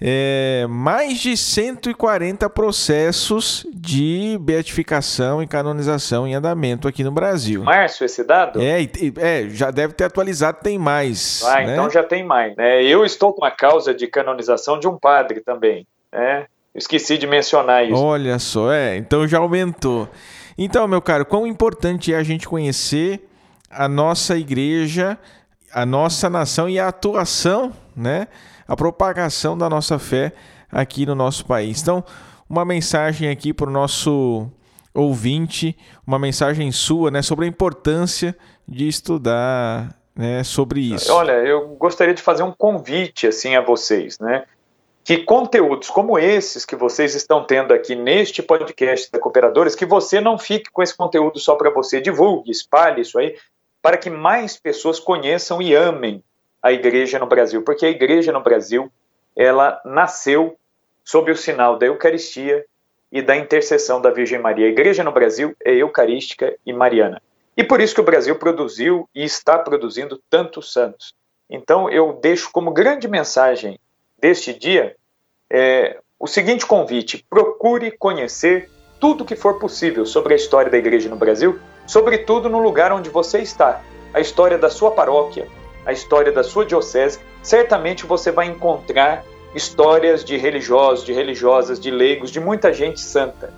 é, 0.00 0.66
mais 0.66 1.20
de 1.20 1.36
140 1.36 2.48
processos 2.48 3.66
de 3.70 4.38
beatificação 4.40 5.42
e 5.42 5.46
canonização 5.46 6.26
em 6.26 6.34
andamento 6.34 6.88
aqui 6.88 7.04
no 7.04 7.12
Brasil. 7.12 7.62
Março 7.64 8.02
esse 8.02 8.24
dado? 8.24 8.62
É, 8.62 8.82
é 9.18 9.48
já 9.50 9.70
deve 9.70 9.92
ter 9.92 10.04
atualizado, 10.04 10.58
tem 10.62 10.78
mais. 10.78 11.42
Ah, 11.44 11.60
né? 11.60 11.74
então 11.74 11.90
já 11.90 12.02
tem 12.02 12.24
mais. 12.24 12.56
É, 12.56 12.82
eu 12.82 13.04
estou 13.04 13.34
com 13.34 13.44
a 13.44 13.50
causa 13.50 13.92
de 13.92 14.06
canonização 14.06 14.80
de 14.80 14.88
um 14.88 14.98
padre 14.98 15.42
também. 15.42 15.86
Né? 16.10 16.46
Esqueci 16.74 17.18
de 17.18 17.26
mencionar 17.26 17.86
isso. 17.86 18.02
Olha 18.02 18.38
só, 18.38 18.72
é, 18.72 18.96
então 18.96 19.28
já 19.28 19.36
aumentou. 19.36 20.08
Então, 20.56 20.88
meu 20.88 21.02
caro, 21.02 21.26
quão 21.26 21.46
importante 21.46 22.12
é 22.12 22.16
a 22.16 22.22
gente 22.22 22.48
conhecer 22.48 23.28
a 23.70 23.88
nossa 23.88 24.36
igreja, 24.36 25.18
a 25.72 25.86
nossa 25.86 26.28
nação 26.28 26.68
e 26.68 26.78
a 26.78 26.88
atuação, 26.88 27.72
né? 27.96 28.28
A 28.66 28.76
propagação 28.76 29.56
da 29.56 29.68
nossa 29.68 29.98
fé 29.98 30.32
aqui 30.70 31.04
no 31.04 31.14
nosso 31.14 31.44
país. 31.44 31.82
Então, 31.82 32.04
uma 32.48 32.64
mensagem 32.64 33.28
aqui 33.30 33.52
para 33.52 33.68
o 33.68 33.72
nosso 33.72 34.50
ouvinte, 34.94 35.76
uma 36.06 36.18
mensagem 36.18 36.70
sua, 36.70 37.10
né, 37.10 37.22
sobre 37.22 37.46
a 37.46 37.48
importância 37.48 38.36
de 38.68 38.86
estudar 38.86 39.96
né, 40.14 40.44
sobre 40.44 40.80
isso. 40.80 41.12
Olha, 41.12 41.32
eu 41.32 41.68
gostaria 41.76 42.14
de 42.14 42.22
fazer 42.22 42.42
um 42.42 42.52
convite 42.52 43.26
assim 43.26 43.56
a 43.56 43.60
vocês, 43.60 44.18
né? 44.18 44.44
Que 45.04 45.18
conteúdos 45.18 45.90
como 45.90 46.16
esses 46.16 46.64
que 46.64 46.76
vocês 46.76 47.14
estão 47.14 47.44
tendo 47.44 47.74
aqui 47.74 47.96
neste 47.96 48.40
podcast 48.40 49.10
da 49.10 49.18
Cooperadores, 49.18 49.74
que 49.74 49.84
você 49.84 50.20
não 50.20 50.38
fique 50.38 50.70
com 50.70 50.80
esse 50.80 50.96
conteúdo 50.96 51.40
só 51.40 51.56
para 51.56 51.70
você, 51.70 52.00
divulgue, 52.00 52.52
espalhe 52.52 53.00
isso 53.00 53.18
aí, 53.18 53.34
para 53.82 53.98
que 53.98 54.08
mais 54.08 54.56
pessoas 54.56 55.00
conheçam 55.00 55.60
e 55.60 55.74
amem 55.74 56.22
a 56.62 56.72
igreja 56.72 57.18
no 57.18 57.26
Brasil, 57.26 57.62
porque 57.62 57.84
a 57.84 57.90
igreja 57.90 58.30
no 58.30 58.40
Brasil, 58.40 58.90
ela 59.36 59.82
nasceu 59.84 60.56
sob 61.04 61.32
o 61.32 61.36
sinal 61.36 61.76
da 61.76 61.86
Eucaristia 61.86 62.64
e 63.10 63.20
da 63.20 63.36
intercessão 63.36 64.00
da 64.00 64.10
Virgem 64.10 64.38
Maria. 64.38 64.66
A 64.66 64.70
igreja 64.70 65.02
no 65.02 65.10
Brasil 65.10 65.54
é 65.64 65.74
eucarística 65.74 66.56
e 66.64 66.72
mariana. 66.72 67.20
E 67.56 67.64
por 67.64 67.80
isso 67.80 67.94
que 67.94 68.00
o 68.00 68.04
Brasil 68.04 68.36
produziu 68.36 69.08
e 69.14 69.24
está 69.24 69.58
produzindo 69.58 70.22
tantos 70.30 70.72
santos. 70.72 71.12
Então 71.50 71.90
eu 71.90 72.18
deixo 72.22 72.50
como 72.50 72.70
grande 72.70 73.08
mensagem 73.08 73.78
deste 74.18 74.54
dia 74.54 74.96
é, 75.50 75.98
o 76.18 76.26
seguinte 76.26 76.64
convite: 76.64 77.26
procure 77.28 77.90
conhecer 77.90 78.70
tudo 78.98 79.24
que 79.24 79.36
for 79.36 79.58
possível 79.58 80.06
sobre 80.06 80.32
a 80.32 80.36
história 80.36 80.70
da 80.70 80.78
igreja 80.78 81.10
no 81.10 81.16
Brasil, 81.16 81.60
sobretudo 81.86 82.48
no 82.48 82.58
lugar 82.58 82.92
onde 82.92 83.10
você 83.10 83.38
está, 83.38 83.82
a 84.12 84.20
história 84.20 84.58
da 84.58 84.70
sua 84.70 84.90
paróquia, 84.90 85.48
a 85.84 85.92
história 85.92 86.32
da 86.32 86.42
sua 86.42 86.64
diocese. 86.64 87.18
Certamente 87.42 88.06
você 88.06 88.30
vai 88.30 88.46
encontrar 88.46 89.24
histórias 89.54 90.24
de 90.24 90.36
religiosos, 90.36 91.04
de 91.04 91.12
religiosas, 91.12 91.78
de 91.78 91.90
leigos, 91.90 92.30
de 92.30 92.40
muita 92.40 92.72
gente 92.72 93.00
santa. 93.00 93.52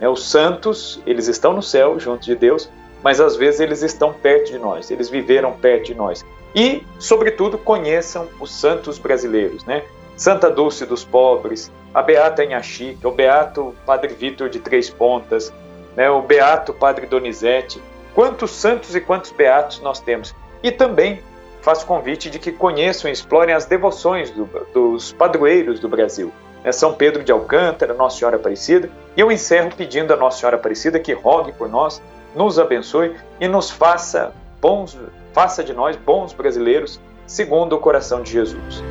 É, 0.00 0.08
os 0.08 0.28
santos, 0.28 1.00
eles 1.06 1.28
estão 1.28 1.52
no 1.52 1.62
céu 1.62 1.98
junto 1.98 2.24
de 2.24 2.34
Deus, 2.34 2.68
mas 3.02 3.20
às 3.20 3.36
vezes 3.36 3.60
eles 3.60 3.82
estão 3.82 4.12
perto 4.12 4.50
de 4.50 4.58
nós, 4.58 4.90
eles 4.90 5.08
viveram 5.08 5.52
perto 5.52 5.86
de 5.86 5.94
nós. 5.94 6.24
E, 6.54 6.82
sobretudo, 6.98 7.58
conheçam 7.58 8.28
os 8.40 8.50
santos 8.50 8.98
brasileiros, 8.98 9.64
né? 9.64 9.84
Santa 10.16 10.50
Dulce 10.50 10.86
dos 10.86 11.04
Pobres, 11.04 11.70
a 11.92 12.00
Beata 12.00 12.42
Inhaxica, 12.42 13.06
o 13.06 13.12
Beato 13.12 13.74
Padre 13.84 14.14
Vitor 14.14 14.48
de 14.48 14.58
Três 14.58 14.88
Pontas, 14.88 15.52
né? 15.96 16.10
o 16.10 16.22
Beato 16.22 16.72
Padre 16.72 17.06
Donizete. 17.06 17.82
Quantos 18.14 18.52
santos 18.52 18.94
e 18.94 19.00
quantos 19.00 19.30
beatos 19.30 19.80
nós 19.80 20.00
temos. 20.00 20.34
E 20.62 20.70
também 20.70 21.22
faço 21.60 21.84
convite 21.84 22.30
de 22.30 22.38
que 22.38 22.52
conheçam 22.52 23.10
e 23.10 23.12
explorem 23.12 23.54
as 23.54 23.66
devoções 23.66 24.30
do, 24.30 24.48
dos 24.72 25.12
padroeiros 25.12 25.80
do 25.80 25.88
Brasil. 25.88 26.32
Né? 26.62 26.72
São 26.72 26.94
Pedro 26.94 27.24
de 27.24 27.32
Alcântara, 27.32 27.92
Nossa 27.92 28.18
Senhora 28.18 28.36
Aparecida. 28.36 28.88
E 29.16 29.20
eu 29.20 29.30
encerro 29.32 29.70
pedindo 29.76 30.12
a 30.12 30.16
Nossa 30.16 30.38
Senhora 30.38 30.56
Aparecida 30.56 30.98
que 31.00 31.12
rogue 31.12 31.52
por 31.52 31.68
nós 31.68 32.00
nos 32.34 32.58
abençoe 32.58 33.16
e 33.40 33.48
nos 33.48 33.70
faça 33.70 34.32
bons, 34.60 34.96
faça 35.32 35.64
de 35.64 35.72
nós 35.72 35.96
bons 35.96 36.32
brasileiros, 36.34 37.00
segundo 37.26 37.74
o 37.74 37.80
coração 37.80 38.22
de 38.22 38.30
Jesus. 38.30 38.82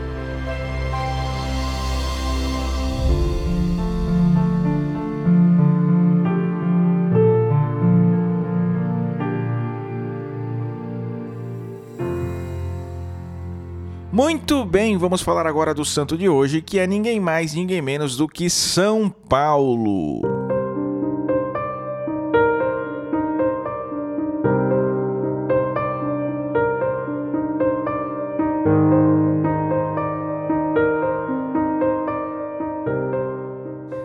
Muito 14.26 14.66
bem, 14.66 14.98
vamos 14.98 15.22
falar 15.22 15.46
agora 15.46 15.72
do 15.72 15.86
santo 15.86 16.18
de 16.18 16.28
hoje, 16.28 16.60
que 16.60 16.80
é 16.80 16.88
ninguém 16.88 17.20
mais, 17.20 17.54
ninguém 17.54 17.80
menos 17.80 18.18
do 18.18 18.28
que 18.28 18.50
São 18.50 19.08
Paulo. 19.08 20.20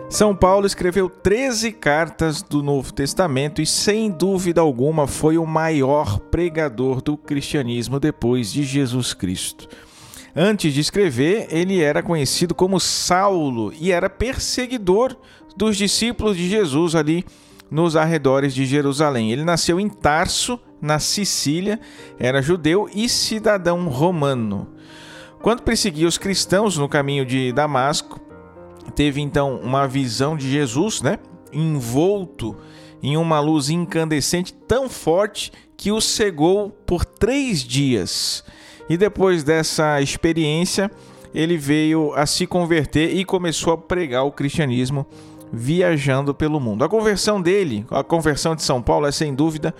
São 0.07 0.35
Paulo 0.35 0.67
escreveu 0.67 1.09
13 1.09 1.71
cartas 1.71 2.43
do 2.43 2.61
Novo 2.61 2.93
Testamento 2.93 3.59
e, 3.59 3.65
sem 3.65 4.11
dúvida 4.11 4.61
alguma, 4.61 5.07
foi 5.07 5.39
o 5.39 5.47
maior 5.47 6.19
pregador 6.19 7.01
do 7.01 7.17
cristianismo 7.17 7.99
depois 7.99 8.53
de 8.53 8.61
Jesus 8.61 9.15
Cristo. 9.15 9.67
Antes 10.35 10.73
de 10.73 10.79
escrever, 10.79 11.47
ele 11.49 11.81
era 11.81 12.01
conhecido 12.01 12.55
como 12.55 12.79
Saulo 12.79 13.73
e 13.79 13.91
era 13.91 14.09
perseguidor 14.09 15.15
dos 15.55 15.75
discípulos 15.75 16.37
de 16.37 16.49
Jesus 16.49 16.95
ali 16.95 17.25
nos 17.69 17.95
arredores 17.95 18.53
de 18.53 18.65
Jerusalém. 18.65 19.31
Ele 19.31 19.43
nasceu 19.43 19.79
em 19.79 19.89
Tarso, 19.89 20.59
na 20.81 20.99
Sicília, 20.99 21.79
era 22.17 22.41
judeu 22.41 22.89
e 22.93 23.07
cidadão 23.07 23.87
romano. 23.87 24.67
Quando 25.41 25.63
perseguia 25.63 26.07
os 26.07 26.17
cristãos 26.17 26.77
no 26.77 26.89
caminho 26.89 27.25
de 27.25 27.51
Damasco, 27.51 28.19
teve 28.95 29.21
então 29.21 29.57
uma 29.57 29.87
visão 29.87 30.35
de 30.35 30.49
Jesus, 30.49 31.01
né? 31.01 31.19
Envolto 31.51 32.57
em 33.01 33.17
uma 33.17 33.39
luz 33.39 33.69
incandescente 33.69 34.53
tão 34.53 34.89
forte 34.89 35.51
que 35.75 35.91
o 35.91 35.99
cegou 35.99 36.69
por 36.69 37.03
três 37.03 37.63
dias. 37.63 38.43
E 38.89 38.97
depois 38.97 39.43
dessa 39.43 40.01
experiência, 40.01 40.91
ele 41.33 41.57
veio 41.57 42.13
a 42.15 42.25
se 42.25 42.45
converter 42.45 43.15
e 43.15 43.23
começou 43.23 43.73
a 43.73 43.77
pregar 43.77 44.25
o 44.25 44.31
cristianismo 44.31 45.05
viajando 45.51 46.33
pelo 46.33 46.59
mundo. 46.59 46.83
A 46.83 46.89
conversão 46.89 47.41
dele, 47.41 47.85
a 47.89 48.03
conversão 48.03 48.55
de 48.55 48.63
São 48.63 48.81
Paulo, 48.81 49.05
é 49.05 49.11
sem 49.11 49.33
dúvida 49.33 49.73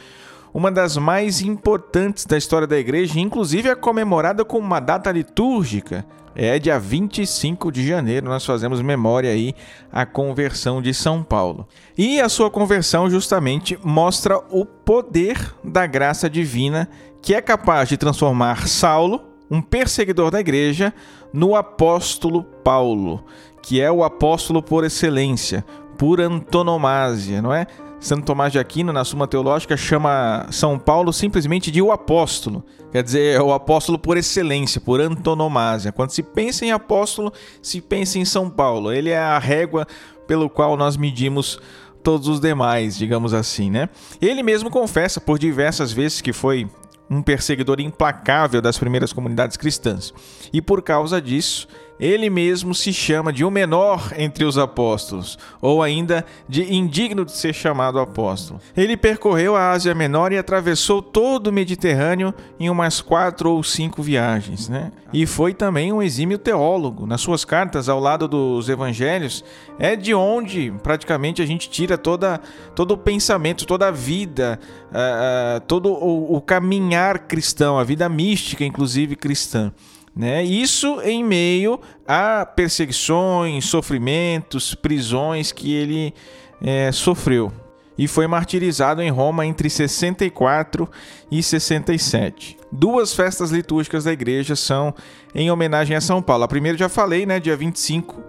uma 0.53 0.69
das 0.69 0.97
mais 0.97 1.41
importantes 1.41 2.25
da 2.25 2.37
história 2.37 2.67
da 2.67 2.77
igreja, 2.77 3.19
inclusive 3.19 3.69
é 3.69 3.75
comemorada 3.75 4.43
com 4.43 4.57
uma 4.57 4.81
data 4.81 5.09
litúrgica 5.09 6.05
é 6.35 6.57
dia 6.57 6.79
25 6.79 7.71
de 7.71 7.85
janeiro, 7.85 8.29
nós 8.29 8.45
fazemos 8.45 8.81
memória 8.81 9.29
aí 9.29 9.53
a 9.91 10.05
conversão 10.05 10.81
de 10.81 10.93
São 10.93 11.23
Paulo. 11.23 11.67
E 11.97 12.21
a 12.21 12.29
sua 12.29 12.49
conversão 12.49 13.09
justamente 13.09 13.77
mostra 13.83 14.37
o 14.49 14.65
poder 14.65 15.53
da 15.63 15.85
graça 15.85 16.29
divina 16.29 16.87
que 17.21 17.33
é 17.33 17.41
capaz 17.41 17.89
de 17.89 17.97
transformar 17.97 18.67
Saulo, 18.67 19.21
um 19.49 19.61
perseguidor 19.61 20.31
da 20.31 20.39
igreja, 20.39 20.93
no 21.33 21.55
apóstolo 21.55 22.43
Paulo, 22.43 23.23
que 23.61 23.79
é 23.79 23.91
o 23.91 24.03
apóstolo 24.03 24.61
por 24.61 24.83
excelência, 24.83 25.63
por 25.97 26.19
antonomasia, 26.19 27.41
não 27.41 27.53
é? 27.53 27.67
Santo 27.99 28.25
Tomás 28.25 28.51
de 28.51 28.57
Aquino, 28.57 28.91
na 28.91 29.05
Suma 29.05 29.27
Teológica, 29.27 29.77
chama 29.77 30.47
São 30.49 30.79
Paulo 30.79 31.13
simplesmente 31.13 31.69
de 31.69 31.83
o 31.83 31.91
apóstolo. 31.91 32.65
Quer 32.91 33.03
dizer, 33.03 33.35
é 33.35 33.41
o 33.41 33.53
apóstolo 33.53 33.99
por 33.99 34.17
excelência, 34.17 34.81
por 34.81 34.99
antonomasia. 34.99 35.91
Quando 35.91 36.09
se 36.09 36.23
pensa 36.23 36.65
em 36.65 36.71
apóstolo, 36.71 37.31
se 37.61 37.79
pensa 37.79 38.17
em 38.17 38.25
São 38.25 38.49
Paulo. 38.49 38.91
Ele 38.91 39.11
é 39.11 39.19
a 39.19 39.37
régua 39.37 39.85
pelo 40.25 40.49
qual 40.49 40.75
nós 40.75 40.97
medimos 40.97 41.59
todos 42.01 42.27
os 42.27 42.39
demais, 42.39 42.97
digamos 42.97 43.35
assim, 43.35 43.69
né? 43.69 43.87
Ele 44.19 44.41
mesmo 44.41 44.71
confessa 44.71 45.21
por 45.21 45.37
diversas 45.37 45.91
vezes 45.91 46.21
que 46.21 46.33
foi 46.33 46.67
um 47.11 47.21
perseguidor 47.21 47.81
implacável 47.81 48.61
das 48.61 48.79
primeiras 48.79 49.11
comunidades 49.11 49.57
cristãs. 49.57 50.13
E 50.53 50.61
por 50.61 50.81
causa 50.81 51.21
disso, 51.21 51.67
ele 52.01 52.31
mesmo 52.31 52.73
se 52.73 52.91
chama 52.91 53.31
de 53.31 53.45
o 53.45 53.51
menor 53.51 54.11
entre 54.17 54.43
os 54.43 54.57
apóstolos, 54.57 55.37
ou 55.61 55.83
ainda 55.83 56.25
de 56.49 56.73
indigno 56.73 57.23
de 57.23 57.31
ser 57.31 57.53
chamado 57.53 57.99
apóstolo. 57.99 58.59
Ele 58.75 58.97
percorreu 58.97 59.55
a 59.55 59.69
Ásia 59.69 59.93
Menor 59.93 60.31
e 60.31 60.37
atravessou 60.37 60.99
todo 60.99 61.47
o 61.47 61.53
Mediterrâneo 61.53 62.33
em 62.59 62.71
umas 62.71 63.01
quatro 63.01 63.51
ou 63.51 63.61
cinco 63.61 64.01
viagens, 64.01 64.67
né? 64.67 64.91
E 65.13 65.27
foi 65.27 65.53
também 65.53 65.93
um 65.93 66.01
exímio 66.01 66.39
teólogo. 66.39 67.05
Nas 67.05 67.21
suas 67.21 67.45
cartas, 67.45 67.87
ao 67.87 67.99
lado 67.99 68.27
dos 68.27 68.67
evangelhos, 68.67 69.43
é 69.77 69.95
de 69.95 70.13
onde 70.15 70.73
praticamente 70.81 71.41
a 71.41 71.45
gente 71.45 71.69
tira 71.69 71.99
toda, 71.99 72.41
todo 72.73 72.95
o 72.95 72.97
pensamento, 72.97 73.67
toda 73.67 73.89
a 73.89 73.91
vida, 73.91 74.59
uh, 74.87 75.59
todo 75.67 75.91
o, 75.91 76.35
o 76.35 76.41
caminhar 76.41 77.19
cristão, 77.27 77.77
a 77.77 77.83
vida 77.83 78.09
mística, 78.09 78.65
inclusive 78.65 79.15
cristã. 79.15 79.71
Né? 80.15 80.43
Isso 80.43 80.99
em 81.01 81.23
meio 81.23 81.79
a 82.07 82.45
perseguições, 82.45 83.65
sofrimentos, 83.65 84.75
prisões 84.75 85.51
que 85.51 85.73
ele 85.73 86.13
é, 86.61 86.91
sofreu. 86.91 87.51
E 87.97 88.07
foi 88.07 88.25
martirizado 88.27 89.01
em 89.01 89.09
Roma 89.09 89.45
entre 89.45 89.69
64 89.69 90.89
e 91.29 91.41
67. 91.41 92.57
Duas 92.71 93.13
festas 93.13 93.51
litúrgicas 93.51 94.05
da 94.05 94.11
igreja 94.11 94.55
são 94.55 94.93
em 95.35 95.51
homenagem 95.51 95.95
a 95.95 96.01
São 96.01 96.21
Paulo. 96.21 96.43
A 96.43 96.47
primeira 96.47 96.77
já 96.77 96.89
falei, 96.89 97.25
né, 97.25 97.39
dia 97.39 97.55
25 97.55 98.23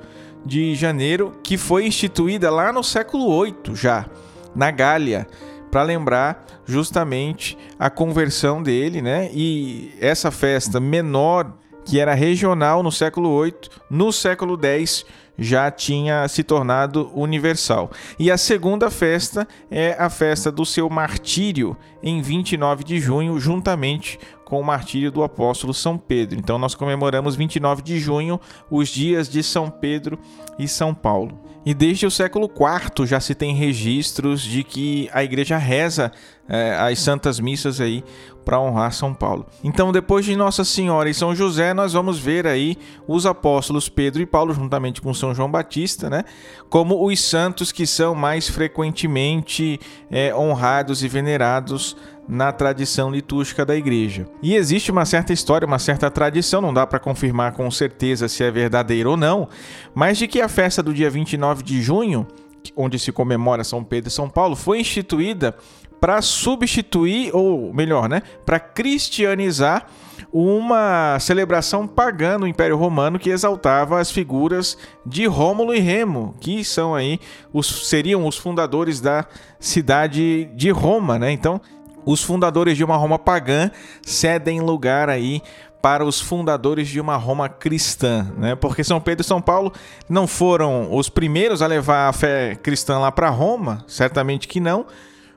de 0.45 0.75
janeiro, 0.75 1.33
que 1.43 1.57
foi 1.57 1.87
instituída 1.87 2.51
lá 2.51 2.73
no 2.73 2.83
século 2.83 3.27
8 3.27 3.77
já, 3.77 4.07
na 4.55 4.71
Gália, 4.71 5.27
para 5.71 5.85
lembrar 5.85 6.45
justamente 6.67 7.57
a 7.79 7.89
conversão 7.89 8.63
dele, 8.63 9.01
né? 9.01 9.31
E 9.33 9.95
essa 10.01 10.31
festa 10.31 10.79
menor 10.79 11.53
que 11.85 11.99
era 11.99 12.15
regional 12.15 12.83
no 12.83 12.93
século 12.93 13.43
VIII, 13.43 13.55
no 13.91 14.13
século 14.13 14.59
X 14.63 15.05
já 15.39 15.71
tinha 15.71 16.27
se 16.29 16.43
tornado 16.43 17.11
universal. 17.15 17.91
E 18.19 18.31
a 18.31 18.37
segunda 18.37 18.91
festa 18.91 19.47
é 19.71 19.97
a 19.99 20.11
festa 20.11 20.53
do 20.53 20.65
seu 20.65 20.89
martírio, 20.89 21.77
em 22.03 22.21
29 22.21 22.85
de 22.85 22.99
junho, 22.99 23.39
juntamente 23.39 24.19
com 24.45 24.61
o 24.61 24.65
martírio 24.65 25.11
do 25.11 25.23
apóstolo 25.23 25.73
São 25.73 25.97
Pedro. 25.97 26.39
Então 26.39 26.59
nós 26.59 26.75
comemoramos 26.75 27.35
29 27.35 27.83
de 27.83 27.99
junho 27.99 28.39
os 28.71 28.89
dias 28.89 29.29
de 29.29 29.43
São 29.43 29.71
Pedro 29.71 30.19
e 30.59 30.69
São 30.69 30.95
Paulo. 30.95 31.41
E 31.65 31.73
desde 31.73 32.07
o 32.07 32.11
século 32.11 32.51
IV 32.51 33.07
já 33.07 33.21
se 33.21 33.35
tem 33.35 33.55
registros 33.55 34.43
de 34.43 34.65
que 34.65 35.09
a 35.13 35.23
igreja 35.23 35.57
reza 35.57 36.11
é, 36.49 36.75
as 36.75 36.99
santas 36.99 37.39
missas 37.39 37.81
aí 37.81 38.05
para 38.45 38.61
honrar 38.61 38.93
São 38.93 39.15
Paulo. 39.15 39.47
Então, 39.63 39.93
depois 39.93 40.25
de 40.25 40.35
Nossa 40.35 40.65
Senhora 40.65 41.09
e 41.09 41.15
São 41.15 41.35
José, 41.35 41.73
nós 41.73 41.93
vamos 41.93 42.19
ver 42.19 42.47
aí 42.47 42.77
os 43.07 43.25
apóstolos 43.25 43.89
Pedro 43.89 44.21
e 44.21 44.27
Paulo, 44.27 44.53
juntamente 44.53 45.01
com 45.01 45.15
São 45.15 45.33
João 45.33 45.51
Batista, 45.51 46.11
né, 46.11 46.25
como 46.69 47.07
os 47.07 47.21
santos 47.21 47.71
que 47.71 47.87
são 47.87 48.15
mais 48.15 48.49
frequentemente 48.49 49.79
é, 50.11 50.35
honrados 50.35 51.05
e 51.05 51.09
venerados 51.09 51.97
na 52.33 52.51
tradição 52.51 53.11
litúrgica 53.11 53.65
da 53.65 53.77
igreja. 53.77 54.27
E 54.43 54.55
existe 54.55 54.91
uma 54.91 55.05
certa 55.05 55.33
história, 55.33 55.67
uma 55.67 55.79
certa 55.79 56.11
tradição, 56.11 56.63
não 56.63 56.73
dá 56.73 56.87
para 56.87 56.99
confirmar 56.99 57.53
com 57.53 57.71
certeza 57.71 58.27
se 58.27 58.43
é 58.43 58.51
verdadeiro 58.51 59.11
ou 59.11 59.17
não, 59.17 59.49
mas 59.95 60.17
de 60.17 60.27
que 60.27 60.41
a 60.41 60.49
festa 60.49 60.83
do 60.83 60.95
dia 60.95 61.11
29 61.11 61.63
de 61.63 61.83
junho, 61.83 62.27
onde 62.75 62.99
se 62.99 63.13
comemora 63.13 63.63
São 63.63 63.85
Pedro 63.85 64.09
e 64.09 64.13
São 64.13 64.31
Paulo, 64.31 64.57
foi 64.57 64.81
instituída 64.81 65.55
para 66.01 66.21
substituir, 66.23 67.31
ou 67.33 67.73
melhor, 67.73 68.09
né, 68.09 68.23
para 68.45 68.59
cristianizar 68.59 69.87
uma 70.33 71.19
celebração 71.21 71.87
pagã 71.87 72.39
no 72.39 72.47
Império 72.47 72.77
Romano 72.77 73.19
que 73.19 73.29
exaltava 73.29 74.01
as 74.01 74.11
figuras 74.11 74.79
de 75.05 75.27
Rômulo 75.27 75.75
e 75.75 75.79
Remo, 75.79 76.35
que 76.41 76.65
são 76.65 76.95
aí 76.95 77.21
os 77.53 77.89
seriam 77.89 78.27
os 78.27 78.39
fundadores 78.39 79.01
da 79.01 79.27
cidade 79.61 80.47
de 80.55 80.71
Roma, 80.71 81.19
né? 81.19 81.31
Então, 81.31 81.61
os 82.05 82.23
fundadores 82.23 82.77
de 82.77 82.85
uma 82.85 82.97
Roma 82.97 83.19
pagã 83.19 83.70
cedem 84.03 84.61
lugar 84.61 85.09
aí 85.09 85.43
para 85.83 86.05
os 86.05 86.20
fundadores 86.20 86.89
de 86.89 87.01
uma 87.01 87.16
Roma 87.16 87.49
cristã, 87.49 88.33
né? 88.39 88.55
Porque 88.55 88.85
São 88.85 89.01
Pedro 89.01 89.23
e 89.23 89.27
São 89.27 89.43
Paulo 89.43 89.73
não 90.09 90.29
foram 90.29 90.95
os 90.95 91.09
primeiros 91.09 91.61
a 91.61 91.66
levar 91.66 92.09
a 92.09 92.12
fé 92.12 92.55
cristã 92.55 92.99
lá 92.99 93.11
para 93.11 93.29
Roma, 93.29 93.85
certamente 93.89 94.47
que 94.47 94.61
não, 94.61 94.87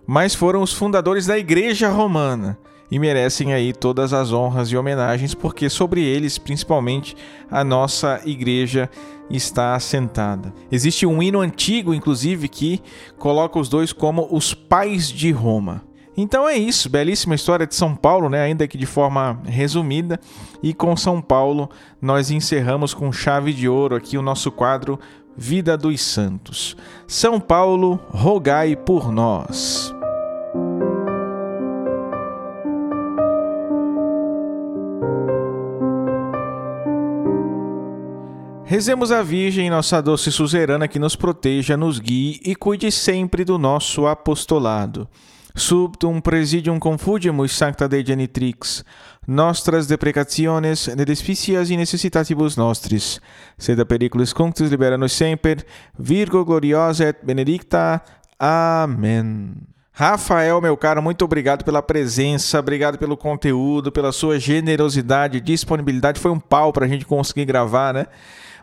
mas 0.06 0.36
foram 0.36 0.62
os 0.62 0.72
fundadores 0.72 1.26
da 1.26 1.38
Igreja 1.38 1.90
Romana 1.90 2.60
e 2.92 3.00
merecem 3.00 3.54
aí 3.54 3.74
todas 3.74 4.14
as 4.14 4.32
honras 4.32 4.70
e 4.70 4.78
homenagens, 4.78 5.34
porque 5.34 5.70
sobre 5.70 6.04
eles, 6.04 6.38
principalmente, 6.38 7.16
a 7.50 7.64
nossa 7.64 8.22
igreja 8.24 8.90
está 9.30 9.74
assentada. 9.74 10.54
Existe 10.72 11.06
um 11.06 11.22
hino 11.22 11.42
antigo, 11.42 11.94
inclusive, 11.94 12.48
que 12.48 12.80
coloca 13.18 13.58
os 13.58 13.68
dois 13.68 13.92
como 13.92 14.28
os 14.30 14.54
pais 14.54 15.10
de 15.10 15.32
Roma. 15.32 15.82
Então 16.18 16.48
é 16.48 16.58
isso, 16.58 16.90
belíssima 16.90 17.36
história 17.36 17.68
de 17.68 17.76
São 17.76 17.96
Paulo, 17.96 18.30
né? 18.30 18.42
ainda 18.42 18.68
que 18.68 18.78
de 18.78 18.86
forma 18.86 19.40
resumida. 19.46 20.20
E 20.64 20.74
com 20.74 20.96
São 20.96 21.22
Paulo 21.22 21.70
nós 22.02 22.32
encerramos 22.32 22.94
com 22.94 23.12
chave 23.12 23.54
de 23.54 23.68
ouro 23.68 23.96
aqui 23.96 24.18
o 24.18 24.22
nosso 24.22 24.52
quadro 24.52 25.00
Vida 25.38 25.78
dos 25.78 26.00
Santos. 26.02 26.78
São 27.06 27.42
Paulo, 27.42 28.00
rogai 28.10 28.76
por 28.76 29.12
nós. 29.12 29.94
Rezemos 38.64 39.12
a 39.12 39.22
Virgem, 39.22 39.70
nossa 39.70 40.02
doce 40.02 40.32
suzerana, 40.32 40.88
que 40.88 40.98
nos 40.98 41.16
proteja, 41.16 41.78
nos 41.78 42.00
guie 42.00 42.40
e 42.44 42.56
cuide 42.56 42.92
sempre 42.92 43.46
do 43.46 43.58
nosso 43.58 44.08
apostolado. 44.08 45.08
Subtum 45.57 46.19
presidium 46.19 46.77
confugimus 46.77 47.53
sancta 47.53 47.88
Dei 47.88 48.06
genitrix, 48.06 48.84
nostras 49.26 49.88
deprecationes 49.88 50.88
de 50.88 51.06
despicias 51.06 51.69
e 51.69 51.77
necessitatibus 51.77 52.57
nostris, 52.57 53.22
sed 53.57 53.84
periculis 53.86 54.34
cunctus 54.34 54.69
libera 54.69 54.98
nos 54.98 55.14
semper, 55.14 55.65
Virgo 55.98 56.44
gloriosa 56.44 57.06
et 57.06 57.18
benedicta. 57.23 58.02
Amém. 58.38 59.56
Rafael, 59.94 60.60
meu 60.60 60.76
caro, 60.76 61.02
muito 61.02 61.23
obrigado 61.23 61.64
pela 61.64 61.82
presença, 61.82 62.60
obrigado 62.60 62.98
pelo 62.98 63.15
conteúdo, 63.15 63.94
pela 63.94 64.11
sua 64.11 64.38
generosidade, 64.38 65.40
disponibilidade. 65.40 66.19
Foi 66.19 66.32
um 66.32 66.40
pau 66.40 66.73
para 66.73 66.86
a 66.86 66.88
gente 66.90 67.06
conseguir 67.06 67.45
gravar, 67.45 67.94
né? 67.94 68.07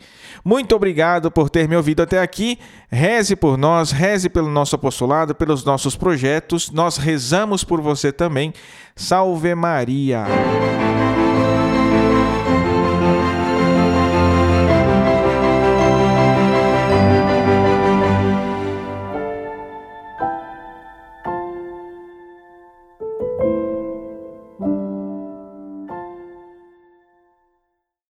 Muito 0.43 0.75
obrigado 0.75 1.29
por 1.29 1.49
ter 1.49 1.67
me 1.67 1.75
ouvido 1.75 2.01
até 2.01 2.21
aqui. 2.21 2.57
Reze 2.89 3.35
por 3.35 3.57
nós, 3.57 3.91
reze 3.91 4.29
pelo 4.29 4.49
nosso 4.49 4.75
apostolado, 4.75 5.35
pelos 5.35 5.65
nossos 5.65 5.95
projetos. 5.95 6.71
Nós 6.71 6.97
rezamos 6.97 7.63
por 7.63 7.81
você 7.81 8.11
também. 8.11 8.53
Salve 8.95 9.53
Maria! 9.53 10.25